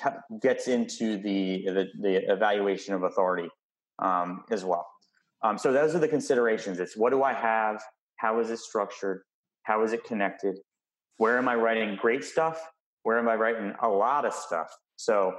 t- 0.00 0.38
gets 0.40 0.68
into 0.68 1.18
the, 1.18 1.64
the, 1.66 1.88
the, 2.00 2.32
evaluation 2.32 2.94
of 2.94 3.02
authority 3.02 3.48
um, 3.98 4.44
as 4.50 4.64
well. 4.64 4.86
Um, 5.42 5.58
so 5.58 5.72
those 5.72 5.94
are 5.94 5.98
the 5.98 6.08
considerations. 6.08 6.78
It's 6.78 6.96
what 6.96 7.10
do 7.10 7.22
I 7.22 7.32
have? 7.32 7.82
How 8.16 8.38
is 8.40 8.50
it 8.50 8.58
structured? 8.58 9.22
How 9.64 9.82
is 9.82 9.92
it 9.92 10.04
connected? 10.04 10.58
Where 11.16 11.38
am 11.38 11.48
I 11.48 11.56
writing 11.56 11.96
great 11.96 12.24
stuff? 12.24 12.60
Where 13.02 13.18
am 13.18 13.28
I 13.28 13.34
writing 13.34 13.74
a 13.82 13.88
lot 13.88 14.24
of 14.24 14.32
stuff? 14.32 14.68
So 14.96 15.34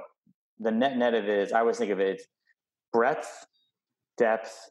the 0.58 0.70
net 0.70 0.96
net 0.96 1.14
of 1.14 1.24
it 1.24 1.38
is, 1.38 1.52
I 1.52 1.60
always 1.60 1.78
think 1.78 1.90
of 1.90 2.00
it, 2.00 2.16
it's 2.16 2.26
breadth, 2.92 3.46
depth, 4.18 4.70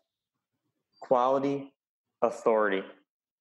quality, 1.02 1.74
authority, 2.22 2.84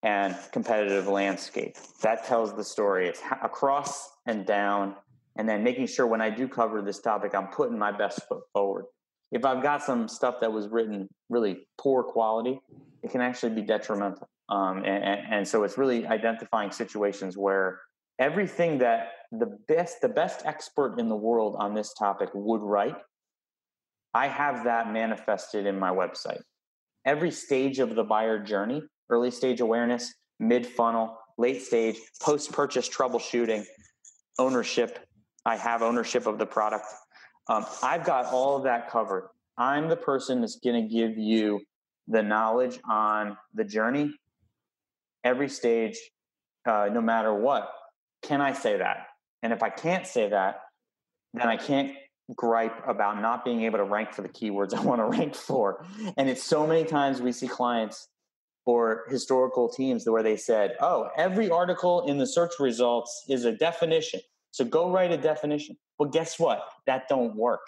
and 0.02 0.36
competitive 0.52 1.06
landscape. 1.06 1.76
That 2.02 2.24
tells 2.24 2.54
the 2.56 2.64
story. 2.64 3.08
It's 3.08 3.22
across 3.42 4.10
and 4.26 4.44
down, 4.44 4.96
and 5.36 5.48
then 5.48 5.62
making 5.62 5.86
sure 5.86 6.06
when 6.06 6.20
I 6.20 6.30
do 6.30 6.48
cover 6.48 6.82
this 6.82 7.00
topic, 7.00 7.34
I'm 7.34 7.48
putting 7.48 7.78
my 7.78 7.92
best 7.92 8.20
foot 8.28 8.42
forward. 8.52 8.86
If 9.32 9.44
I've 9.44 9.62
got 9.62 9.82
some 9.82 10.08
stuff 10.08 10.36
that 10.40 10.52
was 10.52 10.68
written 10.68 11.08
really 11.28 11.66
poor 11.78 12.04
quality, 12.04 12.60
it 13.02 13.10
can 13.10 13.20
actually 13.20 13.54
be 13.54 13.62
detrimental. 13.62 14.28
Um, 14.48 14.84
and, 14.84 15.20
and 15.30 15.48
so 15.48 15.64
it's 15.64 15.78
really 15.78 16.06
identifying 16.06 16.70
situations 16.70 17.36
where 17.36 17.80
everything 18.18 18.78
that 18.78 19.08
the 19.32 19.58
best 19.66 20.02
the 20.02 20.08
best 20.08 20.42
expert 20.44 21.00
in 21.00 21.08
the 21.08 21.16
world 21.16 21.56
on 21.58 21.74
this 21.74 21.94
topic 21.94 22.28
would 22.34 22.60
write 22.60 22.94
i 24.12 24.28
have 24.28 24.64
that 24.64 24.92
manifested 24.92 25.64
in 25.64 25.78
my 25.78 25.88
website 25.88 26.42
every 27.06 27.30
stage 27.30 27.78
of 27.78 27.94
the 27.94 28.04
buyer 28.04 28.38
journey 28.38 28.82
early 29.12 29.30
stage 29.30 29.60
awareness, 29.60 30.14
mid 30.40 30.66
funnel, 30.66 31.18
late 31.38 31.62
stage, 31.62 31.96
post 32.20 32.50
purchase 32.50 32.88
troubleshooting, 32.88 33.64
ownership. 34.38 34.98
I 35.44 35.56
have 35.56 35.82
ownership 35.82 36.26
of 36.26 36.38
the 36.38 36.46
product. 36.46 36.86
Um, 37.48 37.66
I've 37.82 38.04
got 38.04 38.26
all 38.26 38.56
of 38.56 38.64
that 38.64 38.90
covered. 38.90 39.28
I'm 39.58 39.88
the 39.88 39.96
person 39.96 40.40
that's 40.40 40.56
going 40.56 40.82
to 40.82 40.88
give 40.88 41.18
you 41.18 41.60
the 42.08 42.22
knowledge 42.22 42.78
on 42.88 43.36
the 43.54 43.64
journey, 43.64 44.14
every 45.24 45.48
stage, 45.48 45.98
uh, 46.66 46.88
no 46.92 47.00
matter 47.00 47.34
what. 47.34 47.70
Can 48.22 48.40
I 48.40 48.52
say 48.52 48.78
that? 48.78 49.06
And 49.42 49.52
if 49.52 49.62
I 49.62 49.70
can't 49.70 50.06
say 50.06 50.28
that, 50.28 50.60
then 51.34 51.48
I 51.48 51.56
can't 51.56 51.96
gripe 52.36 52.86
about 52.86 53.20
not 53.20 53.44
being 53.44 53.62
able 53.62 53.78
to 53.78 53.84
rank 53.84 54.12
for 54.12 54.22
the 54.22 54.28
keywords 54.28 54.74
I 54.78 54.82
want 54.82 55.00
to 55.00 55.06
rank 55.06 55.34
for. 55.34 55.84
And 56.16 56.28
it's 56.28 56.42
so 56.42 56.66
many 56.66 56.84
times 56.84 57.20
we 57.20 57.32
see 57.32 57.48
clients 57.48 58.08
or 58.64 59.04
historical 59.08 59.68
teams 59.68 60.08
where 60.08 60.22
they 60.22 60.36
said, 60.36 60.76
oh, 60.80 61.08
every 61.16 61.50
article 61.50 62.06
in 62.06 62.18
the 62.18 62.26
search 62.26 62.52
results 62.60 63.24
is 63.28 63.44
a 63.44 63.52
definition. 63.52 64.20
So 64.52 64.64
go 64.64 64.90
write 64.90 65.10
a 65.10 65.16
definition. 65.16 65.76
Well, 66.02 66.10
guess 66.10 66.36
what? 66.36 66.64
That 66.88 67.08
don't 67.08 67.36
work. 67.36 67.60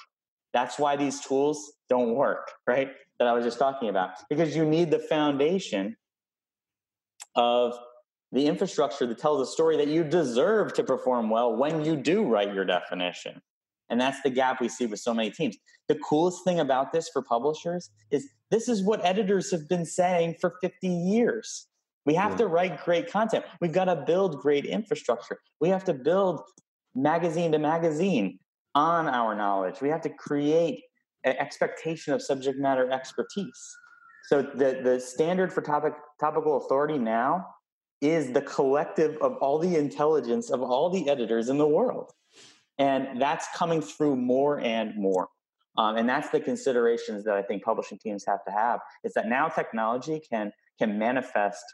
That's 0.52 0.76
why 0.76 0.96
these 0.96 1.20
tools 1.20 1.74
don't 1.88 2.16
work, 2.16 2.50
right? 2.66 2.90
That 3.20 3.28
I 3.28 3.32
was 3.32 3.44
just 3.44 3.60
talking 3.60 3.88
about. 3.88 4.10
Because 4.28 4.56
you 4.56 4.64
need 4.64 4.90
the 4.90 4.98
foundation 4.98 5.94
of 7.36 7.78
the 8.32 8.48
infrastructure 8.48 9.06
that 9.06 9.18
tells 9.18 9.48
a 9.48 9.48
story 9.48 9.76
that 9.76 9.86
you 9.86 10.02
deserve 10.02 10.74
to 10.74 10.82
perform 10.82 11.30
well 11.30 11.54
when 11.54 11.84
you 11.84 11.94
do 11.94 12.24
write 12.24 12.52
your 12.52 12.64
definition. 12.64 13.40
And 13.88 14.00
that's 14.00 14.20
the 14.22 14.30
gap 14.30 14.60
we 14.60 14.68
see 14.68 14.86
with 14.86 14.98
so 14.98 15.14
many 15.14 15.30
teams. 15.30 15.56
The 15.86 15.94
coolest 15.94 16.42
thing 16.42 16.58
about 16.58 16.90
this 16.90 17.08
for 17.12 17.22
publishers 17.22 17.92
is 18.10 18.28
this 18.50 18.68
is 18.68 18.82
what 18.82 19.04
editors 19.04 19.52
have 19.52 19.68
been 19.68 19.86
saying 19.86 20.38
for 20.40 20.56
50 20.60 20.88
years. 20.88 21.68
We 22.04 22.14
have 22.14 22.32
yeah. 22.32 22.38
to 22.38 22.46
write 22.48 22.84
great 22.84 23.08
content. 23.08 23.44
We've 23.60 23.70
got 23.70 23.84
to 23.84 23.94
build 23.94 24.40
great 24.40 24.66
infrastructure. 24.66 25.38
We 25.60 25.68
have 25.68 25.84
to 25.84 25.94
build 25.94 26.42
magazine 26.94 27.52
to 27.52 27.58
magazine 27.58 28.38
on 28.74 29.06
our 29.08 29.34
knowledge. 29.34 29.80
We 29.80 29.88
have 29.88 30.02
to 30.02 30.10
create 30.10 30.82
an 31.24 31.36
expectation 31.38 32.12
of 32.12 32.22
subject 32.22 32.58
matter 32.58 32.90
expertise. 32.90 33.76
So 34.28 34.42
the 34.42 34.80
the 34.82 35.00
standard 35.00 35.52
for 35.52 35.60
topic 35.60 35.94
topical 36.20 36.56
authority 36.58 36.98
now 36.98 37.46
is 38.00 38.32
the 38.32 38.42
collective 38.42 39.16
of 39.18 39.36
all 39.36 39.58
the 39.58 39.76
intelligence 39.76 40.50
of 40.50 40.62
all 40.62 40.90
the 40.90 41.08
editors 41.08 41.48
in 41.48 41.58
the 41.58 41.66
world, 41.66 42.12
and 42.78 43.20
that's 43.20 43.46
coming 43.54 43.80
through 43.80 44.16
more 44.16 44.60
and 44.60 44.96
more. 44.96 45.28
Um, 45.76 45.96
and 45.96 46.08
that's 46.08 46.30
the 46.30 46.40
considerations 46.40 47.24
that 47.24 47.34
I 47.34 47.42
think 47.42 47.64
publishing 47.64 47.98
teams 47.98 48.24
have 48.26 48.44
to 48.46 48.52
have. 48.52 48.80
Is 49.02 49.12
that 49.14 49.28
now 49.28 49.48
technology 49.48 50.20
can 50.30 50.52
can 50.78 50.98
manifest 50.98 51.64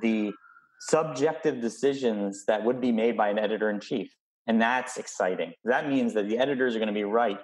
the 0.00 0.32
subjective 0.80 1.60
decisions 1.60 2.44
that 2.46 2.64
would 2.64 2.80
be 2.80 2.90
made 2.90 3.16
by 3.16 3.28
an 3.28 3.38
editor 3.38 3.70
in 3.70 3.80
chief. 3.80 4.12
And 4.46 4.60
that's 4.60 4.96
exciting. 4.96 5.52
That 5.64 5.88
means 5.88 6.14
that 6.14 6.28
the 6.28 6.38
editors 6.38 6.74
are 6.74 6.78
going 6.78 6.88
to 6.88 6.94
be 6.94 7.04
right 7.04 7.38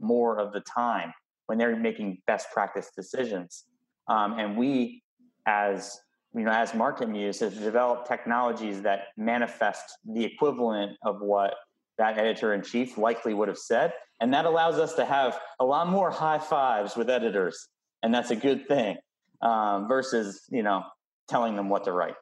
more 0.00 0.38
of 0.38 0.52
the 0.52 0.60
time 0.60 1.12
when 1.46 1.58
they're 1.58 1.76
making 1.76 2.18
best 2.26 2.48
practice 2.52 2.90
decisions. 2.96 3.64
Um, 4.08 4.38
and 4.38 4.56
we, 4.56 5.02
as 5.46 6.00
you 6.34 6.44
know, 6.44 6.50
as 6.50 6.74
Market 6.74 7.08
Muse, 7.08 7.40
have 7.40 7.58
developed 7.58 8.08
technologies 8.08 8.80
that 8.82 9.08
manifest 9.16 9.98
the 10.04 10.24
equivalent 10.24 10.96
of 11.04 11.20
what 11.20 11.54
that 11.98 12.18
editor 12.18 12.54
in 12.54 12.62
chief 12.62 12.96
likely 12.96 13.34
would 13.34 13.48
have 13.48 13.58
said. 13.58 13.92
And 14.20 14.32
that 14.32 14.46
allows 14.46 14.78
us 14.78 14.94
to 14.94 15.04
have 15.04 15.38
a 15.60 15.64
lot 15.64 15.88
more 15.88 16.10
high 16.10 16.38
fives 16.38 16.96
with 16.96 17.10
editors. 17.10 17.68
And 18.02 18.14
that's 18.14 18.30
a 18.30 18.36
good 18.36 18.66
thing 18.66 18.96
um, 19.42 19.88
versus, 19.88 20.42
you 20.50 20.62
know, 20.62 20.84
telling 21.28 21.54
them 21.54 21.68
what 21.68 21.84
to 21.84 21.92
write. 21.92 22.14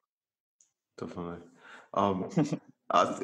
Definitely. 0.99 1.39
Um, 1.95 2.29
I, 2.91 3.21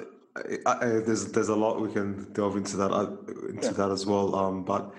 I, 0.67 0.73
I, 0.73 0.87
there's 1.01 1.33
there's 1.33 1.49
a 1.49 1.57
lot 1.57 1.81
we 1.81 1.93
can 1.93 2.33
delve 2.33 2.57
into 2.57 2.77
that 2.77 2.93
uh, 2.93 3.11
into 3.49 3.69
yeah. 3.69 3.73
that 3.73 3.91
as 3.91 4.07
well. 4.07 4.35
Um, 4.35 4.65
but 4.65 4.93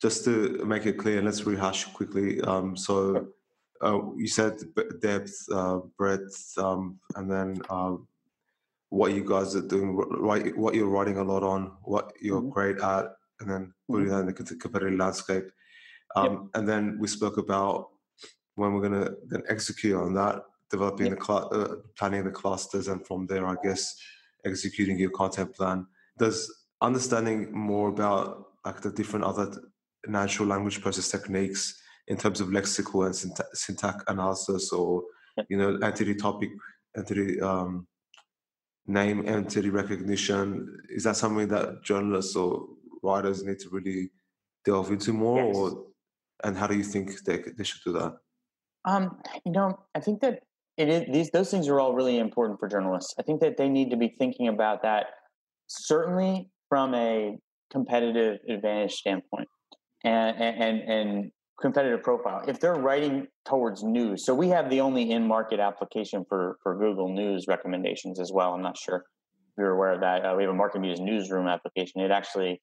just 0.00 0.24
to 0.24 0.64
make 0.64 0.86
it 0.86 0.98
clear, 0.98 1.22
let's 1.22 1.46
rehash 1.46 1.84
quickly. 1.92 2.40
Um, 2.42 2.76
so 2.76 3.28
uh, 3.82 4.00
you 4.16 4.26
said 4.26 4.54
depth, 5.00 5.34
uh, 5.52 5.78
breadth, 5.98 6.56
um, 6.58 6.98
and 7.16 7.30
then 7.30 7.60
um, 7.70 8.06
what 8.90 9.12
you 9.12 9.24
guys 9.24 9.56
are 9.56 9.66
doing, 9.66 9.96
right? 9.96 10.56
What 10.56 10.74
you're 10.74 10.88
writing 10.88 11.18
a 11.18 11.24
lot 11.24 11.42
on, 11.42 11.72
what 11.82 12.12
you're 12.20 12.40
mm-hmm. 12.40 12.50
great 12.50 12.78
at, 12.80 13.06
and 13.40 13.50
then 13.50 13.74
putting 13.90 14.06
mm-hmm. 14.06 14.14
that 14.14 14.20
in 14.20 14.46
the 14.46 14.56
competitive 14.56 14.98
landscape. 14.98 15.44
Um, 16.16 16.32
yep. 16.32 16.40
And 16.54 16.68
then 16.68 16.96
we 16.98 17.08
spoke 17.08 17.38
about 17.38 17.88
when 18.54 18.72
we're 18.72 18.88
going 18.88 19.04
to 19.04 19.16
then 19.26 19.42
execute 19.48 19.96
on 19.96 20.14
that, 20.14 20.42
developing 20.70 21.06
yep. 21.06 21.18
the 21.18 21.24
cl- 21.24 21.48
uh, 21.52 21.74
planning 21.98 22.24
the 22.24 22.30
clusters, 22.30 22.88
and 22.88 23.04
from 23.06 23.26
there, 23.26 23.46
I 23.46 23.56
guess 23.62 23.96
executing 24.44 24.98
your 24.98 25.10
content 25.10 25.54
plan. 25.54 25.86
Does 26.18 26.52
understanding 26.80 27.52
more 27.52 27.88
about 27.88 28.44
like 28.64 28.80
the 28.80 28.90
different 28.90 29.24
other 29.24 29.50
natural 30.06 30.48
language 30.48 30.80
process 30.80 31.10
techniques 31.10 31.80
in 32.08 32.16
terms 32.16 32.40
of 32.40 32.48
lexical 32.48 33.06
and 33.06 33.14
syntax 33.54 34.04
analysis 34.08 34.72
or 34.72 35.02
you 35.48 35.56
know 35.56 35.78
entity 35.82 36.14
topic 36.14 36.50
entity 36.96 37.40
um, 37.40 37.86
name 38.86 39.26
entity 39.26 39.70
recognition 39.70 40.78
is 40.90 41.04
that 41.04 41.16
something 41.16 41.48
that 41.48 41.82
journalists 41.82 42.36
or 42.36 42.66
writers 43.02 43.44
need 43.44 43.58
to 43.58 43.68
really 43.70 44.10
delve 44.64 44.90
into 44.90 45.12
more 45.12 45.46
yes. 45.46 45.56
or 45.56 45.84
and 46.44 46.56
how 46.56 46.66
do 46.66 46.76
you 46.76 46.84
think 46.84 47.22
they, 47.24 47.38
they 47.56 47.64
should 47.64 47.80
do 47.84 47.92
that 47.92 48.16
um, 48.84 49.16
you 49.44 49.52
know 49.52 49.78
i 49.94 50.00
think 50.00 50.20
that 50.20 50.42
it 50.76 50.88
is 50.88 51.04
these 51.12 51.30
those 51.30 51.50
things 51.50 51.68
are 51.68 51.78
all 51.78 51.94
really 51.94 52.18
important 52.18 52.58
for 52.58 52.68
journalists. 52.68 53.14
I 53.18 53.22
think 53.22 53.40
that 53.40 53.56
they 53.56 53.68
need 53.68 53.90
to 53.90 53.96
be 53.96 54.08
thinking 54.18 54.48
about 54.48 54.82
that 54.82 55.06
certainly 55.68 56.50
from 56.68 56.94
a 56.94 57.38
competitive 57.70 58.38
advantage 58.48 58.92
standpoint 58.92 59.48
and 60.04 60.36
and 60.36 60.80
and 60.80 61.30
competitive 61.60 62.02
profile. 62.02 62.42
If 62.48 62.58
they're 62.60 62.74
writing 62.74 63.28
towards 63.44 63.84
news, 63.84 64.26
so 64.26 64.34
we 64.34 64.48
have 64.48 64.68
the 64.68 64.80
only 64.80 65.10
in-market 65.10 65.60
application 65.60 66.24
for 66.28 66.56
for 66.62 66.76
Google 66.76 67.08
News 67.08 67.46
recommendations 67.48 68.18
as 68.18 68.32
well. 68.32 68.54
I'm 68.54 68.62
not 68.62 68.76
sure 68.76 68.96
if 68.96 69.52
you're 69.58 69.70
aware 69.70 69.92
of 69.92 70.00
that. 70.00 70.24
Uh, 70.24 70.34
we 70.36 70.42
have 70.42 70.50
a 70.50 70.56
Market 70.56 70.80
Muse 70.80 71.00
newsroom 71.00 71.46
application. 71.46 72.00
It 72.00 72.10
actually 72.10 72.60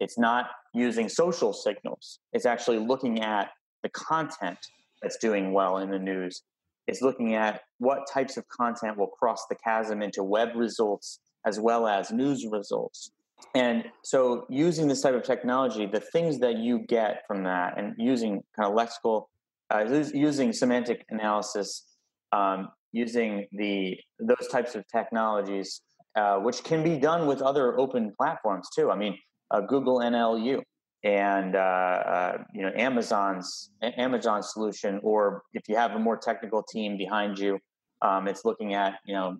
it's 0.00 0.18
not 0.18 0.46
using 0.74 1.08
social 1.08 1.52
signals. 1.52 2.18
It's 2.32 2.46
actually 2.46 2.78
looking 2.78 3.22
at 3.22 3.50
the 3.84 3.88
content 3.90 4.58
that's 5.00 5.16
doing 5.18 5.52
well 5.52 5.78
in 5.78 5.90
the 5.90 5.98
news 5.98 6.42
is 6.86 7.02
looking 7.02 7.34
at 7.34 7.62
what 7.78 8.06
types 8.12 8.36
of 8.36 8.46
content 8.48 8.96
will 8.98 9.08
cross 9.08 9.46
the 9.48 9.54
chasm 9.54 10.02
into 10.02 10.22
web 10.22 10.50
results 10.54 11.20
as 11.46 11.58
well 11.58 11.86
as 11.86 12.10
news 12.10 12.46
results. 12.50 13.10
And 13.54 13.84
so, 14.04 14.46
using 14.48 14.86
this 14.86 15.02
type 15.02 15.14
of 15.14 15.24
technology, 15.24 15.86
the 15.86 16.00
things 16.00 16.38
that 16.38 16.58
you 16.58 16.80
get 16.88 17.24
from 17.26 17.42
that, 17.44 17.76
and 17.76 17.94
using 17.98 18.42
kind 18.56 18.72
of 18.72 18.78
lexical, 18.78 19.26
uh, 19.70 19.84
using 20.14 20.52
semantic 20.52 21.04
analysis, 21.10 21.86
um, 22.30 22.68
using 22.92 23.46
the 23.52 23.98
those 24.20 24.48
types 24.50 24.74
of 24.76 24.86
technologies, 24.86 25.80
uh, 26.14 26.36
which 26.36 26.62
can 26.62 26.84
be 26.84 26.96
done 26.98 27.26
with 27.26 27.42
other 27.42 27.78
open 27.78 28.12
platforms 28.16 28.68
too. 28.74 28.90
I 28.90 28.96
mean, 28.96 29.18
uh, 29.50 29.60
Google 29.60 29.98
NLU 29.98 30.62
and 31.04 31.56
uh, 31.56 31.58
uh, 31.58 32.38
you 32.54 32.62
know 32.62 32.72
Amazon's 32.76 33.70
Amazon 33.82 34.42
solution, 34.42 35.00
or 35.02 35.42
if 35.52 35.68
you 35.68 35.76
have 35.76 35.92
a 35.92 35.98
more 35.98 36.16
technical 36.16 36.62
team 36.62 36.96
behind 36.96 37.38
you, 37.38 37.58
um, 38.02 38.28
it's 38.28 38.44
looking 38.44 38.74
at 38.74 38.98
you 39.04 39.14
know 39.14 39.36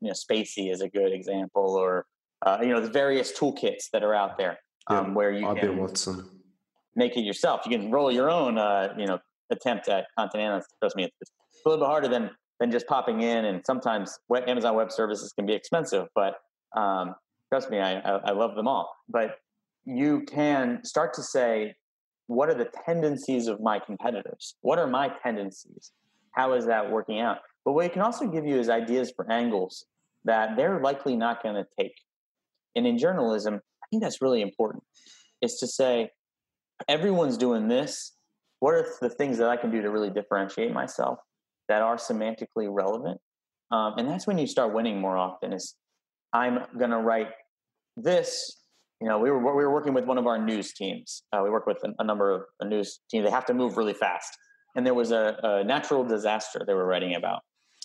you 0.00 0.08
know 0.08 0.14
spaCy 0.14 0.70
is 0.70 0.80
a 0.80 0.88
good 0.88 1.12
example, 1.12 1.74
or 1.74 2.06
uh, 2.44 2.58
you 2.60 2.68
know 2.68 2.80
the 2.80 2.90
various 2.90 3.32
toolkits 3.32 3.90
that 3.92 4.02
are 4.02 4.14
out 4.14 4.36
there 4.36 4.58
um, 4.88 5.08
yeah, 5.08 5.12
where 5.12 5.32
you 5.32 5.54
can 5.54 5.78
Watson. 5.78 6.28
make 6.94 7.16
it 7.16 7.22
yourself. 7.22 7.62
You 7.64 7.78
can 7.78 7.90
roll 7.90 8.12
your 8.12 8.30
own 8.30 8.58
uh, 8.58 8.94
you 8.98 9.06
know 9.06 9.18
attempt 9.50 9.88
at 9.88 10.06
content 10.18 10.42
analysis. 10.42 10.72
Trust 10.80 10.96
me, 10.96 11.04
it's, 11.20 11.30
a 11.64 11.68
little 11.68 11.84
bit 11.84 11.90
harder 11.90 12.08
than 12.08 12.30
than 12.58 12.70
just 12.70 12.86
popping 12.86 13.22
in, 13.22 13.46
and 13.46 13.62
sometimes 13.66 14.18
Amazon 14.46 14.74
Web 14.74 14.92
Services 14.92 15.32
can 15.32 15.46
be 15.46 15.54
expensive, 15.54 16.08
but 16.14 16.36
um, 16.76 17.14
trust 17.48 17.70
me, 17.70 17.78
I, 17.80 18.00
I, 18.00 18.16
I 18.26 18.30
love 18.32 18.54
them 18.54 18.68
all. 18.68 18.94
But 19.08 19.36
you 19.84 20.22
can 20.22 20.84
start 20.84 21.14
to 21.14 21.22
say, 21.22 21.74
what 22.26 22.48
are 22.48 22.54
the 22.54 22.70
tendencies 22.86 23.48
of 23.48 23.60
my 23.60 23.78
competitors? 23.78 24.54
What 24.60 24.78
are 24.78 24.86
my 24.86 25.08
tendencies? 25.22 25.92
How 26.32 26.52
is 26.52 26.66
that 26.66 26.90
working 26.90 27.20
out? 27.20 27.38
But 27.64 27.72
what 27.72 27.86
it 27.86 27.92
can 27.92 28.02
also 28.02 28.26
give 28.26 28.46
you 28.46 28.56
is 28.58 28.68
ideas 28.68 29.12
for 29.14 29.30
angles 29.30 29.86
that 30.24 30.56
they're 30.56 30.80
likely 30.80 31.16
not 31.16 31.42
going 31.42 31.56
to 31.56 31.66
take. 31.78 31.94
And 32.76 32.86
in 32.86 32.98
journalism, 32.98 33.54
I 33.54 33.86
think 33.90 34.02
that's 34.02 34.22
really 34.22 34.42
important. 34.42 34.84
Is 35.40 35.56
to 35.58 35.66
say, 35.66 36.10
everyone's 36.88 37.36
doing 37.36 37.68
this. 37.68 38.12
What 38.60 38.74
are 38.74 38.86
the 39.00 39.10
things 39.10 39.38
that 39.38 39.48
I 39.48 39.56
can 39.56 39.70
do 39.70 39.82
to 39.82 39.90
really 39.90 40.10
differentiate 40.10 40.72
myself 40.72 41.18
that 41.68 41.82
are 41.82 41.96
semantically 41.96 42.68
relevant? 42.68 43.20
Um, 43.72 43.94
and 43.96 44.08
that's 44.08 44.26
when 44.26 44.38
you 44.38 44.46
start 44.46 44.74
winning 44.74 45.00
more 45.00 45.16
often. 45.16 45.52
Is 45.52 45.74
I'm 46.32 46.60
going 46.78 46.90
to 46.90 46.98
write 46.98 47.28
this 47.96 48.59
you 49.00 49.08
know, 49.08 49.18
we 49.18 49.30
were 49.30 49.38
we 49.38 49.64
were 49.64 49.72
working 49.72 49.94
with 49.94 50.04
one 50.04 50.18
of 50.18 50.26
our 50.26 50.38
news 50.38 50.72
teams. 50.72 51.22
Uh, 51.32 51.40
we 51.42 51.50
work 51.50 51.66
with 51.66 51.78
a, 51.84 51.94
a 51.98 52.04
number 52.04 52.30
of 52.32 52.42
a 52.60 52.66
news 52.66 53.00
teams. 53.10 53.24
They 53.24 53.30
have 53.30 53.46
to 53.46 53.54
move 53.54 53.76
really 53.76 53.94
fast, 53.94 54.36
and 54.76 54.84
there 54.84 54.94
was 54.94 55.10
a, 55.10 55.38
a 55.42 55.64
natural 55.64 56.04
disaster 56.04 56.62
they 56.66 56.74
were 56.74 56.86
writing 56.86 57.14
about, 57.14 57.40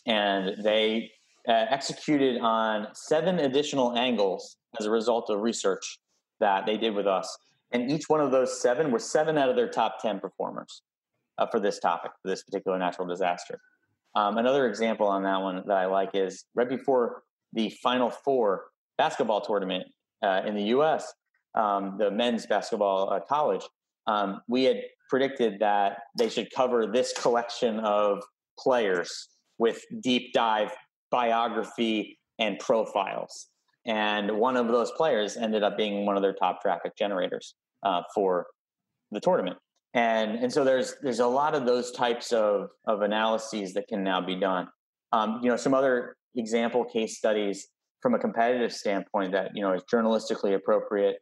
and 0.05 0.61
they 0.63 1.11
uh, 1.47 1.65
executed 1.69 2.41
on 2.41 2.87
seven 2.93 3.39
additional 3.39 3.97
angles 3.97 4.57
as 4.79 4.85
a 4.87 4.91
result 4.91 5.29
of 5.29 5.39
research 5.39 5.99
that 6.41 6.65
they 6.65 6.77
did 6.77 6.93
with 6.93 7.07
us. 7.07 7.37
And 7.71 7.89
each 7.89 8.05
one 8.07 8.19
of 8.19 8.31
those 8.31 8.61
seven 8.61 8.91
were 8.91 8.99
seven 8.99 9.37
out 9.37 9.49
of 9.49 9.55
their 9.55 9.69
top 9.69 10.01
ten 10.01 10.19
performers 10.19 10.81
uh, 11.37 11.47
for 11.47 11.61
this 11.61 11.79
topic, 11.79 12.11
for 12.21 12.27
this 12.27 12.43
particular 12.43 12.77
natural 12.77 13.07
disaster. 13.07 13.59
Um, 14.15 14.37
another 14.37 14.67
example 14.67 15.07
on 15.07 15.23
that 15.23 15.41
one 15.41 15.63
that 15.65 15.77
I 15.77 15.85
like 15.85 16.11
is 16.13 16.45
right 16.55 16.69
before 16.69 17.23
the 17.53 17.69
Final 17.81 18.09
Four 18.09 18.65
basketball 18.97 19.41
tournament 19.41 19.85
uh, 20.25 20.41
in 20.45 20.55
the 20.55 20.63
U.S., 20.63 21.13
um, 21.53 21.95
the 21.97 22.11
men's 22.11 22.45
basketball 22.45 23.13
uh, 23.13 23.19
college, 23.19 23.63
um, 24.07 24.41
we 24.47 24.63
had 24.63 24.81
predicted 25.09 25.59
that 25.59 25.99
they 26.17 26.29
should 26.29 26.51
cover 26.51 26.87
this 26.87 27.13
collection 27.13 27.79
of 27.79 28.23
players 28.59 29.29
with 29.57 29.81
deep 30.01 30.33
dive 30.33 30.71
biography 31.11 32.17
and 32.39 32.59
profiles. 32.59 33.47
And 33.85 34.39
one 34.39 34.57
of 34.57 34.67
those 34.67 34.91
players 34.91 35.37
ended 35.37 35.63
up 35.63 35.77
being 35.77 36.05
one 36.05 36.15
of 36.17 36.23
their 36.23 36.33
top 36.33 36.61
traffic 36.61 36.97
generators 36.97 37.55
uh, 37.83 38.01
for 38.13 38.47
the 39.11 39.19
tournament. 39.19 39.57
And, 39.93 40.31
and 40.39 40.51
so 40.51 40.65
there's 40.65 40.95
there's 41.01 41.19
a 41.19 41.27
lot 41.27 41.55
of 41.55 41.65
those 41.65 41.91
types 41.91 42.33
of, 42.33 42.69
of 42.85 43.01
analyses 43.01 43.73
that 43.75 43.87
can 43.87 44.03
now 44.03 44.19
be 44.19 44.35
done. 44.35 44.67
Um, 45.13 45.39
you 45.41 45.49
know, 45.49 45.55
some 45.55 45.73
other 45.73 46.17
example 46.35 46.83
case 46.83 47.17
studies 47.17 47.67
from 48.05 48.13
a 48.13 48.19
competitive 48.19 48.71
standpoint 48.71 49.31
that 49.31 49.49
you 49.55 49.63
know 49.63 49.73
is 49.73 49.81
journalistically 49.91 50.53
appropriate. 50.53 51.15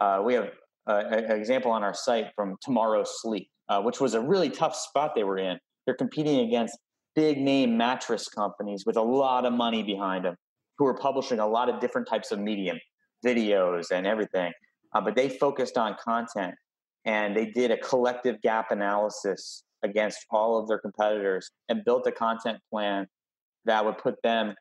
Uh, 0.00 0.22
we 0.24 0.32
have 0.32 0.48
an 0.86 1.32
example 1.32 1.70
on 1.70 1.82
our 1.82 1.92
site 1.92 2.28
from 2.34 2.56
Tomorrow 2.62 3.04
Sleep, 3.04 3.46
uh, 3.68 3.82
which 3.82 4.00
was 4.00 4.14
a 4.14 4.20
really 4.22 4.48
tough 4.48 4.74
spot 4.74 5.12
they 5.14 5.22
were 5.22 5.36
in. 5.36 5.58
They're 5.84 5.94
competing 5.94 6.48
against 6.48 6.78
big 7.14 7.36
name 7.36 7.76
mattress 7.76 8.26
companies 8.26 8.84
with 8.86 8.96
a 8.96 9.02
lot 9.02 9.44
of 9.44 9.52
money 9.52 9.82
behind 9.82 10.24
them, 10.24 10.34
who 10.78 10.86
are 10.86 10.94
publishing 10.94 11.40
a 11.40 11.46
lot 11.46 11.68
of 11.68 11.78
different 11.78 12.08
types 12.08 12.32
of 12.32 12.38
medium, 12.38 12.78
videos 13.22 13.90
and 13.90 14.06
everything. 14.06 14.50
Uh, 14.94 15.02
but 15.02 15.14
they 15.14 15.28
focused 15.28 15.76
on 15.76 15.94
content 16.02 16.54
and 17.04 17.36
they 17.36 17.50
did 17.50 17.70
a 17.70 17.76
collective 17.76 18.40
gap 18.40 18.70
analysis 18.70 19.64
against 19.82 20.24
all 20.30 20.58
of 20.58 20.68
their 20.68 20.78
competitors 20.78 21.50
and 21.68 21.84
built 21.84 22.06
a 22.06 22.12
content 22.12 22.56
plan 22.72 23.06
that 23.66 23.84
would 23.84 23.98
put 23.98 24.14
them 24.22 24.54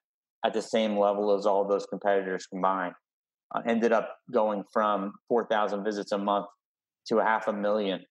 at 0.46 0.54
the 0.54 0.62
same 0.62 0.98
level 0.98 1.36
as 1.36 1.46
all 1.46 1.68
those 1.68 1.86
competitors 1.86 2.46
combined. 2.46 2.94
Uh, 3.54 3.62
ended 3.68 3.92
up 3.92 4.18
going 4.32 4.64
from 4.72 5.14
4,000 5.28 5.84
visits 5.84 6.12
a 6.12 6.18
month 6.18 6.46
to 7.08 7.18
a 7.18 7.24
half 7.24 7.48
a 7.48 7.54
million 7.54 8.06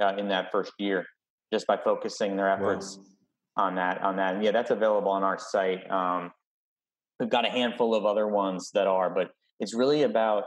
uh, 0.00 0.14
in 0.18 0.28
that 0.28 0.52
first 0.52 0.72
year 0.78 1.06
just 1.52 1.66
by 1.66 1.76
focusing 1.76 2.36
their 2.36 2.50
efforts 2.50 2.98
wow. 3.56 3.64
on 3.64 3.74
that 3.76 4.02
on 4.02 4.16
that 4.16 4.34
and 4.34 4.44
yeah 4.44 4.50
that's 4.50 4.70
available 4.70 5.10
on 5.10 5.22
our 5.22 5.38
site 5.38 5.90
um, 5.90 6.30
we've 7.18 7.30
got 7.30 7.46
a 7.46 7.50
handful 7.50 7.94
of 7.94 8.04
other 8.04 8.28
ones 8.28 8.70
that 8.74 8.86
are 8.86 9.08
but 9.08 9.30
it's 9.58 9.74
really 9.74 10.02
about 10.02 10.44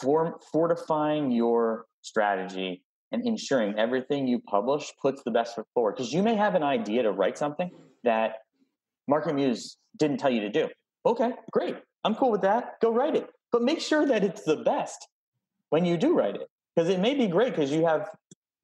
form, 0.00 0.34
fortifying 0.52 1.30
your 1.30 1.86
strategy 2.02 2.82
and 3.12 3.26
ensuring 3.26 3.74
everything 3.78 4.26
you 4.26 4.40
publish 4.40 4.92
puts 5.00 5.22
the 5.24 5.30
best 5.30 5.54
foot 5.54 5.66
forward 5.74 5.96
because 5.96 6.12
you 6.12 6.22
may 6.22 6.34
have 6.34 6.54
an 6.54 6.62
idea 6.62 7.02
to 7.02 7.12
write 7.12 7.38
something 7.38 7.70
that 8.04 8.32
market 9.08 9.34
muse 9.34 9.76
didn't 9.96 10.18
tell 10.18 10.30
you 10.30 10.42
to 10.42 10.50
do. 10.50 10.68
Okay 11.04 11.32
great. 11.50 11.76
I'm 12.04 12.14
cool 12.14 12.30
with 12.30 12.42
that. 12.42 12.80
Go 12.80 12.92
write 12.92 13.16
it. 13.16 13.28
But 13.50 13.62
make 13.62 13.80
sure 13.80 14.06
that 14.06 14.22
it's 14.22 14.42
the 14.44 14.56
best 14.56 15.08
when 15.70 15.84
you 15.84 15.96
do 15.96 16.14
write 16.16 16.36
it 16.36 16.48
because 16.74 16.88
it 16.88 17.00
may 17.00 17.14
be 17.14 17.26
great 17.26 17.54
because 17.54 17.72
you 17.72 17.84
have 17.84 18.08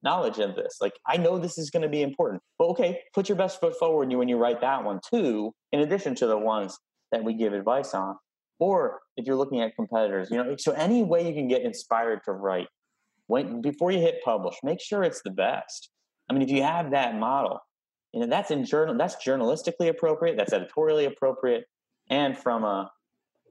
knowledge 0.03 0.39
of 0.39 0.55
this. 0.55 0.77
Like 0.81 0.93
i 1.07 1.17
know 1.17 1.39
this 1.39 1.59
is 1.59 1.71
going 1.71 1.83
to 1.83 1.89
be 1.89 2.03
important. 2.03 2.43
But 2.59 2.67
okay 2.67 3.01
put 3.15 3.29
your 3.29 3.37
best 3.37 3.61
foot 3.61 3.77
forward 3.79 4.13
when 4.13 4.29
you 4.29 4.37
write 4.37 4.61
that 4.61 4.85
one 4.85 5.01
too 5.11 5.53
in 5.73 5.81
addition 5.81 6.15
to 6.17 6.27
the 6.27 6.39
ones 6.39 6.79
that 7.11 7.25
we 7.25 7.35
give 7.35 7.53
advice 7.53 7.95
on. 7.95 8.17
Or 8.61 9.01
if 9.17 9.27
you're 9.27 9.37
looking 9.37 9.61
at 9.63 9.75
competitors 9.75 10.29
you 10.31 10.37
know 10.37 10.57
so 10.59 10.73
any 10.73 11.03
way 11.03 11.27
you 11.27 11.35
can 11.35 11.49
get 11.49 11.63
inspired 11.63 12.21
to 12.27 12.33
write 12.33 12.69
when 13.27 13.63
before 13.63 13.91
you 13.91 13.99
hit 13.99 14.23
publish 14.23 14.55
make 14.63 14.81
sure 14.81 15.03
it's 15.03 15.23
the 15.23 15.31
best. 15.31 15.91
I 16.29 16.35
mean 16.35 16.43
if 16.43 16.51
you 16.51 16.63
have 16.63 16.91
that 16.91 17.17
model 17.17 17.61
know 18.21 18.27
that's 18.27 18.51
in 18.51 18.65
journal 18.65 18.97
that's 18.97 19.17
journalistically 19.17 19.89
appropriate 19.89 20.37
that's 20.37 20.53
editorially 20.53 21.05
appropriate 21.05 21.65
and 22.11 22.37
from 22.37 22.65
a 22.65 22.91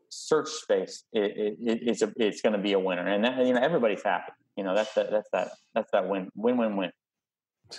search 0.10 0.50
space 0.50 1.04
it, 1.12 1.58
it, 1.60 1.80
it's 1.82 2.02
a, 2.02 2.14
it's 2.18 2.42
going 2.42 2.54
to 2.54 2.60
be 2.60 2.74
a 2.74 2.80
winner 2.80 3.08
and 3.08 3.24
that, 3.24 3.46
you 3.46 3.54
know 3.54 3.62
everybody's 3.62 4.04
happy 4.04 4.32
you 4.56 4.64
know 4.64 4.76
that's 4.76 4.94
that 4.94 5.10
that's 5.10 5.30
that 5.32 5.52
that's 5.74 5.92
that 5.92 6.08
win 6.08 6.30
win 6.36 6.58
win 6.58 6.78
win 6.78 6.92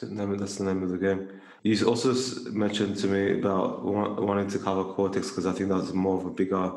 that's 0.01 0.57
the 0.57 0.65
name 0.65 0.83
of 0.83 0.91
the 0.91 0.99
game. 0.99 1.41
You 1.63 1.87
also 1.87 2.15
mentioned 2.51 2.97
to 2.99 3.07
me 3.07 3.39
about 3.39 3.85
wanting 3.85 4.49
to 4.49 4.59
cover 4.59 4.85
Cortex 4.85 5.29
because 5.29 5.47
I 5.47 5.53
think 5.53 5.69
that's 5.69 5.93
more 5.93 6.19
of 6.19 6.27
a 6.27 6.31
bigger. 6.31 6.73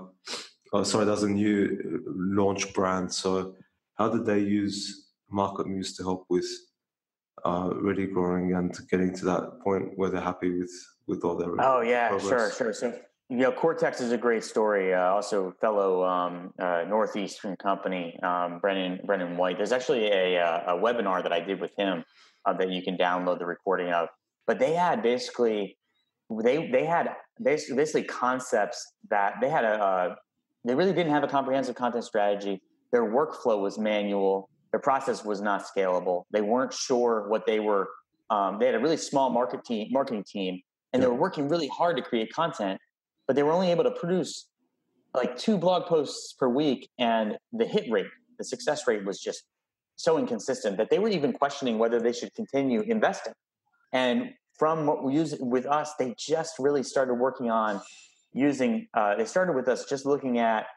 Oh, 0.74 0.84
sorry, 0.84 1.06
that's 1.06 1.24
a 1.24 1.30
new 1.30 2.04
launch 2.06 2.74
brand. 2.74 3.12
So, 3.12 3.56
how 3.96 4.10
did 4.10 4.26
they 4.26 4.40
use 4.40 5.08
Market 5.30 5.68
Muse 5.68 5.96
to 5.98 6.04
help 6.04 6.26
with 6.30 6.46
uh, 7.46 7.70
really 7.76 8.08
growing 8.08 8.54
and 8.54 8.76
getting 8.90 9.14
to 9.16 9.26
that 9.26 9.60
point 9.64 9.92
where 9.96 10.10
they're 10.10 10.22
happy 10.22 10.60
with 10.60 10.72
with 11.08 11.24
all 11.24 11.36
their? 11.36 11.50
Oh 11.60 11.82
yeah, 11.82 12.10
progress? 12.10 12.30
sure, 12.30 12.52
sure. 12.52 12.74
So 12.74 13.00
you 13.30 13.38
know, 13.38 13.52
Cortex 13.52 14.00
is 14.00 14.12
a 14.12 14.18
great 14.18 14.44
story. 14.44 14.94
Uh, 14.94 15.02
also, 15.02 15.54
fellow 15.60 16.04
um, 16.06 16.54
uh, 16.60 16.86
northeastern 16.88 17.58
company, 17.58 18.18
um, 18.24 18.60
Brennan 18.60 19.02
Brennan 19.06 19.36
White. 19.36 19.58
There's 19.58 19.74
actually 19.74 20.08
a, 20.08 20.40
uh, 20.42 20.76
a 20.76 20.82
webinar 20.82 21.22
that 21.24 21.34
I 21.34 21.42
did 21.42 21.60
with 21.60 21.72
him 21.78 22.06
uh, 22.46 22.54
that 22.54 22.70
you 22.70 22.82
can 22.82 22.98
download 22.98 23.40
the 23.40 23.46
recording 23.46 23.92
of. 23.92 24.08
But 24.46 24.60
they 24.60 24.74
had 24.74 25.04
basically 25.04 25.78
they 26.44 26.70
they 26.72 26.86
had 26.86 27.16
basically, 27.42 27.76
basically 27.76 28.04
concepts 28.04 28.94
that 29.10 29.36
they 29.42 29.50
had 29.50 29.66
a 29.66 29.84
uh, 29.84 30.16
they 30.64 30.74
really 30.74 30.94
didn't 30.94 31.12
have 31.12 31.24
a 31.24 31.28
comprehensive 31.28 31.76
content 31.76 32.06
strategy. 32.06 32.62
Their 32.94 33.04
workflow 33.04 33.62
was 33.62 33.78
manual. 33.78 34.50
Their 34.72 34.80
process 34.80 35.24
was 35.24 35.42
not 35.42 35.66
scalable. 35.66 36.24
They 36.32 36.42
weren't 36.42 36.74
sure 36.74 37.28
what 37.30 37.46
they 37.46 37.60
were. 37.60 37.90
Um, 38.30 38.60
they 38.60 38.66
had 38.66 38.76
a 38.76 38.80
really 38.80 38.98
small 38.98 39.30
market 39.30 39.64
team, 39.64 39.88
marketing 39.92 40.26
team, 40.28 40.62
and 40.94 41.02
they 41.02 41.08
were 41.08 41.16
working 41.16 41.48
really 41.48 41.68
hard 41.68 41.96
to 41.98 42.04
create 42.04 42.34
content 42.34 42.80
but 43.28 43.36
they 43.36 43.44
were 43.44 43.52
only 43.52 43.70
able 43.70 43.84
to 43.84 43.92
produce 43.92 44.48
like 45.14 45.38
two 45.38 45.58
blog 45.58 45.86
posts 45.86 46.34
per 46.34 46.48
week 46.48 46.90
and 46.98 47.38
the 47.54 47.66
hit 47.66 47.92
rate 47.92 48.08
the 48.38 48.44
success 48.44 48.88
rate 48.88 49.06
was 49.06 49.20
just 49.20 49.44
so 49.96 50.18
inconsistent 50.18 50.78
that 50.78 50.90
they 50.90 51.00
were 51.00 51.10
even 51.10 51.34
questioning 51.34 51.78
whether 51.78 52.00
they 52.00 52.14
should 52.14 52.34
continue 52.34 52.82
investing 52.82 53.34
and 53.94 54.30
from 54.58 54.86
what 54.86 55.04
we 55.04 55.14
use 55.14 55.36
with 55.40 55.66
us 55.66 55.94
they 56.00 56.16
just 56.18 56.54
really 56.60 56.84
started 56.84 57.16
working 57.16 57.50
on 57.50 57.82
using 58.34 58.88
uh, 58.94 59.16
they 59.16 59.26
started 59.26 59.56
with 59.56 59.68
us 59.68 59.86
just 59.86 60.06
looking 60.06 60.40
at 60.40 60.68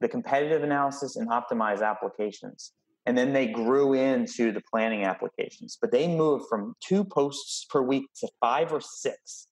the 0.00 0.08
competitive 0.08 0.62
analysis 0.62 1.16
and 1.16 1.28
optimize 1.28 1.82
applications 1.82 2.72
and 3.06 3.16
then 3.16 3.32
they 3.32 3.46
grew 3.46 3.94
into 3.94 4.52
the 4.52 4.62
planning 4.70 5.04
applications 5.04 5.78
but 5.80 5.90
they 5.90 6.06
moved 6.08 6.44
from 6.48 6.74
two 6.80 7.04
posts 7.04 7.66
per 7.70 7.82
week 7.82 8.04
to 8.16 8.28
five 8.40 8.72
or 8.72 8.80
six 8.80 9.48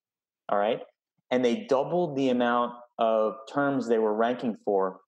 all 0.49 0.59
right 0.59 0.81
and 1.31 1.45
they 1.45 1.67
doubled 1.69 2.17
the 2.17 2.31
amount 2.31 2.75
of 2.99 3.35
terms 3.53 3.87
they 3.87 3.99
were 3.99 4.15
ranking 4.15 4.57
for 4.65 5.01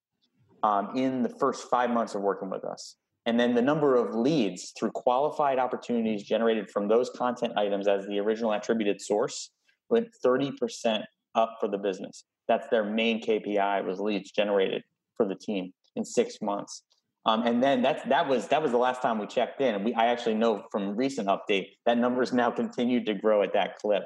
um, 0.62 0.90
in 0.94 1.22
the 1.22 1.28
first 1.28 1.68
five 1.70 1.90
months 1.90 2.14
of 2.14 2.22
working 2.22 2.50
with 2.50 2.64
us. 2.64 2.96
And 3.26 3.38
then 3.38 3.54
the 3.54 3.62
number 3.62 3.96
of 3.96 4.14
leads 4.14 4.72
through 4.78 4.90
qualified 4.92 5.58
opportunities 5.58 6.22
generated 6.22 6.70
from 6.70 6.88
those 6.88 7.10
content 7.10 7.52
items 7.56 7.86
as 7.86 8.06
the 8.06 8.18
original 8.18 8.52
attributed 8.52 9.00
source 9.00 9.50
went 9.88 10.08
30% 10.24 11.02
up 11.34 11.56
for 11.60 11.68
the 11.68 11.78
business. 11.78 12.24
That's 12.48 12.68
their 12.68 12.84
main 12.84 13.22
KPI 13.22 13.84
was 13.84 14.00
leads 14.00 14.30
generated 14.30 14.82
for 15.16 15.26
the 15.26 15.34
team 15.34 15.72
in 15.96 16.04
six 16.04 16.38
months. 16.42 16.82
Um, 17.26 17.46
and 17.46 17.62
then 17.62 17.82
that 17.82 18.08
that 18.08 18.28
was 18.28 18.48
that 18.48 18.62
was 18.62 18.70
the 18.72 18.78
last 18.78 19.02
time 19.02 19.18
we 19.18 19.26
checked 19.26 19.60
in. 19.60 19.74
And 19.74 19.84
we 19.84 19.94
I 19.94 20.06
actually 20.06 20.34
know 20.34 20.64
from 20.70 20.96
recent 20.96 21.28
update 21.28 21.68
that 21.86 21.98
numbers 21.98 22.32
now 22.32 22.50
continued 22.50 23.06
to 23.06 23.14
grow 23.14 23.42
at 23.42 23.52
that 23.52 23.76
clip. 23.78 24.04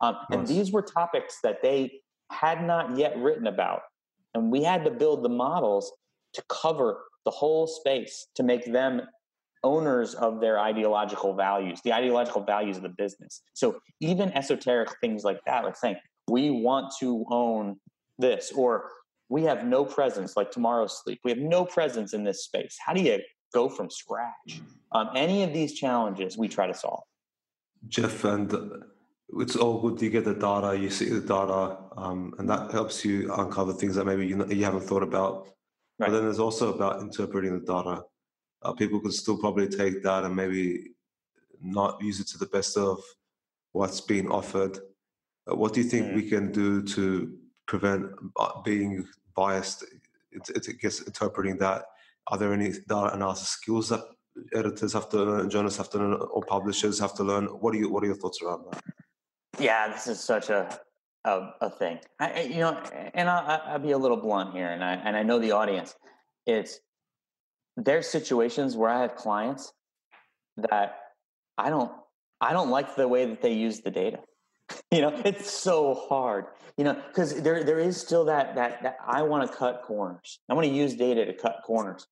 Um, 0.00 0.16
and 0.30 0.46
these 0.46 0.72
were 0.72 0.82
topics 0.82 1.38
that 1.42 1.62
they 1.62 2.00
had 2.30 2.66
not 2.66 2.96
yet 2.96 3.16
written 3.16 3.46
about. 3.46 3.82
And 4.34 4.50
we 4.50 4.62
had 4.62 4.84
to 4.84 4.90
build 4.90 5.24
the 5.24 5.28
models 5.28 5.92
to 6.34 6.42
cover 6.48 7.04
the 7.24 7.30
whole 7.30 7.66
space 7.66 8.26
to 8.34 8.42
make 8.42 8.70
them 8.70 9.02
owners 9.64 10.14
of 10.14 10.40
their 10.40 10.58
ideological 10.58 11.34
values, 11.34 11.80
the 11.82 11.92
ideological 11.92 12.42
values 12.42 12.76
of 12.76 12.82
the 12.82 12.90
business. 12.90 13.42
So 13.54 13.80
even 14.00 14.32
esoteric 14.32 14.90
things 15.00 15.24
like 15.24 15.40
that, 15.46 15.64
like 15.64 15.76
saying, 15.76 15.96
we 16.28 16.50
want 16.50 16.92
to 17.00 17.24
own 17.30 17.76
this, 18.18 18.52
or 18.52 18.90
we 19.28 19.42
have 19.44 19.64
no 19.64 19.84
presence, 19.84 20.36
like 20.36 20.50
tomorrow's 20.50 21.00
sleep. 21.02 21.20
We 21.24 21.30
have 21.30 21.40
no 21.40 21.64
presence 21.64 22.14
in 22.14 22.24
this 22.24 22.44
space. 22.44 22.76
How 22.84 22.92
do 22.92 23.02
you 23.02 23.20
go 23.52 23.68
from 23.68 23.90
scratch? 23.90 24.60
Um, 24.92 25.10
any 25.16 25.42
of 25.42 25.52
these 25.52 25.74
challenges 25.74 26.38
we 26.38 26.48
try 26.48 26.66
to 26.66 26.74
solve. 26.74 27.02
Jeff, 27.88 28.24
and 28.24 28.52
it's 29.40 29.56
all 29.56 29.80
good. 29.80 30.00
You 30.00 30.10
get 30.10 30.24
the 30.24 30.34
data, 30.34 30.78
you 30.78 30.90
see 30.90 31.08
the 31.08 31.20
data, 31.20 31.78
um, 31.96 32.34
and 32.38 32.48
that 32.48 32.70
helps 32.70 33.04
you 33.04 33.32
uncover 33.34 33.72
things 33.72 33.96
that 33.96 34.04
maybe 34.04 34.26
you, 34.26 34.46
you 34.46 34.64
haven't 34.64 34.82
thought 34.82 35.02
about. 35.02 35.48
Right. 35.98 36.08
But 36.08 36.12
then 36.12 36.22
there's 36.22 36.38
also 36.38 36.72
about 36.72 37.00
interpreting 37.00 37.58
the 37.58 37.66
data. 37.66 38.02
Uh, 38.62 38.72
people 38.72 39.00
can 39.00 39.12
still 39.12 39.38
probably 39.38 39.68
take 39.68 40.02
that 40.02 40.24
and 40.24 40.34
maybe 40.34 40.90
not 41.62 42.00
use 42.02 42.20
it 42.20 42.28
to 42.28 42.38
the 42.38 42.46
best 42.46 42.76
of 42.76 43.00
what's 43.72 44.00
being 44.00 44.28
offered. 44.30 44.78
Uh, 45.50 45.56
what 45.56 45.72
do 45.72 45.80
you 45.80 45.88
think 45.88 46.06
mm. 46.06 46.14
we 46.14 46.28
can 46.28 46.52
do 46.52 46.82
to 46.82 47.36
prevent 47.66 48.06
uh, 48.38 48.60
being 48.62 49.06
biased? 49.34 49.84
It, 50.32 50.68
it, 50.68 50.80
gets 50.80 51.02
interpreting 51.02 51.56
that. 51.58 51.84
Are 52.28 52.38
there 52.38 52.52
any 52.52 52.70
data 52.70 53.14
analysis 53.14 53.48
skills 53.48 53.88
that 53.88 54.00
editors 54.54 54.92
have 54.92 55.08
to 55.10 55.18
learn, 55.18 55.50
journalists 55.50 55.78
have 55.78 55.90
to 55.90 55.98
learn, 55.98 56.14
or 56.14 56.42
publishers 56.42 56.98
have 56.98 57.14
to 57.14 57.24
learn? 57.24 57.46
What 57.46 57.74
are 57.74 57.78
you? 57.78 57.90
What 57.90 58.02
are 58.02 58.06
your 58.06 58.16
thoughts 58.16 58.42
around 58.42 58.64
that? 58.70 58.82
Yeah, 59.58 59.88
this 59.88 60.06
is 60.06 60.20
such 60.20 60.50
a 60.50 60.80
a, 61.26 61.54
a 61.60 61.70
thing. 61.70 61.98
I, 62.20 62.42
you 62.42 62.60
know, 62.60 62.80
and 63.14 63.28
I'll, 63.28 63.62
I'll 63.66 63.78
be 63.78 63.92
a 63.92 63.98
little 63.98 64.16
blunt 64.16 64.54
here, 64.54 64.68
and 64.68 64.82
I 64.82 64.94
and 64.94 65.16
I 65.16 65.22
know 65.22 65.38
the 65.38 65.52
audience. 65.52 65.94
It's 66.46 66.80
there's 67.76 68.08
situations 68.08 68.76
where 68.76 68.88
I 68.90 69.02
have 69.02 69.16
clients 69.16 69.72
that 70.56 70.98
I 71.58 71.68
don't 71.68 71.92
I 72.40 72.52
don't 72.52 72.70
like 72.70 72.96
the 72.96 73.08
way 73.08 73.26
that 73.26 73.42
they 73.42 73.52
use 73.52 73.80
the 73.80 73.90
data. 73.90 74.20
You 74.92 75.00
know, 75.00 75.20
it's 75.24 75.50
so 75.50 75.94
hard. 76.08 76.46
You 76.76 76.84
know, 76.84 77.02
because 77.08 77.42
there 77.42 77.64
there 77.64 77.78
is 77.78 78.00
still 78.00 78.24
that 78.26 78.54
that 78.54 78.82
that 78.82 78.96
I 79.04 79.22
want 79.22 79.50
to 79.50 79.56
cut 79.56 79.82
corners. 79.82 80.38
I 80.48 80.54
want 80.54 80.66
to 80.66 80.72
use 80.72 80.94
data 80.94 81.24
to 81.24 81.32
cut 81.32 81.62
corners, 81.64 82.06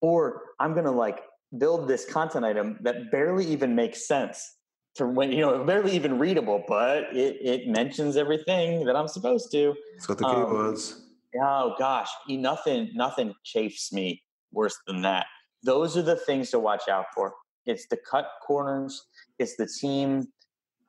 or 0.00 0.42
I'm 0.58 0.72
going 0.72 0.84
to 0.84 0.90
like 0.90 1.20
build 1.58 1.88
this 1.88 2.04
content 2.04 2.44
item 2.44 2.78
that 2.82 3.10
barely 3.10 3.44
even 3.46 3.74
makes 3.74 4.06
sense 4.06 4.56
to 4.94 5.06
when 5.06 5.32
you 5.32 5.40
know 5.40 5.64
barely 5.64 5.92
even 5.92 6.18
readable, 6.18 6.64
but 6.66 7.04
it 7.14 7.36
it 7.40 7.68
mentions 7.68 8.16
everything 8.16 8.84
that 8.84 8.96
I'm 8.96 9.08
supposed 9.08 9.50
to. 9.52 9.74
It's 9.96 10.06
got 10.06 10.18
the 10.18 10.26
um, 10.26 10.36
keywords. 10.36 10.94
Um, 10.94 11.42
oh 11.42 11.74
gosh, 11.78 12.10
nothing 12.28 12.90
nothing 12.94 13.34
chafes 13.44 13.92
me 13.92 14.22
worse 14.52 14.76
than 14.86 15.02
that. 15.02 15.26
Those 15.62 15.96
are 15.96 16.02
the 16.02 16.16
things 16.16 16.50
to 16.50 16.58
watch 16.58 16.88
out 16.88 17.06
for. 17.14 17.34
It's 17.66 17.86
the 17.88 17.98
cut 18.10 18.28
corners. 18.46 19.06
It's 19.38 19.56
the 19.56 19.68
team. 19.80 20.28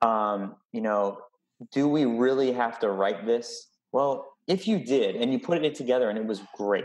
Um, 0.02 0.56
you 0.72 0.80
know, 0.80 1.18
do 1.72 1.88
we 1.88 2.04
really 2.04 2.52
have 2.52 2.78
to 2.80 2.90
write 2.90 3.24
this? 3.24 3.68
Well, 3.92 4.34
if 4.48 4.66
you 4.66 4.78
did 4.84 5.16
and 5.16 5.32
you 5.32 5.38
put 5.38 5.64
it 5.64 5.74
together 5.74 6.10
and 6.10 6.18
it 6.18 6.26
was 6.26 6.42
great, 6.56 6.84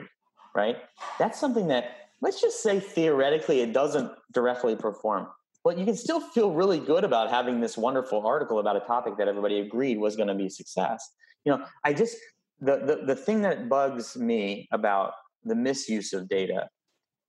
right? 0.55 0.78
That's 1.18 1.39
something 1.39 1.68
that 1.68 2.09
let's 2.22 2.39
just 2.41 2.61
say 2.61 2.80
theoretically 2.80 3.61
it 3.61 3.74
doesn't 3.74 4.11
directly 4.32 4.76
perform 4.76 5.28
but 5.68 5.78
you 5.78 5.84
can 5.84 5.97
still 5.97 6.22
feel 6.22 6.53
really 6.53 6.80
good 6.80 7.03
about 7.03 7.30
having 7.30 7.59
this 7.59 7.78
wonderful 7.78 8.26
article 8.26 8.59
about 8.59 8.78
a 8.78 8.80
topic 8.80 9.18
that 9.18 9.28
everybody 9.28 9.59
agreed 9.59 9.99
was 9.99 10.15
going 10.15 10.30
to 10.30 10.34
be 10.34 10.45
a 10.45 10.49
success. 10.49 11.11
You 11.43 11.51
know, 11.51 11.65
I 11.84 11.91
just 11.91 12.15
the, 12.61 12.78
the 12.78 13.05
the 13.05 13.15
thing 13.18 13.41
that 13.41 13.68
bugs 13.68 14.15
me 14.15 14.70
about 14.72 15.11
the 15.43 15.55
misuse 15.55 16.13
of 16.13 16.30
data 16.30 16.70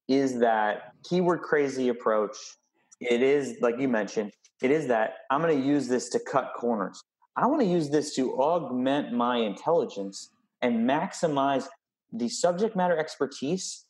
is 0.06 0.38
that 0.38 0.92
keyword 1.02 1.42
crazy 1.42 1.88
approach. 1.88 2.36
It 3.00 3.22
is 3.22 3.56
like 3.60 3.80
you 3.80 3.88
mentioned. 3.88 4.30
It 4.62 4.70
is 4.70 4.88
that 4.88 5.18
I'm 5.30 5.40
going 5.40 5.60
to 5.60 5.66
use 5.66 5.88
this 5.88 6.08
to 6.10 6.18
cut 6.18 6.52
corners. 6.56 7.02
I 7.36 7.46
want 7.46 7.60
to 7.60 7.66
use 7.66 7.90
this 7.90 8.14
to 8.16 8.34
augment 8.34 9.12
my 9.12 9.36
intelligence 9.36 10.30
and 10.60 10.88
maximize 10.88 11.66
the 12.12 12.28
subject 12.28 12.74
matter 12.74 12.96
expertise 12.98 13.84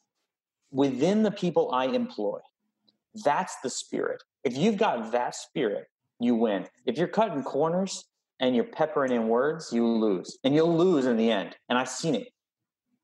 within 0.70 1.22
the 1.22 1.30
people 1.30 1.70
I 1.72 1.86
employ. 1.86 2.40
That's 3.24 3.56
the 3.62 3.70
spirit. 3.70 4.22
If 4.44 4.56
you've 4.56 4.76
got 4.76 5.12
that 5.12 5.34
spirit, 5.34 5.86
you 6.20 6.34
win. 6.34 6.66
If 6.84 6.98
you're 6.98 7.08
cutting 7.08 7.42
corners 7.42 8.04
and 8.40 8.54
you're 8.54 8.64
peppering 8.64 9.12
in 9.12 9.28
words, 9.28 9.72
you 9.72 9.86
lose. 9.86 10.38
And 10.44 10.54
you'll 10.54 10.76
lose 10.76 11.06
in 11.06 11.16
the 11.16 11.30
end. 11.30 11.56
And 11.68 11.78
I've 11.78 11.88
seen 11.88 12.14
it 12.14 12.28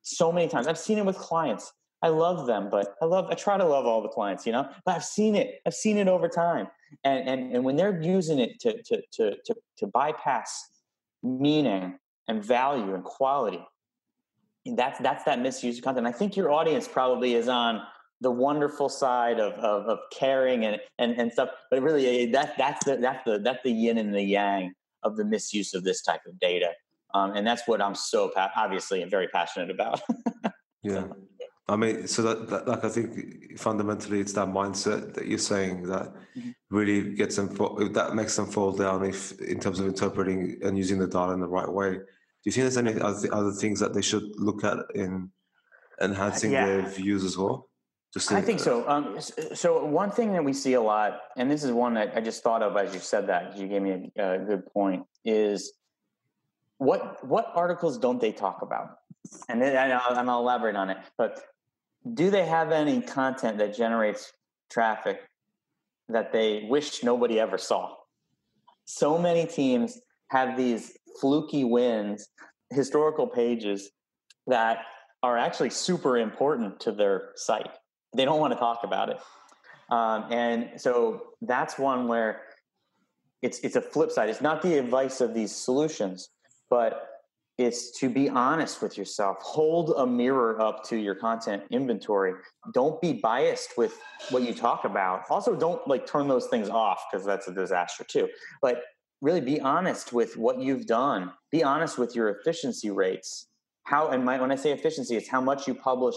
so 0.02 0.30
many 0.30 0.48
times. 0.48 0.66
I've 0.66 0.78
seen 0.78 0.98
it 0.98 1.06
with 1.06 1.16
clients. 1.16 1.72
I 2.04 2.08
love 2.08 2.46
them, 2.46 2.68
but 2.70 2.96
I 3.00 3.06
love 3.06 3.28
I 3.30 3.34
try 3.34 3.56
to 3.56 3.64
love 3.64 3.86
all 3.86 4.02
the 4.02 4.10
clients, 4.10 4.44
you 4.44 4.52
know. 4.52 4.68
But 4.84 4.96
I've 4.96 5.04
seen 5.04 5.34
it. 5.34 5.62
I've 5.66 5.74
seen 5.74 5.96
it 5.96 6.06
over 6.06 6.28
time. 6.28 6.68
And 7.02 7.26
and, 7.26 7.56
and 7.56 7.64
when 7.64 7.76
they're 7.76 7.98
using 8.02 8.38
it 8.38 8.60
to 8.60 8.82
to 8.82 9.02
to 9.12 9.36
to, 9.46 9.54
to 9.78 9.86
bypass 9.86 10.68
meaning 11.22 11.98
and 12.28 12.44
value 12.44 12.94
and 12.94 13.02
quality, 13.02 13.64
that's 14.76 14.98
that's 14.98 15.24
that 15.24 15.40
misuse 15.40 15.78
of 15.78 15.84
content. 15.84 16.06
I 16.06 16.12
think 16.12 16.36
your 16.36 16.52
audience 16.52 16.86
probably 16.86 17.36
is 17.36 17.48
on 17.48 17.80
the 18.20 18.30
wonderful 18.30 18.90
side 18.90 19.40
of, 19.40 19.54
of, 19.54 19.86
of 19.86 19.98
caring 20.12 20.66
and, 20.66 20.78
and, 20.98 21.18
and 21.18 21.32
stuff, 21.32 21.48
but 21.70 21.82
really 21.82 22.24
eh, 22.24 22.32
that 22.32 22.54
that's 22.58 22.84
the 22.84 22.96
that's 22.96 23.24
the 23.24 23.38
that's 23.38 23.62
the 23.64 23.72
yin 23.72 23.96
and 23.96 24.14
the 24.14 24.22
yang 24.22 24.74
of 25.04 25.16
the 25.16 25.24
misuse 25.24 25.72
of 25.72 25.84
this 25.84 26.02
type 26.02 26.20
of 26.26 26.38
data, 26.38 26.72
um, 27.14 27.32
and 27.34 27.46
that's 27.46 27.66
what 27.66 27.80
I'm 27.80 27.94
so 27.94 28.28
pa- 28.28 28.52
obviously 28.56 29.02
I'm 29.02 29.08
very 29.08 29.28
passionate 29.28 29.70
about. 29.70 30.02
yeah, 30.82 31.06
I 31.66 31.76
mean, 31.76 32.06
so 32.06 32.22
that, 32.22 32.48
that, 32.48 32.68
like 32.68 32.84
I 32.84 32.88
think 32.90 33.58
fundamentally 33.58 34.20
it's 34.20 34.34
that 34.34 34.48
mindset 34.48 35.14
that 35.14 35.26
you're 35.26 35.38
saying 35.38 35.84
that 35.84 36.12
mm-hmm. 36.36 36.50
really 36.70 37.14
gets 37.14 37.36
them 37.36 37.48
that 37.92 38.14
makes 38.14 38.36
them 38.36 38.46
fall 38.46 38.72
down 38.72 39.04
if 39.04 39.38
in 39.40 39.60
terms 39.60 39.80
of 39.80 39.86
interpreting 39.86 40.58
and 40.62 40.76
using 40.76 40.98
the 40.98 41.06
data 41.06 41.32
in 41.32 41.40
the 41.40 41.46
right 41.46 41.68
way 41.68 41.92
Do 41.92 42.02
you 42.44 42.52
think 42.52 42.64
there's 42.64 42.76
any 42.76 43.00
other 43.00 43.52
things 43.52 43.80
that 43.80 43.94
they 43.94 44.02
should 44.02 44.24
look 44.38 44.62
at 44.64 44.76
in 44.94 45.30
enhancing 46.02 46.52
yeah. 46.52 46.66
their 46.66 46.82
views 46.82 47.24
as 47.24 47.38
well? 47.38 47.70
Just 48.12 48.30
I 48.30 48.42
think 48.42 48.60
so. 48.60 48.88
Um, 48.88 49.18
so 49.54 49.84
one 49.86 50.10
thing 50.10 50.32
that 50.34 50.44
we 50.44 50.52
see 50.52 50.74
a 50.74 50.80
lot, 50.80 51.20
and 51.36 51.50
this 51.50 51.64
is 51.64 51.72
one 51.72 51.94
that 51.94 52.12
I 52.14 52.20
just 52.20 52.42
thought 52.44 52.62
of 52.62 52.76
as 52.76 52.94
you 52.94 53.00
said 53.00 53.26
that, 53.26 53.56
you 53.56 53.66
gave 53.66 53.82
me 53.82 54.12
a, 54.16 54.32
a 54.34 54.38
good 54.38 54.66
point, 54.66 55.04
is 55.24 55.72
what 56.78 57.26
what 57.26 57.50
articles 57.54 57.98
don't 57.98 58.20
they 58.20 58.30
talk 58.30 58.62
about? 58.62 58.98
And 59.48 59.60
then 59.60 59.74
and 59.74 59.94
I'll, 59.94 60.18
and 60.18 60.30
I'll 60.30 60.40
elaborate 60.40 60.76
on 60.76 60.90
it. 60.90 60.98
But 61.16 61.42
do 62.12 62.30
they 62.30 62.44
have 62.44 62.72
any 62.72 63.00
content 63.00 63.58
that 63.58 63.76
generates 63.76 64.32
traffic 64.70 65.22
that 66.08 66.32
they 66.32 66.66
wish 66.68 67.02
nobody 67.02 67.40
ever 67.40 67.56
saw? 67.56 67.94
So 68.84 69.18
many 69.18 69.46
teams 69.46 69.98
have 70.28 70.56
these 70.56 70.96
fluky 71.20 71.64
wins, 71.64 72.28
historical 72.70 73.26
pages 73.26 73.90
that 74.46 74.78
are 75.22 75.38
actually 75.38 75.70
super 75.70 76.18
important 76.18 76.80
to 76.80 76.92
their 76.92 77.30
site. 77.36 77.70
They 78.14 78.24
don't 78.24 78.40
want 78.40 78.52
to 78.52 78.58
talk 78.58 78.80
about 78.84 79.08
it. 79.08 79.18
Um, 79.90 80.26
and 80.30 80.80
so 80.80 81.22
that's 81.40 81.78
one 81.78 82.08
where 82.08 82.42
it's 83.42 83.58
it's 83.60 83.76
a 83.76 83.80
flip 83.80 84.10
side. 84.10 84.28
It's 84.28 84.40
not 84.40 84.62
the 84.62 84.78
advice 84.78 85.20
of 85.20 85.34
these 85.34 85.54
solutions, 85.54 86.28
but 86.68 87.13
it's 87.56 87.96
to 88.00 88.08
be 88.08 88.28
honest 88.28 88.82
with 88.82 88.98
yourself. 88.98 89.38
Hold 89.42 89.94
a 89.96 90.06
mirror 90.06 90.60
up 90.60 90.82
to 90.88 90.96
your 90.96 91.14
content 91.14 91.62
inventory. 91.70 92.34
Don't 92.72 93.00
be 93.00 93.12
biased 93.12 93.78
with 93.78 93.98
what 94.30 94.42
you 94.42 94.54
talk 94.54 94.84
about. 94.84 95.22
Also, 95.30 95.54
don't 95.54 95.86
like 95.86 96.06
turn 96.06 96.26
those 96.26 96.46
things 96.46 96.68
off 96.68 97.04
because 97.10 97.24
that's 97.24 97.46
a 97.46 97.54
disaster 97.54 98.04
too. 98.08 98.28
But 98.60 98.82
really 99.20 99.40
be 99.40 99.60
honest 99.60 100.12
with 100.12 100.36
what 100.36 100.60
you've 100.60 100.86
done. 100.86 101.32
Be 101.52 101.62
honest 101.62 101.96
with 101.96 102.16
your 102.16 102.28
efficiency 102.28 102.90
rates. 102.90 103.46
How 103.84 104.08
and 104.08 104.24
my, 104.24 104.40
when 104.40 104.50
I 104.50 104.56
say 104.56 104.72
efficiency, 104.72 105.16
it's 105.16 105.28
how 105.28 105.40
much 105.40 105.68
you 105.68 105.74
publish 105.74 106.16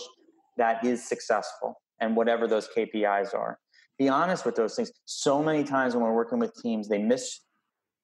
that 0.58 0.84
is 0.84 1.08
successful 1.08 1.80
and 2.00 2.16
whatever 2.16 2.48
those 2.48 2.68
KPIs 2.76 3.36
are. 3.36 3.60
Be 4.00 4.10
honest 4.10 4.46
with 4.46 4.56
those 4.56 4.76
things. 4.76 4.92
So 5.06 5.44
many 5.44 5.64
times 5.64 5.94
when 5.94 6.04
we're 6.04 6.14
working 6.14 6.40
with 6.40 6.54
teams, 6.62 6.88
they 6.88 6.98
miss, 6.98 7.40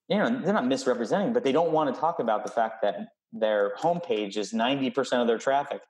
you 0.08 0.18
know, 0.18 0.42
they're 0.44 0.54
not 0.54 0.68
misrepresenting, 0.68 1.34
but 1.34 1.44
they 1.44 1.52
don't 1.52 1.72
want 1.72 1.94
to 1.94 2.00
talk 2.00 2.20
about 2.20 2.46
the 2.46 2.52
fact 2.52 2.82
that 2.82 2.96
their 3.34 3.74
homepage 3.80 4.38
is 4.38 4.54
90% 4.54 5.22
of 5.22 5.28
their 5.28 5.38
traffic. 5.38 5.82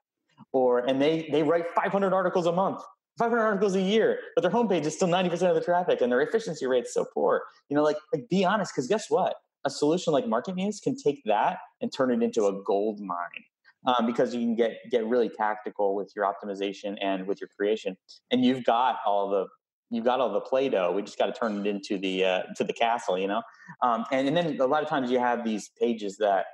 Or 0.52 0.80
and 0.80 1.00
they 1.00 1.28
they 1.30 1.42
write 1.42 1.66
500 1.76 2.12
articles 2.12 2.46
a 2.46 2.52
month 2.52 2.82
500 3.18 3.40
articles 3.40 3.76
a 3.76 3.80
year, 3.80 4.18
but 4.34 4.42
their 4.42 4.50
homepage 4.50 4.84
is 4.86 4.94
still 4.94 5.08
90% 5.08 5.48
of 5.48 5.54
the 5.54 5.60
traffic 5.60 6.00
and 6.00 6.10
their 6.10 6.20
efficiency 6.20 6.66
rate 6.66 6.84
is 6.84 6.94
so 6.94 7.06
poor. 7.14 7.42
You 7.68 7.76
know, 7.76 7.82
like, 7.82 7.96
like 8.12 8.28
be 8.28 8.44
honest, 8.44 8.72
because 8.74 8.88
guess 8.88 9.08
what? 9.08 9.36
A 9.64 9.70
solution 9.70 10.12
like 10.12 10.24
MarketMuse 10.24 10.82
can 10.82 10.96
take 10.96 11.22
that 11.24 11.58
and 11.80 11.92
turn 11.92 12.10
it 12.10 12.22
into 12.22 12.46
a 12.46 12.62
gold 12.64 13.00
mine. 13.00 13.44
Um, 13.86 14.06
because 14.06 14.34
you 14.34 14.40
can 14.40 14.56
get 14.56 14.78
get 14.90 15.04
really 15.04 15.28
tactical 15.28 15.94
with 15.94 16.10
your 16.16 16.24
optimization 16.24 16.96
and 17.02 17.26
with 17.26 17.38
your 17.38 17.48
creation, 17.54 17.98
and 18.30 18.42
you've 18.42 18.64
got 18.64 18.96
all 19.04 19.28
the 19.28 19.46
you've 19.90 20.06
got 20.06 20.20
all 20.20 20.32
the 20.32 20.40
play-doh. 20.40 20.92
We 20.92 21.02
just 21.02 21.18
got 21.18 21.26
to 21.26 21.32
turn 21.32 21.58
it 21.58 21.66
into 21.66 21.98
the 21.98 22.24
uh, 22.24 22.42
to 22.56 22.64
the 22.64 22.72
castle, 22.72 23.18
you 23.18 23.26
know. 23.26 23.42
Um, 23.82 24.06
and, 24.10 24.26
and 24.26 24.34
then 24.34 24.58
a 24.58 24.64
lot 24.64 24.82
of 24.82 24.88
times 24.88 25.10
you 25.10 25.18
have 25.18 25.44
these 25.44 25.70
pages 25.78 26.16
that 26.16 26.46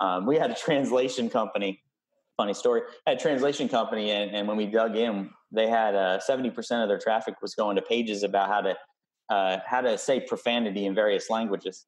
um, 0.00 0.26
we 0.26 0.36
had 0.36 0.50
a 0.50 0.54
translation 0.54 1.28
company 1.30 1.82
funny 2.38 2.54
story. 2.54 2.82
Had 3.06 3.18
a 3.18 3.20
translation 3.20 3.68
company, 3.68 4.10
and, 4.12 4.34
and 4.34 4.48
when 4.48 4.56
we 4.56 4.64
dug 4.64 4.96
in, 4.96 5.28
they 5.52 5.68
had 5.68 5.94
uh, 5.94 6.20
seventy 6.20 6.48
uh, 6.48 6.52
percent 6.52 6.82
of 6.82 6.88
their 6.88 6.98
traffic 6.98 7.34
was 7.42 7.54
going 7.54 7.76
to 7.76 7.82
pages 7.82 8.22
about 8.22 8.48
how 8.48 8.62
to 8.62 8.76
uh, 9.28 9.58
how 9.66 9.82
to 9.82 9.98
say 9.98 10.20
profanity 10.20 10.86
in 10.86 10.94
various 10.94 11.28
languages. 11.28 11.84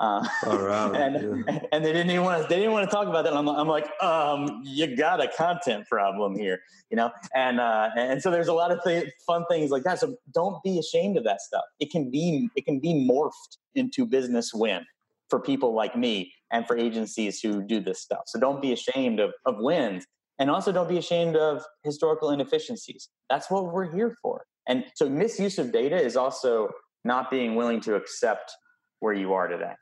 Uh, 0.00 0.26
oh, 0.46 0.92
and, 0.96 1.44
yeah. 1.46 1.60
and 1.70 1.84
they 1.84 1.92
didn't 1.92 2.10
even 2.10 2.24
want 2.24 2.42
to 2.42 2.48
they 2.48 2.56
didn't 2.56 2.72
want 2.72 2.88
to 2.88 2.94
talk 2.94 3.06
about 3.06 3.24
that. 3.24 3.32
I'm, 3.32 3.48
I'm, 3.48 3.68
like, 3.68 3.88
um, 4.02 4.62
you 4.64 4.96
got 4.96 5.22
a 5.22 5.28
content 5.28 5.86
problem 5.86 6.36
here, 6.36 6.60
you 6.90 6.96
know. 6.96 7.10
And 7.34 7.60
uh, 7.60 7.90
and 7.96 8.20
so 8.20 8.30
there's 8.30 8.48
a 8.48 8.52
lot 8.52 8.72
of 8.72 8.82
th- 8.82 9.08
fun 9.26 9.44
things 9.48 9.70
like 9.70 9.84
that. 9.84 10.00
So 10.00 10.16
don't 10.32 10.62
be 10.64 10.78
ashamed 10.78 11.16
of 11.16 11.24
that 11.24 11.40
stuff. 11.40 11.64
It 11.78 11.90
can 11.90 12.10
be 12.10 12.48
it 12.56 12.64
can 12.64 12.80
be 12.80 12.92
morphed 12.92 13.58
into 13.76 14.04
business 14.04 14.52
win 14.52 14.84
for 15.30 15.40
people 15.40 15.74
like 15.74 15.96
me 15.96 16.32
and 16.54 16.66
for 16.66 16.78
agencies 16.78 17.40
who 17.40 17.60
do 17.60 17.80
this 17.80 18.00
stuff. 18.00 18.22
So 18.26 18.38
don't 18.38 18.62
be 18.62 18.72
ashamed 18.72 19.18
of, 19.18 19.32
of 19.44 19.56
wins. 19.58 20.06
And 20.38 20.50
also 20.50 20.70
don't 20.72 20.88
be 20.88 20.98
ashamed 20.98 21.36
of 21.36 21.64
historical 21.82 22.30
inefficiencies. 22.30 23.08
That's 23.28 23.50
what 23.50 23.72
we're 23.72 23.92
here 23.92 24.16
for. 24.22 24.46
And 24.68 24.84
so 24.94 25.08
misuse 25.08 25.58
of 25.58 25.72
data 25.72 25.96
is 25.96 26.16
also 26.16 26.70
not 27.04 27.30
being 27.30 27.56
willing 27.56 27.80
to 27.82 27.96
accept 27.96 28.52
where 29.00 29.12
you 29.12 29.32
are 29.32 29.48
today. 29.48 29.74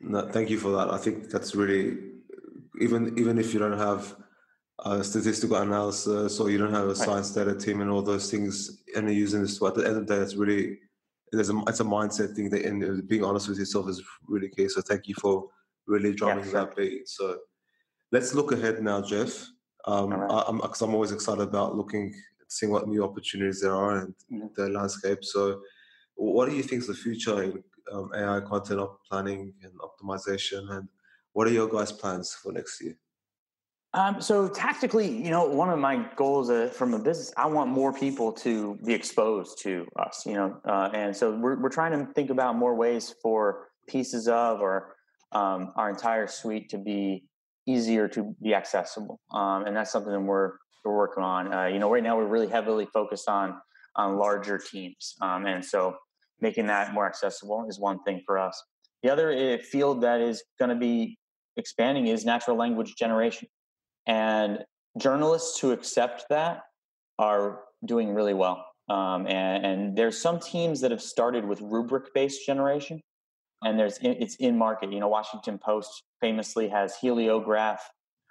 No, 0.00 0.26
thank 0.28 0.48
you 0.50 0.58
for 0.58 0.70
that. 0.70 0.90
I 0.90 0.96
think 0.96 1.30
that's 1.30 1.54
really 1.54 1.98
even 2.80 3.16
even 3.18 3.38
if 3.38 3.54
you 3.54 3.60
don't 3.60 3.78
have 3.78 4.16
a 4.84 5.04
statistical 5.04 5.56
analysis 5.56 6.40
or 6.40 6.50
you 6.50 6.58
don't 6.58 6.74
have 6.74 6.88
a 6.88 6.96
science 6.96 7.30
data 7.30 7.54
team 7.54 7.80
and 7.80 7.88
all 7.90 8.02
those 8.02 8.28
things 8.30 8.82
and 8.96 9.06
you're 9.06 9.22
using 9.26 9.40
this 9.40 9.62
at 9.62 9.74
the 9.76 9.86
end 9.86 9.96
of 9.96 10.06
the 10.06 10.14
day 10.14 10.20
it's 10.20 10.34
really 10.34 10.78
there's 11.30 11.48
a 11.48 11.56
it's 11.68 11.80
a 11.80 11.84
mindset 11.84 12.34
thing 12.34 12.50
that 12.50 12.64
and 12.64 13.06
being 13.08 13.24
honest 13.24 13.48
with 13.48 13.58
yourself 13.58 13.88
is 13.88 14.02
really 14.26 14.48
key. 14.48 14.68
So 14.68 14.80
thank 14.80 15.06
you 15.06 15.14
for 15.14 15.48
really 15.86 16.14
drumming 16.14 16.44
yeah, 16.44 16.50
sure. 16.50 16.64
that 16.66 16.76
beat. 16.76 17.08
So 17.08 17.38
let's 18.12 18.34
look 18.34 18.52
ahead 18.52 18.82
now, 18.82 19.00
Jeff. 19.02 19.46
Um, 19.86 20.10
right. 20.10 20.30
I, 20.30 20.48
am 20.48 20.58
because 20.58 20.80
I'm 20.82 20.94
always 20.94 21.12
excited 21.12 21.42
about 21.42 21.76
looking, 21.76 22.14
seeing 22.48 22.72
what 22.72 22.88
new 22.88 23.04
opportunities 23.04 23.60
there 23.60 23.74
are 23.74 23.98
and 23.98 24.14
mm-hmm. 24.32 24.46
the 24.56 24.68
landscape. 24.68 25.24
So, 25.24 25.60
what 26.14 26.48
do 26.48 26.54
you 26.54 26.62
think 26.62 26.82
is 26.82 26.88
the 26.88 26.94
future 26.94 27.42
in 27.42 27.62
um, 27.92 28.10
AI 28.14 28.40
content 28.40 28.80
planning 29.08 29.52
and 29.62 29.72
optimization, 29.80 30.70
and 30.70 30.88
what 31.32 31.46
are 31.46 31.50
your 31.50 31.68
guys' 31.68 31.92
plans 31.92 32.32
for 32.34 32.52
next 32.52 32.80
year? 32.80 32.96
Um, 33.94 34.20
so 34.20 34.48
tactically, 34.48 35.06
you 35.06 35.30
know, 35.30 35.44
one 35.46 35.70
of 35.70 35.78
my 35.78 36.04
goals 36.16 36.50
uh, 36.50 36.68
from 36.74 36.94
a 36.94 36.98
business, 36.98 37.32
I 37.36 37.46
want 37.46 37.70
more 37.70 37.92
people 37.92 38.32
to 38.32 38.76
be 38.84 38.92
exposed 38.92 39.60
to 39.62 39.86
us, 39.96 40.24
you 40.26 40.32
know, 40.32 40.56
uh, 40.64 40.90
and 40.92 41.16
so 41.16 41.30
we're 41.30 41.60
we're 41.60 41.68
trying 41.68 41.92
to 41.92 42.12
think 42.12 42.30
about 42.30 42.56
more 42.56 42.74
ways 42.74 43.14
for 43.22 43.68
pieces 43.86 44.26
of 44.26 44.60
or 44.60 44.93
um, 45.34 45.72
our 45.76 45.90
entire 45.90 46.26
suite 46.26 46.68
to 46.70 46.78
be 46.78 47.24
easier 47.66 48.08
to 48.08 48.34
be 48.42 48.54
accessible, 48.54 49.20
um, 49.32 49.66
and 49.66 49.76
that's 49.76 49.92
something 49.92 50.12
that 50.12 50.20
we're 50.20 50.52
we're 50.84 50.96
working 50.96 51.22
on. 51.22 51.52
Uh, 51.52 51.66
you 51.66 51.78
know, 51.78 51.90
right 51.90 52.02
now 52.02 52.16
we're 52.16 52.26
really 52.26 52.48
heavily 52.48 52.86
focused 52.92 53.28
on 53.28 53.54
on 53.96 54.16
larger 54.16 54.58
teams, 54.58 55.14
um, 55.20 55.46
and 55.46 55.64
so 55.64 55.96
making 56.40 56.66
that 56.66 56.92
more 56.92 57.06
accessible 57.06 57.66
is 57.68 57.78
one 57.78 58.02
thing 58.04 58.22
for 58.26 58.38
us. 58.38 58.62
The 59.02 59.10
other 59.10 59.32
uh, 59.32 59.58
field 59.62 60.02
that 60.02 60.20
is 60.20 60.42
going 60.58 60.70
to 60.70 60.74
be 60.76 61.18
expanding 61.56 62.06
is 62.06 62.24
natural 62.24 62.56
language 62.56 62.94
generation. 62.96 63.48
And 64.06 64.64
journalists 64.98 65.58
who 65.60 65.72
accept 65.72 66.26
that 66.30 66.62
are 67.18 67.60
doing 67.84 68.14
really 68.14 68.34
well. 68.34 68.64
Um, 68.88 69.26
and, 69.26 69.64
and, 69.64 69.96
there's 69.96 70.20
some 70.20 70.38
teams 70.38 70.82
that 70.82 70.90
have 70.90 71.00
started 71.00 71.44
with 71.46 71.58
rubric 71.62 72.12
based 72.12 72.44
generation, 72.44 73.00
and 73.64 73.78
there's 73.78 73.98
it's 74.02 74.36
in 74.36 74.56
market. 74.56 74.92
You 74.92 75.00
know, 75.00 75.08
Washington 75.08 75.58
Post 75.58 76.04
famously 76.20 76.68
has 76.68 76.96
Heliograf. 77.02 77.78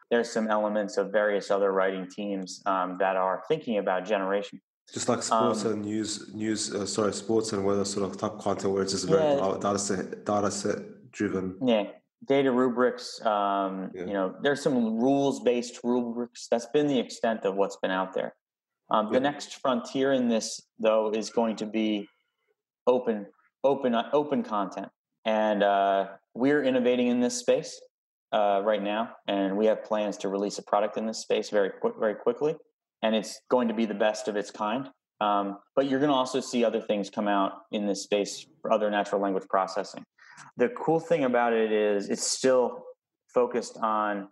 There's 0.09 0.31
some 0.31 0.47
elements 0.47 0.97
of 0.97 1.11
various 1.11 1.49
other 1.49 1.71
writing 1.71 2.07
teams 2.07 2.61
um, 2.65 2.97
that 2.99 3.15
are 3.15 3.43
thinking 3.47 3.79
about 3.79 4.05
generation. 4.05 4.61
Just 4.93 5.09
like 5.09 5.23
sports 5.23 5.65
um, 5.65 5.73
and 5.73 5.81
news, 5.85 6.33
news. 6.33 6.73
Uh, 6.73 6.85
sorry, 6.85 7.13
sports 7.13 7.53
and 7.53 7.65
weather 7.65 7.85
sort 7.85 8.09
of 8.09 8.17
type 8.17 8.37
content 8.37 8.73
where 8.73 8.83
it's 8.83 8.91
just 8.91 9.07
very 9.07 9.21
yeah, 9.23 9.57
data 9.59 9.79
set, 9.79 10.25
data 10.25 10.51
set 10.51 11.11
driven. 11.11 11.55
Yeah, 11.65 11.85
data 12.27 12.51
rubrics. 12.51 13.23
Um, 13.25 13.91
yeah. 13.95 14.05
You 14.05 14.13
know, 14.13 14.35
there's 14.41 14.61
some 14.61 14.99
rules 14.99 15.41
based 15.41 15.79
rubrics. 15.83 16.47
That's 16.51 16.67
been 16.67 16.87
the 16.87 16.99
extent 16.99 17.45
of 17.45 17.55
what's 17.55 17.77
been 17.77 17.91
out 17.91 18.13
there. 18.13 18.35
Um, 18.91 19.07
yeah. 19.07 19.13
The 19.13 19.19
next 19.21 19.55
frontier 19.61 20.11
in 20.11 20.27
this, 20.27 20.61
though, 20.79 21.11
is 21.11 21.29
going 21.29 21.55
to 21.57 21.65
be 21.65 22.07
open, 22.85 23.25
open, 23.63 23.95
uh, 23.95 24.09
open 24.11 24.43
content, 24.43 24.89
and 25.25 25.63
uh, 25.63 26.07
we're 26.33 26.63
innovating 26.63 27.07
in 27.07 27.19
this 27.19 27.37
space 27.37 27.79
uh, 28.31 28.61
right 28.63 28.81
now, 28.81 29.11
and 29.27 29.55
we 29.55 29.65
have 29.67 29.83
plans 29.83 30.17
to 30.17 30.29
release 30.29 30.57
a 30.57 30.63
product 30.63 30.97
in 30.97 31.05
this 31.05 31.19
space 31.19 31.49
very, 31.49 31.69
quick, 31.69 31.93
very 31.99 32.15
quickly, 32.15 32.55
and 33.01 33.15
it's 33.15 33.41
going 33.49 33.67
to 33.67 33.73
be 33.73 33.85
the 33.85 33.93
best 33.93 34.27
of 34.27 34.35
its 34.35 34.51
kind. 34.51 34.89
Um, 35.21 35.59
but 35.75 35.89
you're 35.89 35.99
going 35.99 36.09
to 36.09 36.15
also 36.15 36.39
see 36.39 36.65
other 36.65 36.81
things 36.81 37.09
come 37.09 37.27
out 37.27 37.53
in 37.71 37.85
this 37.85 38.03
space 38.03 38.45
for 38.61 38.71
other 38.71 38.89
natural 38.89 39.21
language 39.21 39.45
processing. 39.49 40.03
The 40.57 40.69
cool 40.69 40.99
thing 40.99 41.23
about 41.23 41.53
it 41.53 41.71
is 41.71 42.09
it's 42.09 42.25
still 42.25 42.83
focused 43.33 43.77
on 43.77 44.29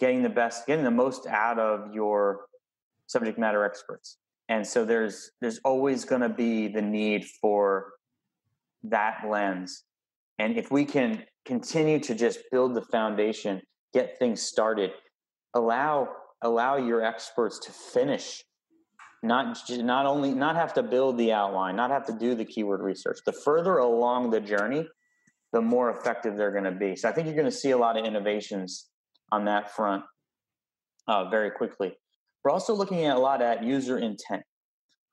getting 0.00 0.22
the 0.22 0.28
best, 0.28 0.66
getting 0.66 0.84
the 0.84 0.90
most 0.90 1.26
out 1.26 1.58
of 1.58 1.94
your 1.94 2.46
subject 3.06 3.38
matter 3.38 3.64
experts. 3.64 4.18
And 4.48 4.66
so 4.66 4.84
there's 4.84 5.30
there's 5.40 5.58
always 5.64 6.04
going 6.04 6.20
to 6.20 6.28
be 6.28 6.68
the 6.68 6.82
need 6.82 7.24
for 7.40 7.92
that 8.82 9.22
lens. 9.28 9.84
And 10.38 10.56
if 10.56 10.70
we 10.70 10.84
can 10.84 11.24
continue 11.44 12.00
to 12.00 12.14
just 12.14 12.40
build 12.50 12.74
the 12.74 12.82
foundation, 12.82 13.62
get 13.92 14.18
things 14.18 14.42
started, 14.42 14.90
allow 15.54 16.08
allow 16.42 16.76
your 16.76 17.02
experts 17.02 17.58
to 17.58 17.72
finish 17.72 18.42
not 19.24 19.58
not 19.70 20.04
only 20.04 20.32
not 20.32 20.54
have 20.54 20.74
to 20.74 20.82
build 20.82 21.16
the 21.16 21.32
outline, 21.32 21.76
not 21.76 21.90
have 21.90 22.06
to 22.06 22.12
do 22.12 22.34
the 22.34 22.44
keyword 22.44 22.82
research. 22.82 23.18
The 23.24 23.32
further 23.32 23.78
along 23.78 24.30
the 24.30 24.40
journey, 24.40 24.86
the 25.52 25.62
more 25.62 25.90
effective 25.90 26.36
they're 26.36 26.52
going 26.52 26.64
to 26.64 26.72
be. 26.72 26.94
So 26.94 27.08
I 27.08 27.12
think 27.12 27.26
you're 27.26 27.36
going 27.36 27.46
to 27.46 27.56
see 27.56 27.70
a 27.70 27.78
lot 27.78 27.96
of 27.96 28.04
innovations 28.04 28.90
on 29.32 29.46
that 29.46 29.74
front 29.74 30.04
uh, 31.08 31.30
very 31.30 31.50
quickly. 31.50 31.96
We're 32.44 32.50
also 32.50 32.74
looking 32.74 33.04
at 33.06 33.16
a 33.16 33.18
lot 33.18 33.40
at 33.40 33.64
user 33.64 33.98
intent. 33.98 34.42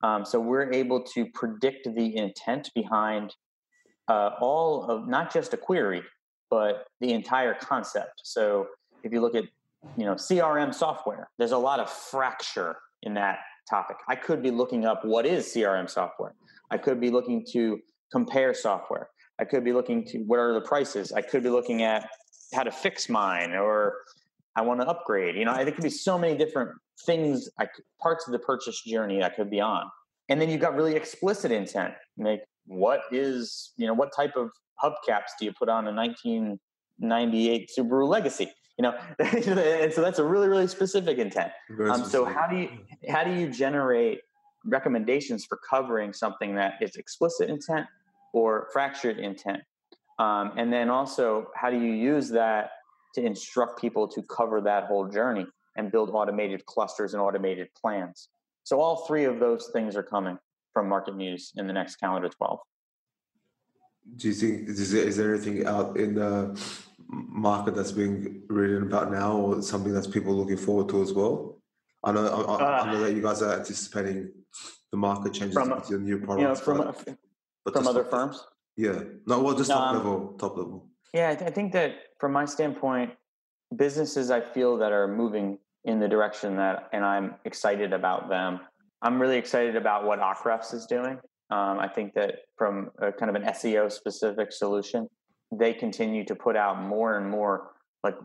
Um, 0.03 0.25
so 0.25 0.39
we're 0.39 0.73
able 0.73 1.03
to 1.13 1.27
predict 1.33 1.87
the 1.95 2.17
intent 2.17 2.69
behind 2.75 3.33
uh, 4.11 4.35
all 4.41 4.83
of 4.91 5.07
not 5.07 5.33
just 5.33 5.53
a 5.53 5.57
query, 5.57 6.03
but 6.49 6.85
the 6.99 7.13
entire 7.13 7.53
concept. 7.53 8.21
So 8.23 8.67
if 9.03 9.13
you 9.13 9.21
look 9.21 9.35
at 9.35 9.45
you 9.97 10.05
know 10.05 10.15
CRM 10.15 10.73
software, 10.73 11.29
there's 11.37 11.53
a 11.53 11.57
lot 11.57 11.79
of 11.79 11.89
fracture 11.89 12.75
in 13.03 13.13
that 13.13 13.39
topic. 13.69 13.95
I 14.09 14.15
could 14.15 14.43
be 14.43 14.51
looking 14.51 14.85
up 14.85 15.05
what 15.05 15.25
is 15.25 15.45
CRM 15.45 15.89
software. 15.89 16.33
I 16.69 16.77
could 16.77 16.99
be 16.99 17.09
looking 17.09 17.45
to 17.53 17.79
compare 18.11 18.53
software. 18.53 19.07
I 19.39 19.45
could 19.45 19.63
be 19.63 19.71
looking 19.71 20.03
to 20.07 20.17
what 20.19 20.39
are 20.39 20.53
the 20.53 20.61
prices. 20.61 21.13
I 21.13 21.21
could 21.21 21.41
be 21.41 21.49
looking 21.49 21.83
at 21.83 22.09
how 22.53 22.63
to 22.63 22.71
fix 22.71 23.07
mine 23.07 23.53
or 23.53 23.95
I 24.57 24.61
want 24.61 24.81
to 24.81 24.87
upgrade. 24.87 25.35
You 25.37 25.45
know, 25.45 25.55
there 25.55 25.71
could 25.71 25.83
be 25.83 25.89
so 25.89 26.17
many 26.17 26.37
different 26.37 26.71
things, 27.05 27.49
parts 28.01 28.27
of 28.27 28.33
the 28.33 28.39
purchase 28.39 28.81
journey 28.81 29.23
I 29.23 29.29
could 29.29 29.49
be 29.49 29.61
on. 29.61 29.85
And 30.27 30.39
then 30.39 30.49
you've 30.49 30.61
got 30.61 30.75
really 30.75 30.95
explicit 30.95 31.51
intent. 31.51 31.93
Like, 32.17 32.43
what 32.65 33.01
is, 33.11 33.71
you 33.77 33.87
know, 33.87 33.93
what 33.93 34.11
type 34.15 34.35
of 34.35 34.49
hubcaps 34.83 35.31
do 35.39 35.45
you 35.45 35.53
put 35.53 35.69
on 35.69 35.87
a 35.87 35.91
1998 35.91 37.71
Subaru 37.77 38.07
Legacy? 38.07 38.51
You 38.77 38.83
know, 38.83 38.97
and 39.19 39.93
so 39.93 40.01
that's 40.01 40.19
a 40.19 40.23
really, 40.23 40.47
really 40.47 40.67
specific 40.67 41.17
intent. 41.17 41.51
Um, 41.89 42.03
so 42.05 42.25
how 42.25 42.47
do 42.47 42.57
you 42.57 42.69
how 43.09 43.23
do 43.23 43.33
you 43.33 43.49
generate 43.49 44.21
recommendations 44.65 45.45
for 45.45 45.59
covering 45.67 46.13
something 46.13 46.55
that 46.55 46.75
is 46.81 46.95
explicit 46.95 47.49
intent 47.49 47.87
or 48.33 48.67
fractured 48.71 49.19
intent. 49.19 49.61
Um, 50.19 50.53
and 50.57 50.71
then 50.71 50.89
also, 50.89 51.47
how 51.55 51.69
do 51.69 51.77
you 51.79 51.93
use 51.93 52.29
that 52.29 52.71
to 53.15 53.25
instruct 53.25 53.79
people 53.79 54.07
to 54.07 54.21
cover 54.23 54.61
that 54.61 54.85
whole 54.85 55.07
journey 55.07 55.45
and 55.77 55.91
build 55.91 56.11
automated 56.11 56.65
clusters 56.65 57.13
and 57.13 57.21
automated 57.21 57.69
plans? 57.79 58.29
So, 58.63 58.79
all 58.79 59.07
three 59.07 59.25
of 59.25 59.39
those 59.39 59.69
things 59.73 59.95
are 59.95 60.03
coming 60.03 60.37
from 60.73 60.89
Market 60.89 61.15
Muse 61.15 61.51
in 61.55 61.67
the 61.67 61.73
next 61.73 61.97
calendar 61.97 62.29
12. 62.29 62.59
Do 64.15 64.27
you 64.27 64.33
think 64.33 64.69
is 64.69 64.91
there, 64.91 65.03
is 65.03 65.17
there 65.17 65.33
anything 65.33 65.65
out 65.65 65.97
in 65.97 66.15
the 66.15 66.59
market 67.07 67.75
that's 67.75 67.91
being 67.91 68.41
written 68.47 68.83
about 68.83 69.11
now, 69.11 69.35
or 69.37 69.61
something 69.61 69.93
that's 69.93 70.07
people 70.07 70.33
looking 70.33 70.57
forward 70.57 70.89
to 70.89 71.01
as 71.01 71.13
well? 71.13 71.59
I 72.03 72.11
know, 72.11 72.25
I, 72.25 72.81
I 72.81 72.91
know 72.91 72.97
uh, 72.97 73.01
that 73.01 73.13
you 73.13 73.21
guys 73.21 73.41
are 73.43 73.53
anticipating 73.53 74.31
the 74.91 74.97
market 74.97 75.33
changes 75.33 75.53
from, 75.53 75.81
to 75.81 75.99
new 75.99 76.17
products. 76.17 76.65
You 76.67 76.73
know, 76.73 76.91
from, 76.91 77.15
but 77.63 77.73
from 77.73 77.87
other 77.87 78.03
firms? 78.03 78.43
Yeah. 78.75 79.03
No, 79.27 79.41
well, 79.43 79.55
just 79.55 79.69
top 79.69 79.89
um, 79.89 79.97
level, 79.97 80.35
top 80.39 80.57
level. 80.57 80.87
Yeah, 81.13 81.29
I, 81.29 81.35
th- 81.35 81.49
I 81.49 81.53
think 81.53 81.73
that 81.73 81.95
from 82.19 82.31
my 82.31 82.45
standpoint, 82.45 83.11
businesses 83.75 84.31
I 84.31 84.41
feel 84.41 84.77
that 84.77 84.91
are 84.91 85.07
moving 85.07 85.59
in 85.85 85.99
the 85.99 86.07
direction 86.07 86.55
that, 86.57 86.89
and 86.91 87.05
I'm 87.05 87.35
excited 87.45 87.93
about 87.93 88.29
them. 88.29 88.61
I'm 89.01 89.21
really 89.21 89.37
excited 89.37 89.75
about 89.75 90.05
what 90.05 90.19
Ahrefs 90.19 90.73
is 90.73 90.85
doing. 90.85 91.17
Um, 91.49 91.79
I 91.79 91.87
think 91.87 92.13
that 92.13 92.35
from 92.57 92.91
a 92.99 93.11
kind 93.11 93.35
of 93.35 93.41
an 93.41 93.47
SEO 93.49 93.91
specific 93.91 94.51
solution, 94.51 95.07
they 95.51 95.73
continue 95.73 96.23
to 96.25 96.35
put 96.35 96.55
out 96.55 96.81
more 96.81 97.17
and 97.17 97.29
more 97.29 97.71
like 98.03 98.15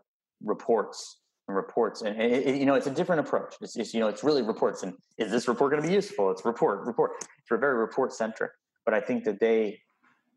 reports 0.44 1.20
and 1.48 1.56
reports, 1.56 2.02
and, 2.02 2.20
it, 2.20 2.56
you 2.56 2.66
know 2.66 2.74
it's 2.74 2.86
a 2.88 2.90
different 2.90 3.20
approach. 3.20 3.54
It's, 3.60 3.76
it's, 3.76 3.94
you 3.94 4.00
know 4.00 4.08
it's 4.08 4.22
really 4.24 4.42
reports, 4.42 4.82
and 4.82 4.94
is 5.18 5.30
this 5.30 5.48
report 5.48 5.72
going 5.72 5.82
to 5.82 5.88
be 5.88 5.94
useful? 5.94 6.30
It's 6.30 6.44
report, 6.44 6.86
report. 6.86 7.12
It's 7.20 7.48
very 7.50 7.76
report 7.76 8.12
centric 8.12 8.50
but 8.86 8.94
I 8.94 9.00
think 9.00 9.24
that 9.24 9.40
they 9.40 9.80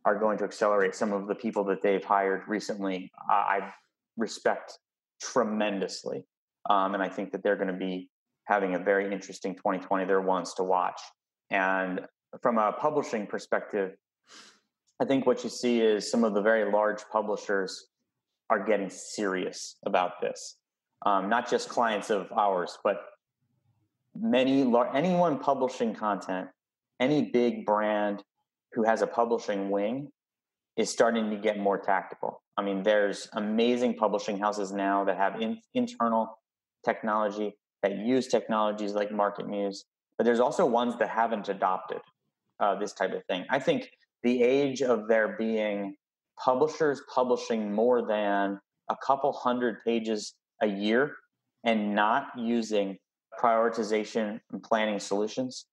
are 0.03 0.19
going 0.19 0.37
to 0.39 0.43
accelerate 0.43 0.95
some 0.95 1.13
of 1.13 1.27
the 1.27 1.35
people 1.35 1.63
that 1.65 1.81
they've 1.81 2.03
hired 2.03 2.41
recently. 2.47 3.11
I 3.29 3.71
respect 4.17 4.77
tremendously, 5.21 6.25
um, 6.69 6.95
and 6.95 7.03
I 7.03 7.07
think 7.07 7.31
that 7.31 7.43
they're 7.43 7.55
going 7.55 7.67
to 7.67 7.73
be 7.73 8.09
having 8.49 8.75
a 8.75 8.79
very 8.79 9.13
interesting 9.13 9.55
2020. 9.55 10.05
They're 10.05 10.19
ones 10.19 10.53
to 10.55 10.63
watch. 10.63 10.99
And 11.51 12.01
from 12.41 12.57
a 12.57 12.73
publishing 12.73 13.27
perspective, 13.27 13.95
I 14.99 15.05
think 15.05 15.25
what 15.25 15.43
you 15.43 15.49
see 15.49 15.79
is 15.79 16.09
some 16.09 16.23
of 16.23 16.33
the 16.33 16.41
very 16.41 16.69
large 16.69 17.01
publishers 17.11 17.87
are 18.49 18.65
getting 18.65 18.89
serious 18.89 19.77
about 19.85 20.19
this. 20.21 20.57
Um, 21.05 21.29
not 21.29 21.49
just 21.49 21.69
clients 21.69 22.09
of 22.09 22.31
ours, 22.33 22.77
but 22.83 23.01
many 24.15 24.61
anyone 24.93 25.39
publishing 25.39 25.93
content, 25.93 26.49
any 26.99 27.29
big 27.31 27.65
brand, 27.65 28.23
who 28.73 28.83
has 28.83 29.01
a 29.01 29.07
publishing 29.07 29.69
wing 29.69 30.09
is 30.75 30.89
starting 30.89 31.29
to 31.29 31.37
get 31.37 31.57
more 31.59 31.77
tactical. 31.77 32.41
I 32.57 32.61
mean, 32.61 32.83
there's 32.83 33.29
amazing 33.33 33.95
publishing 33.95 34.37
houses 34.37 34.71
now 34.71 35.05
that 35.05 35.17
have 35.17 35.41
in, 35.41 35.59
internal 35.73 36.37
technology 36.85 37.55
that 37.83 37.97
use 37.97 38.27
technologies 38.27 38.93
like 38.93 39.11
Market 39.11 39.47
Muse, 39.47 39.85
but 40.17 40.23
there's 40.23 40.39
also 40.39 40.65
ones 40.65 40.95
that 40.99 41.09
haven't 41.09 41.49
adopted 41.49 42.01
uh, 42.59 42.75
this 42.75 42.93
type 42.93 43.13
of 43.13 43.23
thing. 43.25 43.45
I 43.49 43.59
think 43.59 43.89
the 44.23 44.43
age 44.43 44.81
of 44.81 45.07
there 45.07 45.35
being 45.37 45.95
publishers 46.43 47.01
publishing 47.13 47.73
more 47.73 48.05
than 48.05 48.59
a 48.89 48.95
couple 49.05 49.31
hundred 49.31 49.77
pages 49.85 50.33
a 50.61 50.67
year 50.67 51.15
and 51.63 51.95
not 51.95 52.27
using 52.37 52.97
prioritization 53.41 54.39
and 54.51 54.63
planning 54.63 54.99
solutions 54.99 55.65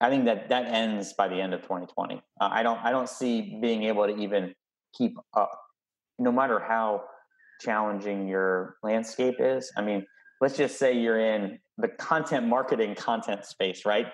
I 0.00 0.08
think 0.08 0.24
that 0.24 0.48
that 0.48 0.66
ends 0.66 1.12
by 1.12 1.28
the 1.28 1.40
end 1.40 1.52
of 1.52 1.60
2020. 1.62 2.16
Uh, 2.40 2.48
I 2.50 2.62
don't 2.62 2.78
I 2.82 2.90
don't 2.90 3.08
see 3.08 3.58
being 3.60 3.84
able 3.84 4.06
to 4.06 4.16
even 4.16 4.54
keep 4.96 5.16
up, 5.34 5.60
no 6.18 6.32
matter 6.32 6.58
how 6.58 7.04
challenging 7.60 8.26
your 8.26 8.76
landscape 8.82 9.36
is. 9.38 9.70
I 9.76 9.82
mean, 9.82 10.06
let's 10.40 10.56
just 10.56 10.78
say 10.78 10.98
you're 10.98 11.20
in 11.20 11.58
the 11.78 11.88
content 11.88 12.46
marketing 12.46 12.94
content 12.94 13.44
space, 13.44 13.84
right? 13.84 14.06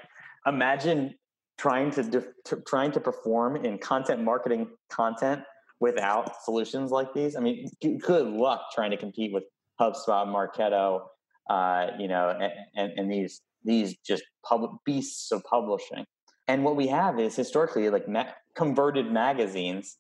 Imagine 0.47 1.14
trying 1.59 1.91
to, 1.93 2.03
de- 2.03 2.24
to 2.45 2.57
trying 2.66 2.93
to 2.93 3.01
perform 3.01 3.57
in 3.64 3.79
content 3.79 4.22
marketing 4.22 4.68
content 4.91 5.43
without 5.81 6.43
solutions 6.45 6.91
like 6.91 7.12
these. 7.14 7.37
I 7.37 7.41
mean, 7.41 7.70
good 8.01 8.27
luck 8.27 8.66
trying 8.74 8.91
to 8.91 8.97
compete 8.97 9.33
with 9.33 9.45
HubSpot, 9.81 10.27
Marketo, 10.27 11.03
uh, 11.51 11.89
you 11.99 12.09
know, 12.09 12.31
and, 12.31 12.53
and, 12.74 12.99
and 12.99 13.12
these 13.12 13.41
these 13.64 13.97
just 14.07 14.22
public 14.45 14.70
beasts 14.85 15.33
of 15.33 15.43
publishing. 15.45 16.05
And 16.49 16.62
what 16.62 16.77
we 16.77 16.87
have 16.87 17.18
is 17.18 17.35
historically 17.35 17.91
like 17.91 18.09
ma- 18.09 18.31
converted 18.55 19.11
magazines, 19.11 19.97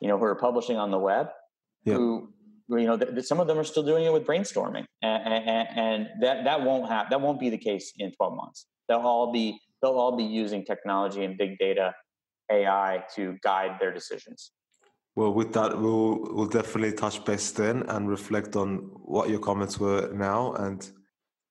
you 0.00 0.08
know, 0.08 0.16
who 0.18 0.24
are 0.24 0.36
publishing 0.36 0.76
on 0.76 0.90
the 0.90 0.98
web, 0.98 1.28
yep. 1.84 1.96
who 1.96 2.32
you 2.68 2.86
know, 2.86 2.98
th- 2.98 3.24
some 3.24 3.40
of 3.40 3.46
them 3.46 3.58
are 3.58 3.64
still 3.64 3.82
doing 3.82 4.04
it 4.04 4.12
with 4.12 4.26
brainstorming, 4.26 4.84
and, 5.02 5.32
and, 5.32 5.68
and 5.76 6.08
that 6.20 6.44
that 6.44 6.62
won't 6.62 6.88
have 6.88 7.08
that 7.10 7.20
won't 7.20 7.40
be 7.40 7.48
the 7.48 7.58
case 7.58 7.92
in 7.98 8.12
12 8.12 8.34
months. 8.34 8.66
They'll 8.88 8.98
all 8.98 9.32
be 9.32 9.58
they'll 9.80 9.98
all 9.98 10.16
be 10.16 10.24
using 10.24 10.64
technology 10.64 11.24
and 11.24 11.38
big 11.38 11.58
data, 11.58 11.94
AI 12.50 13.04
to 13.14 13.38
guide 13.42 13.76
their 13.80 13.92
decisions. 13.92 14.52
Well, 15.16 15.32
with 15.32 15.52
that, 15.54 15.78
we'll 15.78 16.18
we'll 16.34 16.46
definitely 16.46 16.92
touch 16.92 17.24
base 17.24 17.50
then 17.52 17.84
and 17.88 18.08
reflect 18.08 18.54
on 18.54 18.90
what 19.16 19.30
your 19.30 19.40
comments 19.40 19.80
were 19.80 20.10
now 20.12 20.52
and 20.52 20.90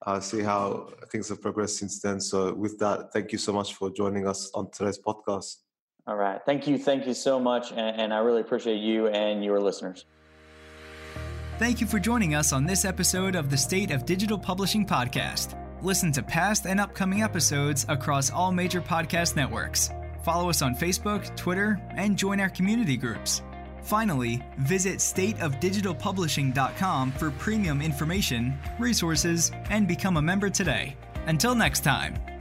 uh, 0.06 0.20
see 0.20 0.42
how 0.42 0.90
things 1.12 1.30
have 1.30 1.42
progressed 1.42 1.78
since 1.78 2.00
then. 2.00 2.20
So, 2.22 2.54
with 2.54 2.78
that, 2.80 3.12
thank 3.12 3.32
you 3.32 3.38
so 3.38 3.52
much 3.52 3.74
for 3.74 3.90
joining 3.90 4.28
us 4.28 4.52
on 4.54 4.70
today's 4.72 5.00
podcast. 5.00 5.56
All 6.06 6.16
right, 6.16 6.40
thank 6.46 6.68
you, 6.68 6.78
thank 6.78 7.06
you 7.06 7.14
so 7.14 7.40
much, 7.40 7.72
and, 7.72 8.00
and 8.00 8.14
I 8.14 8.20
really 8.20 8.42
appreciate 8.42 8.80
you 8.80 9.08
and 9.08 9.44
your 9.44 9.60
listeners. 9.60 10.06
Thank 11.58 11.82
you 11.82 11.88
for 11.88 12.00
joining 12.00 12.36
us 12.36 12.54
on 12.54 12.68
this 12.68 12.86
episode 12.86 13.34
of 13.34 13.50
the 13.50 13.58
State 13.58 13.90
of 13.90 14.06
Digital 14.06 14.38
Publishing 14.38 14.86
podcast. 14.86 15.60
Listen 15.82 16.12
to 16.12 16.22
past 16.22 16.68
and 16.68 16.80
upcoming 16.80 17.24
episodes 17.24 17.84
across 17.90 18.30
all 18.30 18.52
major 18.52 18.80
podcast 18.80 19.36
networks. 19.36 19.90
Follow 20.24 20.52
us 20.52 20.62
on 20.62 20.76
Facebook, 20.76 21.36
Twitter, 21.36 21.82
and 21.96 22.16
join 22.16 22.40
our 22.40 22.50
community 22.50 22.96
groups. 22.96 23.42
Finally, 23.82 24.40
visit 24.60 25.00
stateofdigitalpublishing.com 25.00 27.12
for 27.14 27.32
premium 27.32 27.82
information, 27.82 28.56
resources, 28.78 29.52
and 29.72 29.88
become 29.88 30.18
a 30.18 30.22
member 30.22 30.52
today. 30.52 30.96
Until 31.26 31.56
next 31.56 31.84
time. 31.84 32.37